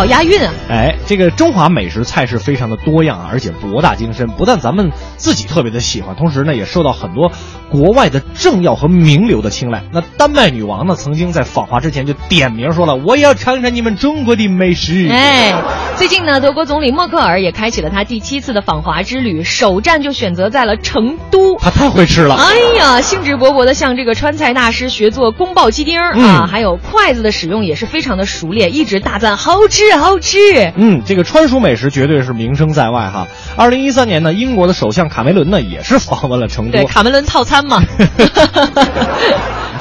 [0.00, 0.50] 好押韵啊！
[0.70, 4.28] 哎，这个中华美食菜式非常的多样啊，而且博大精深。
[4.28, 7.30] 不但咱们自己特别的喜欢，同时呢，也受到很多
[7.70, 9.82] 国外的政要和名流的青睐。
[9.92, 15.52] 那丹麦女王呢，曾经在访华之前就点名说了：“我也要尝尝你们中国的美食。”哎，
[15.98, 21.58] 最近呢，德国总理默克尔也开启了他第七次的访华之旅，首站就选择在了成都。
[21.58, 22.36] 他太会吃了！
[22.36, 30.38] 哎呀，兴致勃勃的向这个川菜大师学做宫爆鸡丁啊，还有筷子的使用也是非常的熟练，一直大赞好吃好吃。
[30.76, 33.26] 嗯，这个川蜀美食绝对是名声在外哈。
[33.56, 36.72] 二零一三年呢，英国的首相卡梅伦呢也是访问了成都。
[36.72, 37.82] 对，卡梅伦套餐嘛。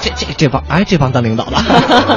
[0.01, 1.57] 这这这帮哎，这帮当领导的，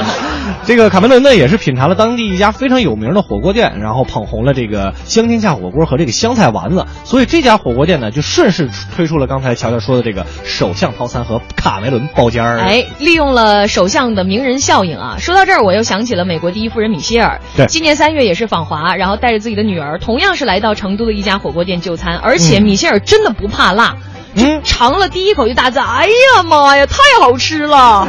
[0.65, 12.59] 这个卡梅伦呢也是品尝了当地一家非常有名的火锅店，然后捧红了这个香天下火锅和这个香菜丸子，所以这家火锅店呢就顺势推出了刚才乔乔说的这个首相套餐和卡梅伦包间儿。
[12.61, 15.17] 哎，利用了首相的名人效应啊！
[15.19, 17.41] 说到这儿，我又想起了美国第一夫人米歇尔。
[17.57, 23.97] 对今年三月也是访华，然后带着自己的女儿，同样是来到成都的一家火锅店就餐，而且嗯米歇尔真的不怕辣。
[24.35, 28.07] 就尝了第一口就大赞：“哎呀妈呀，太好吃了！”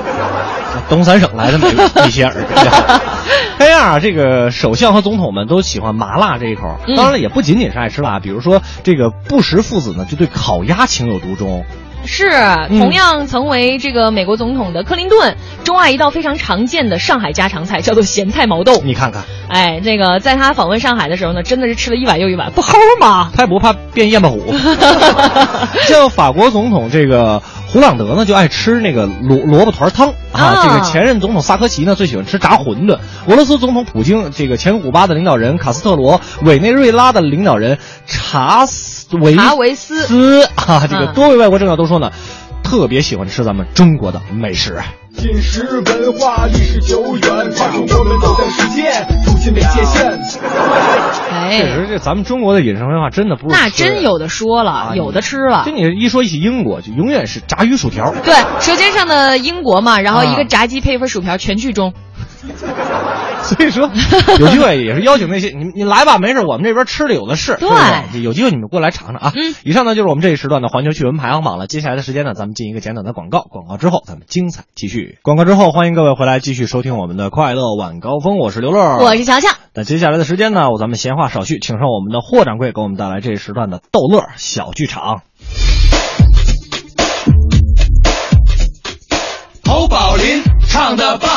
[0.90, 1.72] 东三省来的美
[2.04, 2.34] 米歇尔。
[3.60, 11.66] 这样啊，这个首相和总统们都喜欢麻辣这一口，嗯当然了，也不仅仅是爱吃辣，比如说这个布什父子呢，就对烤鸭情有独钟。
[12.06, 12.28] 是，
[12.70, 18.82] 嗯同样曾为这个美国总统的克林顿钟爱一道非常常见的上海家常菜，叫做咸菜毛豆。
[18.84, 23.32] 你看看，哎，那个在他访问上海的时候呢，真的是吃了一碗又一碗，不齁吗？
[23.36, 24.54] 他也不怕变燕巴虎。
[25.88, 30.42] 像法国总统这个胡朗德呢，就爱吃那个萝萝卜团汤啊。
[30.42, 33.00] 啊这个前任总统萨科齐呢，最喜欢吃炸馄饨。
[33.28, 42.12] 俄罗斯总统普京，这个前古巴的领导人卡斯特罗，委内瑞拉的领导人查斯维查维斯斯啊，这个嗯多位外国政要都说呢，
[42.64, 44.78] 特别喜欢吃咱们中国的美食。
[45.24, 48.90] 饮食文化历史久远，反正我们走向世界，
[49.26, 50.12] 如今没界限。
[51.32, 55.72] 哎确实，这咱们中国的饮食文化真的不是那真有的说了，有的吃了就。
[55.72, 58.12] 你一说一起英国，就永远是炸鱼薯条。
[58.24, 61.94] 对，《舌尖上的英国》嘛，然后一啊个炸鸡配一份薯条，全剧终。
[63.44, 63.90] 所以说，
[64.40, 67.58] 有机会也是邀请那些你你来吧，没事，我们这边吃的有的是。
[67.58, 69.32] 对有机会你们过来尝尝啊。
[69.36, 71.68] 嗯，以上呢就是我们这一时段的环球趣闻排行榜了。
[71.68, 75.18] 接下来的时间呢，咱们进一个简短的广告，广告之后咱们精彩继续。
[75.24, 79.50] 广告之后，欢迎各位回来继续收听我们的快乐晚高峰，我是刘乐，我是乔乔。
[79.74, 85.22] 那接下来的时间呢，我咱们闲话少叙，请上我们的霍掌柜给我们带来这一时段的逗乐小剧场。
[89.66, 91.30] 侯宝林唱的棒，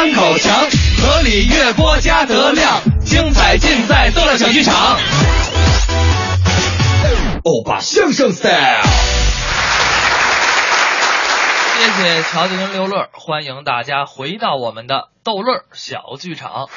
[0.00, 0.66] 单口强，
[1.02, 4.96] 河里月波加德亮，精彩尽在逗乐小剧场。
[7.44, 8.82] 欧巴相声 style。
[11.76, 16.70] 谢谢乔姐跟刘乐，欢迎大家回到我们的逗乐小剧场。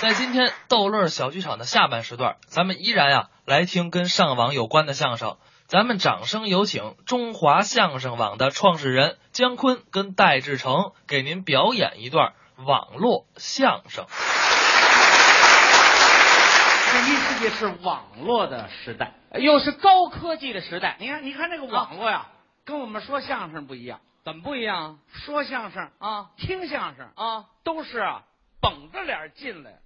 [0.00, 5.36] 在今天逗乐小剧场的下半时段，咱们依然呀、来听跟上网有关的相声。
[5.68, 14.06] 咱们掌声有请中华相声网的创始人姜昆跟戴志成给您表演一段网络相声。
[16.90, 20.96] 第一世界是网络的时代，又是高科技的时代。
[21.00, 22.28] 你看，你看这个网络呀，
[22.64, 24.00] 跟我们说相声不一样。
[24.24, 25.00] 怎么不一样？
[25.12, 28.22] 说相声啊，听相声啊，都是啊，
[28.62, 29.80] 绷着脸进来，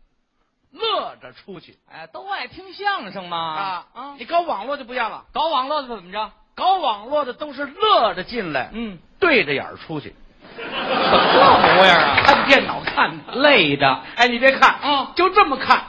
[0.73, 1.79] 乐着出去。
[1.91, 3.37] 哎，都爱听相声嘛。
[3.39, 4.15] 啊啊！
[4.19, 6.31] 你搞网络就不一样了，搞网络的怎么着？
[6.55, 10.15] 搞网络的都是乐着进来，嗯，对着眼儿出去。
[10.55, 12.23] 怎么这模样啊？
[12.25, 14.01] 看电脑看累的。
[14.17, 15.85] 哎，你别看啊，就这么看，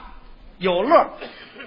[0.58, 1.10] 有乐，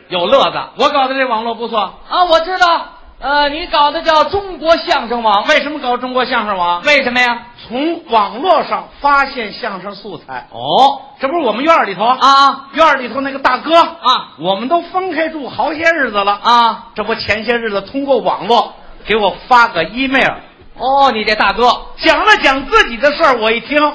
[0.09, 0.69] 有乐子。
[0.79, 2.96] 我搞的这网络不错啊，我知道。
[3.19, 6.83] 呃，你搞的叫中国相声网，为什么搞中国相声网？
[6.83, 7.47] 为什么呀？
[7.67, 10.47] 从网络上发现相声素材。
[10.51, 16.89] 哦，这不是我们院里头啊，院里头那个大哥啊，我们都分开住好些日子了啊。
[16.93, 18.75] 这不前些日子通过网络
[19.07, 20.35] 给我发个 email。
[20.77, 21.67] 哦，你这大哥
[21.97, 23.93] 讲了讲自己的事儿，我一听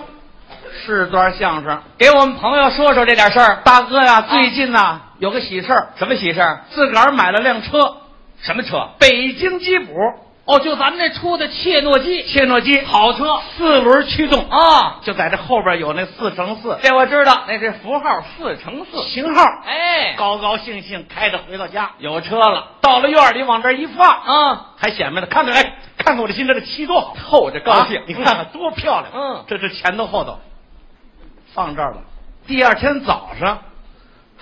[0.85, 3.61] 是段相声，给我们朋友说说这点事儿。
[3.63, 6.65] 大哥呀，最近呐、有个喜事儿，什么喜事儿？
[6.71, 7.99] 自个儿买了辆车，
[8.43, 8.91] 什么车？
[8.99, 9.93] 北京吉普。
[10.45, 12.81] 哦，就咱们这出的切诺基，切诺基。
[12.83, 14.45] 好车，四轮驱动。
[14.51, 19.05] 啊，就在这后边有那四乘四，这我知道，那是符号四乘四。
[19.05, 19.45] 型号。
[19.65, 24.09] 哎，高高兴兴开着回到家，有车了，到了院里往这一放。
[24.09, 30.41] 啊，还显摆呢，看看哎，看看我这新车的漆多好，透着高兴，你看看多漂亮，嗯，这是前头后头，
[31.55, 31.99] 放这儿了。
[32.49, 33.63] 第二天早上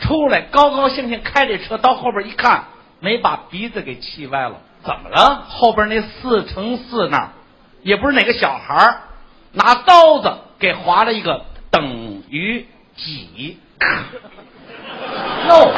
[0.00, 2.64] 出来，高高兴兴开这车到后边一看，
[3.00, 4.60] 没把鼻子给气歪了。
[4.82, 5.44] 怎么了？
[5.46, 7.28] 后边那四乘四那儿，
[7.82, 9.02] 也不是哪个小孩
[9.52, 12.66] 拿刀子给划了一个等于
[12.96, 13.58] 几。
[15.48, 15.72] 哟，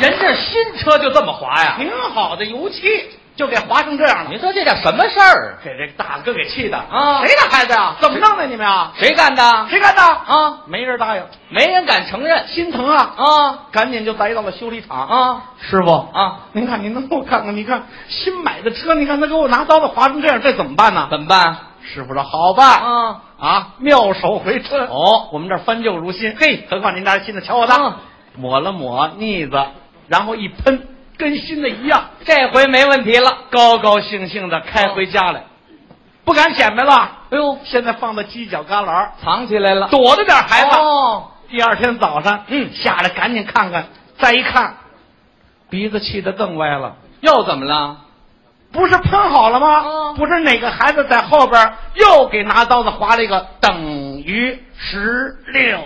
[0.00, 1.74] 人家新车就这么划呀？
[1.76, 2.88] 挺好的油漆，
[3.36, 4.30] 就给划成这样了。
[4.30, 5.58] 你说这叫什么事儿？
[5.62, 7.24] 给这大哥给气的啊！
[7.24, 7.94] 谁的孩子呀？
[8.00, 8.92] 怎么弄的你们啊？
[8.96, 9.66] 谁干的？
[9.68, 10.02] 谁干的？
[10.02, 10.58] 啊！
[10.66, 13.12] 没人答应，没人敢承认，心疼啊！
[13.16, 13.58] 啊！
[13.70, 15.42] 赶紧就来到了修理厂啊！
[15.60, 17.54] 师傅啊，您看您能给我看看？
[17.54, 21.08] 你看新买的车，你看他给我拿刀子划成这样，这怎么办呢？
[21.10, 21.56] 怎么办？
[21.82, 23.68] 师傅说好办啊啊！
[23.78, 26.34] 妙手回春哦，我们这儿翻旧如新。
[26.36, 27.96] 嘿，何况您拿新的，瞧我的，
[28.34, 29.62] 抹了抹腻子，
[30.08, 32.10] 然后一喷，跟新的一样。
[32.24, 35.44] 这回没问题了，高高兴兴的开回家来，
[36.24, 37.10] 不敢显摆了。
[37.30, 40.76] 哎呦，现在放到犄角旮旯藏起来了，躲着点孩子。
[40.76, 43.86] 哦，第二天早上，嗯，下来赶紧看看，
[44.18, 44.76] 再一看，
[45.70, 46.96] 鼻子气得更歪了。
[47.20, 47.98] 又怎么了？
[48.72, 50.12] 不是喷好了吗？
[50.16, 55.80] 不是哪个孩子在后边又给拿刀子划了一个等于十六。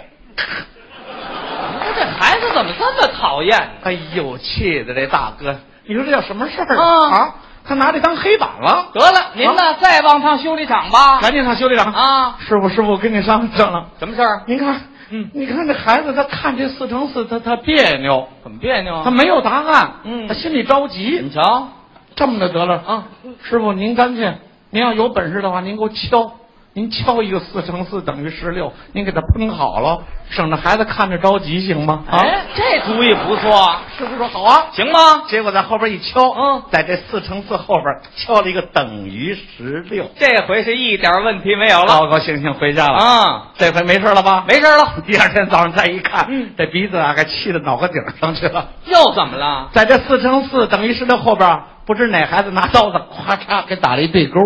[2.00, 3.58] 这孩子怎么这么讨厌？
[3.82, 5.54] 哎呦，气的这大哥，
[5.86, 7.10] 你说这叫什么事儿啊？
[7.14, 8.88] 啊，他拿这当黑板了。
[8.94, 11.20] 得了，您呢，再往趟修理厂吧。
[11.20, 12.36] 赶紧上修理厂啊！
[12.38, 13.86] 师傅，师傅，我跟你商量商量。
[13.98, 14.42] 什么事儿？
[14.46, 18.26] 您看，嗯，你看这孩子，他看这四乘四，他他别扭。
[18.42, 19.02] 怎么别扭啊？
[19.04, 21.20] 他没有答案，嗯，他心里着急。
[21.22, 21.68] 你瞧，
[22.16, 23.04] 这么的得了啊，
[23.42, 24.38] 师傅，您干脆，
[24.70, 26.32] 您要有本事的话，您给我敲。
[26.72, 32.04] 您敲一个四乘四等于十六，您给他喷好了，省得孩子看着着急，行吗？
[32.08, 32.24] 啊，
[32.54, 33.74] 这主意不错。
[33.98, 35.24] 师傅说好啊，行吗？
[35.26, 43.48] 结果在后边一敲，嗯，在这四乘四后边敲了一个等于十六，这回是一点问题没有了，高高兴兴回家了啊。
[43.58, 44.44] 这回没事了吧？
[44.46, 45.02] 没事了。
[45.04, 48.68] 第二天早上再一看，嗯，这鼻子啊，给气到脑壳顶上去了。
[48.84, 49.70] 又怎么了？
[49.72, 54.38] 在这四乘四等于十六后边，不知哪孩子拿刀子咔嚓给打了一对勾。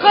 [0.00, 0.10] 嘿。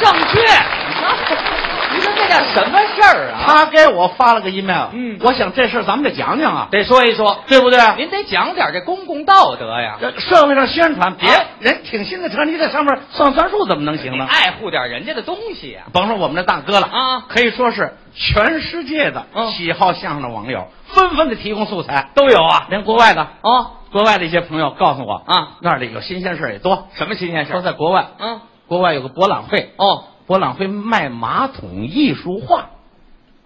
[0.00, 0.40] 正确，
[1.94, 3.40] 你说这叫什么事儿啊？
[3.46, 7.78] 他给我发了个 email，嗯，我想这事儿咱们得讲讲啊，得说一说，对不对？
[7.96, 14.26] 您得讲点这公共道德呀，这社会上宣传，别人挺新的车，你在上面算算数怎么能行呢？
[14.28, 27.56] 爱护点人家的东西呀，甭说我们这大哥了啊，可以说是全世界的喜好相声的网友纷纷的提供素材，都有啊，连国外的啊，国外的一些朋友告诉我啊，那里有新鲜事儿也多，什么新鲜事儿？
[27.56, 28.40] 都在国外，嗯。
[28.68, 32.70] 国外有个博览会哦，博览会卖马桶艺术画，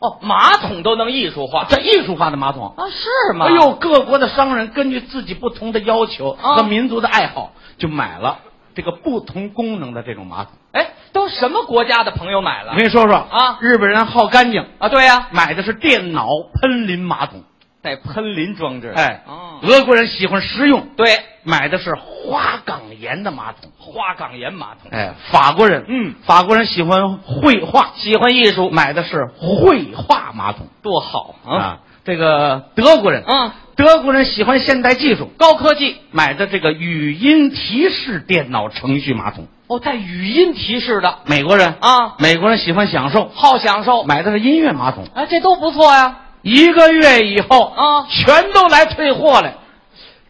[0.00, 2.74] 哦，马桶都能艺术化，这艺术化的马桶。
[2.76, 3.46] 啊，是吗？
[3.46, 8.40] 哎呦，各国的商人根据自己不同的要求和民族的爱好，就买了
[8.74, 10.52] 这个不同功能的这种马桶。
[10.72, 12.72] 哎，都什么国家的朋友买了？
[12.72, 14.66] 我跟你说说啊，日本人好干净。
[14.78, 16.26] 啊，对呀，买的是电脑
[16.60, 17.44] 喷淋马桶，
[17.82, 18.92] 带喷淋装置。
[18.94, 19.24] 哎，
[19.62, 21.06] 俄国人喜欢实用，对，
[21.42, 23.70] 买的是花岗岩的马桶。
[23.78, 31.80] 花岗岩马桶，哎，法国人，嗯，法国人喜欢绘画，喜欢艺术，买的是绘画马桶，多好啊！
[32.04, 41.18] 这个德国人，啊，德国人喜欢现代技术、高科技，买的这个语音提示电脑程序马桶，哦，带语音提示的。
[41.26, 46.18] 美国人啊，美国人喜欢享受，好享受，买的是音乐马桶，哎，这都不错呀。
[46.42, 49.52] 一个月以后啊，全都来退货了。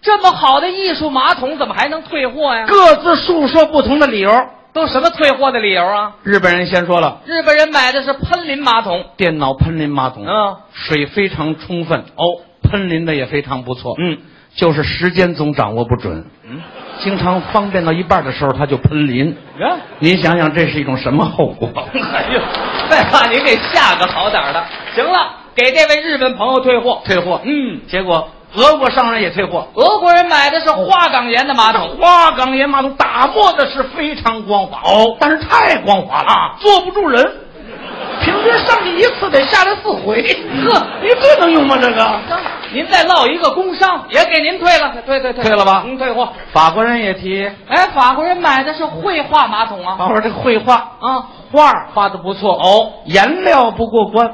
[0.00, 2.64] 这么好的艺术马桶怎么还能退货呀？
[2.66, 4.30] 各自述说不同的理由，
[4.72, 6.12] 都什么退货的理由啊？
[6.22, 12.00] 日本人先说了，日本人买的是喷淋马桶，电脑喷淋马桶，嗯，水非常充分。
[12.16, 12.24] 哦，
[12.68, 14.18] 喷淋的也非常不错，嗯，
[14.56, 16.60] 就是时间总掌握不准，嗯，
[16.98, 21.70] 经常方便到一半的时候他就喷淋，啊，您想想这是一种什么后果？
[22.12, 22.40] 哎呦，
[22.90, 24.64] 再把您给吓个好点的，
[24.96, 28.28] 行了，给这位日本朋友退货，退货，嗯，结果。
[28.54, 37.24] 俄国商人也退货，俄国人买的是花岗岩的马桶，花岗岩马桶打磨的是非常光滑哦，但是太光滑了，坐不住人，
[38.22, 40.22] 平均上去一次得下来四回，
[40.68, 41.78] 呵，您这能用吗？
[41.80, 42.06] 这个，
[42.74, 45.82] 您再落一个工伤，也给您退了，退退退，退了吧？
[45.86, 46.28] 您退货。
[46.52, 54.30] 法国人也提，哎，法国人买的是绘画马桶啊，法国这个绘画啊，画画的不错哦，颜料不过关。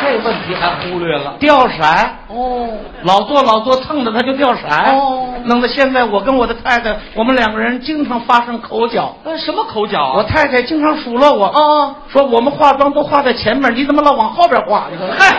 [0.00, 1.82] 这问题还忽略了，掉色
[2.28, 2.68] 哦，
[3.02, 9.14] 老做老做，蹭的它就掉色哦，弄得现在我跟我的太太，我们两个人经常发生口角。
[9.24, 10.12] 呃，什么口角啊？
[10.16, 14.86] 我太太经常数落我啊，说我们化妆都化在前面，你怎么老往后边化？
[14.90, 15.34] 你说， 嗨，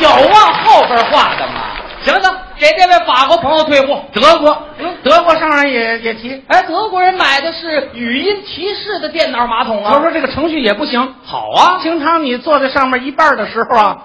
[0.00, 1.60] 有往后边化的吗？
[2.02, 4.02] 行行，给这位法国朋友退货。
[4.12, 9.92] 德国，嗯，德国商人也也提，哎，德国人买的是语音提示的电脑马桶啊。
[9.92, 11.14] 他说这个程序也不行。
[11.24, 14.02] 好啊，经常你坐在上面一半的时候啊，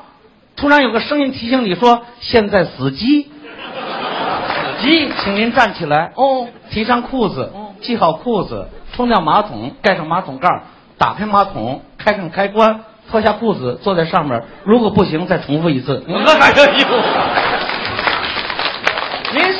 [0.57, 7.51] 突然有个声音提醒你说现在死机，死机，请您站起来哦，提上裤子，
[7.81, 10.49] 系好裤子，冲掉马桶，盖上马桶盖，
[10.97, 16.03] 打开马桶，开上开关，脱下裤子坐在上面，如果不行再重复一次。
[16.09, 16.85] 哎呦，您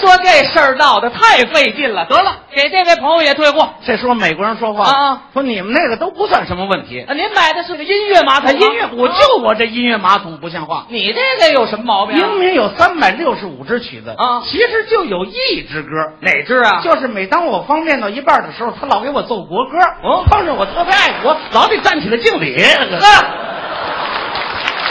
[0.05, 3.69] 说这事儿闹得太费劲了，得了，给这位朋友也退货。
[3.83, 7.01] 这时候美国人说话啊，说你们那个都不算什么问题。
[7.01, 10.85] 啊，您买的是个音乐马桶吗，音乐我就我这音乐马桶不像话。
[10.89, 12.27] 你这个有什么毛病啊？
[12.29, 16.81] 明明有三百六十五支曲子啊其实就有一支歌，哪支啊？
[16.83, 22.55] 就是每当我方便到一半的时候，他老给我奏国歌，哦碰着我特别爱国，老得站起来敬礼。
[22.55, 23.25] 呵，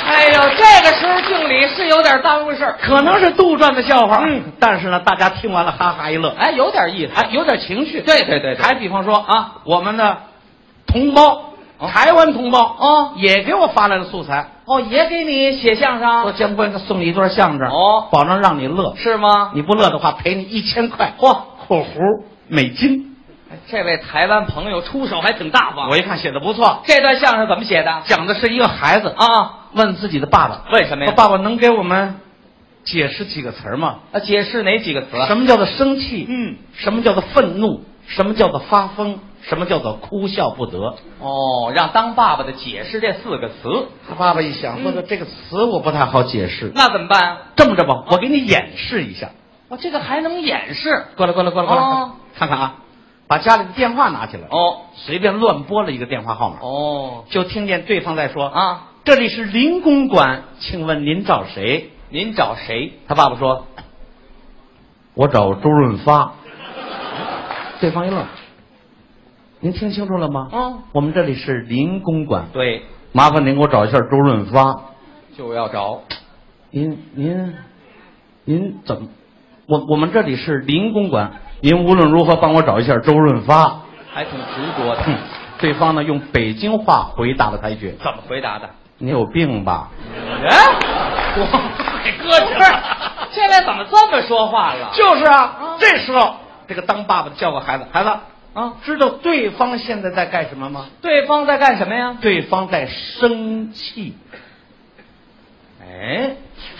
[0.06, 7.12] 哎呦，这个时候敬礼是有点耽误事儿，可能是杜撰的笑话，嗯， 但是呢，大家听完了哈哈一乐，哎，有点意思。
[7.14, 8.00] 哎，有点情绪。
[8.02, 10.18] 对对对对还比方说啊，我们的
[10.86, 19.52] 同胞，台湾同胞哦也给我发来了素材，哦，也给你写相声说声，姜昆送你一段相声，哦保证让你乐，是吗？
[19.54, 23.13] 你不乐的话赔你一千块，嚯，括弧美金。
[23.54, 25.88] 哎这位台湾朋友出手还挺大方。
[25.88, 28.02] 我一看写的不错，这段相声怎么写的？
[28.06, 32.16] 讲的是一个孩子啊，问自己的爸爸，为什么呀爸爸能给我们
[32.84, 34.00] 解释几个词儿吗？
[34.12, 35.08] 啊，解释哪几个词？
[35.26, 36.26] 什么叫做生气？
[36.28, 37.84] 嗯，什么叫做愤怒？
[38.06, 39.20] 什么叫做发疯？
[39.42, 40.96] 什么叫做哭笑不得？
[41.20, 46.72] 哦，让当爸爸的解释这四个词，他爸爸一想，说的这个词我不太好解释。
[46.74, 47.36] 那怎么办？
[47.56, 49.30] 这么着吧，我给你演示一下。
[49.68, 51.04] 哦，这个还能演示？
[51.16, 52.74] 过来，过来，过来，过来，哦看看啊，
[53.34, 61.90] 把家里的电话拿起来，哦随便乱拨了一个电话号码，哦就听见对方在说啊，这里是林公馆，请问您找谁？
[62.10, 62.92] 您找谁？
[63.08, 63.66] 他爸爸说
[65.14, 66.34] ：“我找周润发。”
[67.82, 68.24] 对方一愣
[69.58, 70.48] ：“您听清楚了吗？
[70.52, 74.80] 嗯，我们这里是林公馆，对，麻烦您给我找一下周润发。
[75.36, 76.02] 就要找。
[76.70, 77.52] 您您
[78.44, 79.08] 您怎么？
[79.66, 81.32] 我我们这里是林公馆，
[81.64, 83.80] 您无论如何帮我找一下周润发。
[84.12, 85.02] 还挺执着的。
[85.58, 88.68] 对方呢用北京话回答了他一句怎么回答的
[88.98, 89.88] ？：“你有病吧
[90.46, 90.56] 哎，
[91.38, 91.46] 我
[92.02, 92.82] 太客气了，
[93.32, 96.34] 这位 怎么这么说话了？？”就是啊，这时候
[96.68, 98.10] 这个当爸爸的叫个孩子，孩子
[98.52, 100.84] 啊，知道对方现在在干什么吗？
[101.00, 102.14] 对方在干什么呀？
[102.20, 104.14] 对方在生气。
[105.88, 106.30] 哎，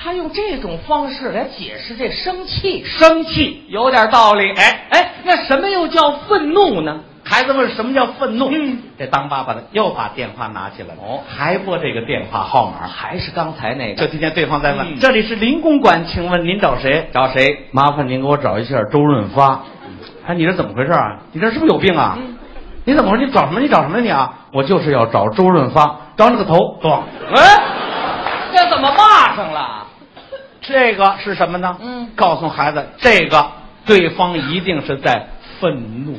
[0.02, 4.52] 他用这种方式来解释这生气，生气，有点道理。
[4.52, 7.00] 哎哎，那什么又叫愤怒呢？
[7.26, 8.50] 孩子问什么叫愤怒？
[8.52, 14.02] 嗯，这当爸爸的又把电话拿起来了，哦还拨这个电话号码，还是刚才那个？
[14.02, 17.08] 就听见对方在问：“嗯这里是林公馆，请问您找谁？
[17.12, 17.66] 找谁？
[17.70, 19.62] 麻烦您给我找一下周润发。”
[20.26, 21.20] 哎，你这怎么回事啊？
[21.32, 22.18] 你这是不是有病啊？
[22.18, 22.36] 嗯
[22.86, 23.24] 你怎么回事？
[23.24, 23.60] 你找什么？
[23.60, 24.30] 你找什么你啊？
[24.52, 26.58] 我就是要找周润发，找你个头！
[26.82, 27.00] 咣！
[27.34, 27.62] 哎，
[28.64, 29.86] 这怎么骂上了？
[30.60, 31.76] 这个是什么呢？
[31.82, 33.46] 嗯告诉孩子，这个
[33.84, 35.26] 对方一定是在
[35.60, 36.18] 愤怒。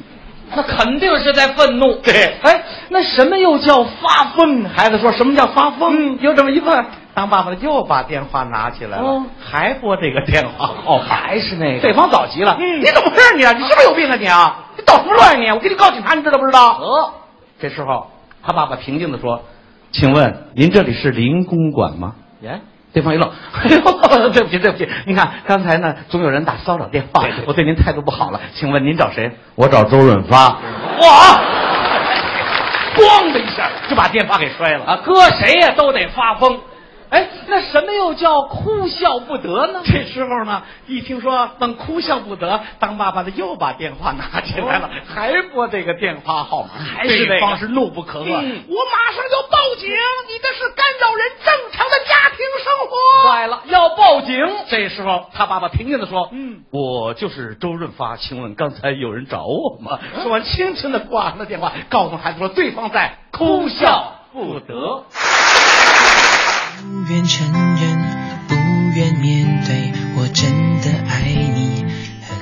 [0.55, 1.95] 那肯定是在愤怒。
[1.95, 4.65] 对哎，那什么又叫发疯？
[4.65, 6.13] 孩子说什么叫发疯？
[6.15, 6.85] 嗯就这么一问，
[7.15, 11.03] 当爸爸的又把电话拿起来了，哦还拨这个电话号码。
[11.05, 11.81] 还是那个？
[11.81, 13.51] 对方早急了，嗯你怎么回事你啊？
[13.53, 14.55] 你是不是有病啊你啊？
[14.77, 15.49] 你捣什么乱你？
[15.49, 16.77] 我给你告警察，你知道不知道？
[16.79, 17.13] 哦，
[17.59, 18.11] 这时候
[18.43, 19.41] 他爸爸平静的说
[19.91, 22.61] ：“请问您这里是林公馆吗耶，？”
[22.93, 29.31] 对方一愣，哎呦，对不起对不起，您看刚才呢总有人打骚扰电话，对对我对您态度不好了，请问您找谁？
[29.55, 30.47] 我找周润发。
[30.47, 30.57] 哇！
[32.95, 34.85] 咣的一下就把电话给摔了。
[34.85, 36.57] 啊，搁谁呀都得发疯。
[37.09, 39.81] 哎，那什么又叫哭笑不得呢？
[39.85, 46.69] 这时候呢，一听说等哭笑不得，当爸爸的又把电话拿起来了，还拨这个电话号码，
[47.03, 53.29] 对方是怒不可遏，嗯我马上要报警，你这是干扰人正常的家庭生活。
[53.29, 54.35] 坏了，要报警。
[54.69, 65.05] 这时候他爸爸平静的说：“嗯，我就是周润发，请问刚才有人找我吗？”说完，轻轻的挂上了电话，告诉孩子说对方在哭笑不得。
[66.81, 67.49] 不愿承
[67.79, 67.97] 认，
[68.49, 68.53] 不
[68.97, 70.64] 愿面对，我真。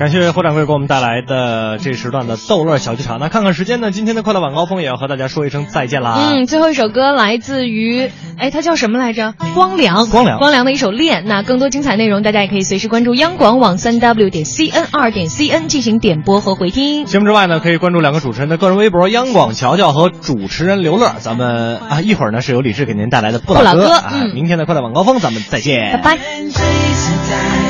[0.03, 3.19] 感谢霍掌柜给我们带来的这时段的逗乐小剧场。
[3.21, 6.33] 那看看时间呢，今天的快乐晚高峰也要和大家说一声再见啦。
[6.33, 9.33] 嗯，最后一首歌来自于，哎，它叫什么来着？
[9.53, 11.23] 光良，光良光良的一首《恋》。
[11.25, 17.05] 那更多精彩内容，大家也可以随时关注央广网三 w 点 cn 二点 cn 进行点播和回听。
[17.05, 21.13] 节目之外呢，可以关注两个主持人的个人微博：央广乔乔和主持人刘乐。
[21.19, 23.87] 咱们啊，一会儿呢是由李志给您带来的不不老歌。
[23.89, 25.93] 啊嗯明天的快乐晚高峰，咱们再见。
[25.93, 27.62] 拜拜。